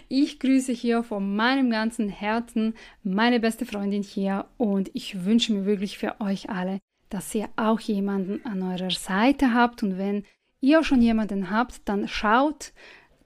Ich 0.09 0.41
grüße 0.41 0.73
hier 0.73 1.03
von 1.03 1.37
meinem 1.37 1.71
ganzen 1.71 2.11
Herzen 2.11 2.75
meine 3.03 3.41
beste 3.41 3.65
Freundin 3.65 4.03
hier 4.03 4.47
und 4.59 4.91
ich 4.93 5.25
wünsche 5.25 5.55
mir 5.55 5.65
wirklich 5.65 5.97
für 5.97 6.21
euch 6.21 6.51
alle, 6.51 6.81
dass 7.09 7.35
ihr 7.35 7.49
auch 7.57 7.81
jemanden 7.81 8.45
an 8.45 8.63
eurer 8.63 8.91
Seite 8.91 9.55
habt 9.55 9.83
und 9.83 9.97
wenn 9.97 10.25
ihr 10.61 10.85
schon 10.85 11.01
jemanden 11.01 11.51
habt, 11.51 11.81
dann 11.87 12.09
schaut, 12.09 12.73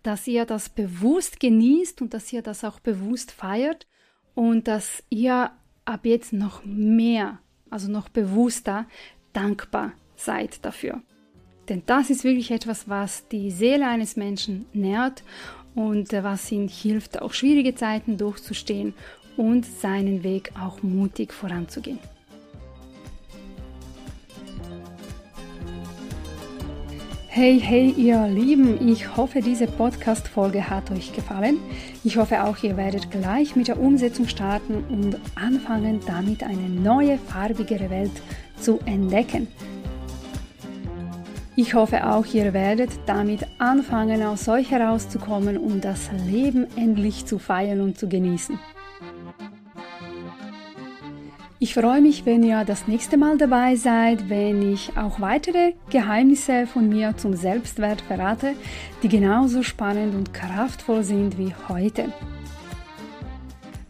dass 0.02 0.26
ihr 0.26 0.44
das 0.44 0.68
bewusst 0.68 1.40
genießt 1.40 2.02
und 2.02 2.14
dass 2.14 2.32
ihr 2.32 2.42
das 2.42 2.64
auch 2.64 2.80
bewusst 2.80 3.32
feiert 3.32 3.86
und 4.34 4.68
dass 4.68 5.02
ihr 5.10 5.50
ab 5.84 6.04
jetzt 6.04 6.32
noch 6.32 6.64
mehr, 6.64 7.40
also 7.70 7.90
noch 7.90 8.08
bewusster 8.08 8.86
dankbar 9.32 9.92
seid 10.16 10.64
dafür. 10.64 11.00
Denn 11.68 11.82
das 11.86 12.10
ist 12.10 12.24
wirklich 12.24 12.50
etwas, 12.50 12.88
was 12.88 13.28
die 13.28 13.50
Seele 13.50 13.86
eines 13.86 14.16
Menschen 14.16 14.66
nährt 14.72 15.22
und 15.74 16.12
äh, 16.12 16.24
was 16.24 16.50
ihm 16.50 16.68
hilft, 16.68 17.20
auch 17.20 17.32
schwierige 17.32 17.74
Zeiten 17.74 18.16
durchzustehen 18.16 18.94
und 19.36 19.64
seinen 19.64 20.24
Weg 20.24 20.52
auch 20.58 20.82
mutig 20.82 21.32
voranzugehen. 21.32 21.98
Hey, 27.40 27.60
hey, 27.60 27.94
ihr 27.96 28.26
Lieben, 28.26 28.88
ich 28.88 29.16
hoffe, 29.16 29.40
diese 29.40 29.68
Podcast-Folge 29.68 30.68
hat 30.68 30.90
euch 30.90 31.12
gefallen. 31.12 31.58
Ich 32.02 32.16
hoffe 32.16 32.42
auch, 32.42 32.60
ihr 32.64 32.76
werdet 32.76 33.12
gleich 33.12 33.54
mit 33.54 33.68
der 33.68 33.78
Umsetzung 33.78 34.26
starten 34.26 34.82
und 34.88 35.16
anfangen, 35.36 36.00
damit 36.04 36.42
eine 36.42 36.68
neue, 36.68 37.16
farbigere 37.16 37.90
Welt 37.90 38.10
zu 38.60 38.80
entdecken. 38.86 39.46
Ich 41.54 41.74
hoffe 41.74 42.10
auch, 42.10 42.26
ihr 42.26 42.52
werdet 42.54 42.90
damit 43.06 43.46
anfangen, 43.58 44.24
aus 44.24 44.48
euch 44.48 44.72
herauszukommen 44.72 45.58
und 45.58 45.84
das 45.84 46.10
Leben 46.26 46.66
endlich 46.74 47.24
zu 47.24 47.38
feiern 47.38 47.82
und 47.82 47.96
zu 47.96 48.08
genießen. 48.08 48.58
Ich 51.60 51.74
freue 51.74 52.00
mich, 52.00 52.24
wenn 52.24 52.44
ihr 52.44 52.64
das 52.64 52.86
nächste 52.86 53.16
Mal 53.16 53.36
dabei 53.36 53.74
seid, 53.74 54.28
wenn 54.28 54.72
ich 54.72 54.96
auch 54.96 55.20
weitere 55.20 55.72
Geheimnisse 55.90 56.68
von 56.68 56.88
mir 56.88 57.16
zum 57.16 57.34
Selbstwert 57.34 58.00
verrate, 58.00 58.54
die 59.02 59.08
genauso 59.08 59.64
spannend 59.64 60.14
und 60.14 60.32
kraftvoll 60.32 61.02
sind 61.02 61.36
wie 61.36 61.52
heute. 61.68 62.12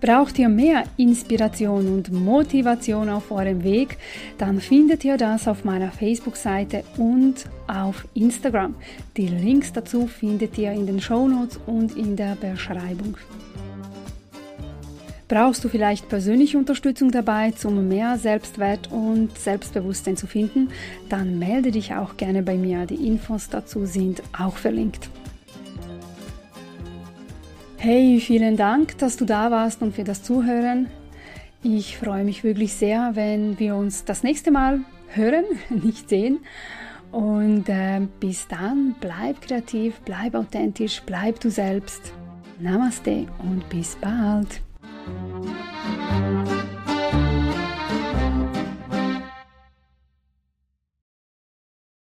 Braucht 0.01 0.39
ihr 0.39 0.49
mehr 0.49 0.85
Inspiration 0.97 1.89
und 1.89 2.11
Motivation 2.11 3.11
auf 3.11 3.31
eurem 3.31 3.62
Weg, 3.62 3.99
dann 4.39 4.62
findet 4.62 5.05
ihr 5.05 5.19
das 5.19 5.47
auf 5.47 5.64
meiner 5.64 5.91
Facebook-Seite 5.91 6.85
und 6.97 7.45
auf 7.66 8.09
Instagram. 8.14 8.77
Die 9.19 9.29
Links 9.29 9.75
dazu 9.75 10.07
findet 10.07 10.57
ihr 10.57 10.73
in 10.73 10.87
den 10.87 11.03
Show 11.03 11.29
Notes 11.29 11.61
und 11.66 11.99
in 11.99 12.16
der 12.16 12.35
Beschreibung. 12.37 13.19
Brauchst 15.29 15.62
du 15.62 15.68
vielleicht 15.68 16.09
persönliche 16.09 16.57
Unterstützung 16.57 17.11
dabei, 17.11 17.53
um 17.64 17.87
mehr 17.87 18.16
Selbstwert 18.16 18.91
und 18.91 19.37
Selbstbewusstsein 19.37 20.16
zu 20.16 20.26
finden? 20.26 20.70
Dann 21.11 21.39
melde 21.39 21.70
dich 21.70 21.95
auch 21.95 22.16
gerne 22.16 22.43
bei 22.43 22.57
mir. 22.57 22.87
Die 22.87 23.07
Infos 23.07 23.51
dazu 23.51 23.85
sind 23.85 24.22
auch 24.37 24.57
verlinkt. 24.57 25.11
Hey, 27.76 28.20
vielen 28.20 28.57
Dank, 28.57 28.97
dass 28.99 29.18
du 29.18 29.26
da 29.26 29.51
warst 29.51 29.83
und 29.83 29.95
für 29.95 30.03
das 30.03 30.22
Zuhören. 30.22 30.89
Ich 31.62 31.99
freue 31.99 32.24
mich 32.24 32.43
wirklich 32.43 32.72
sehr, 32.72 33.11
wenn 33.12 33.59
wir 33.59 33.76
uns 33.76 34.07
das 34.07 34.22
nächste 34.22 34.51
Mal 34.51 34.81
hören, 35.09 35.45
nicht 35.68 36.09
sehen. 36.09 36.39
Und 37.12 37.68
äh, 37.68 38.01
bis 38.18 38.49
dann, 38.49 38.95
bleib 38.99 39.43
kreativ, 39.43 40.01
bleib 40.07 40.35
authentisch, 40.35 41.03
bleib 41.05 41.39
du 41.41 41.51
selbst. 41.51 42.14
Namaste 42.61 43.26
und 43.43 43.68
bis 43.68 43.95
bald. 43.97 44.62
Música 45.09 46.47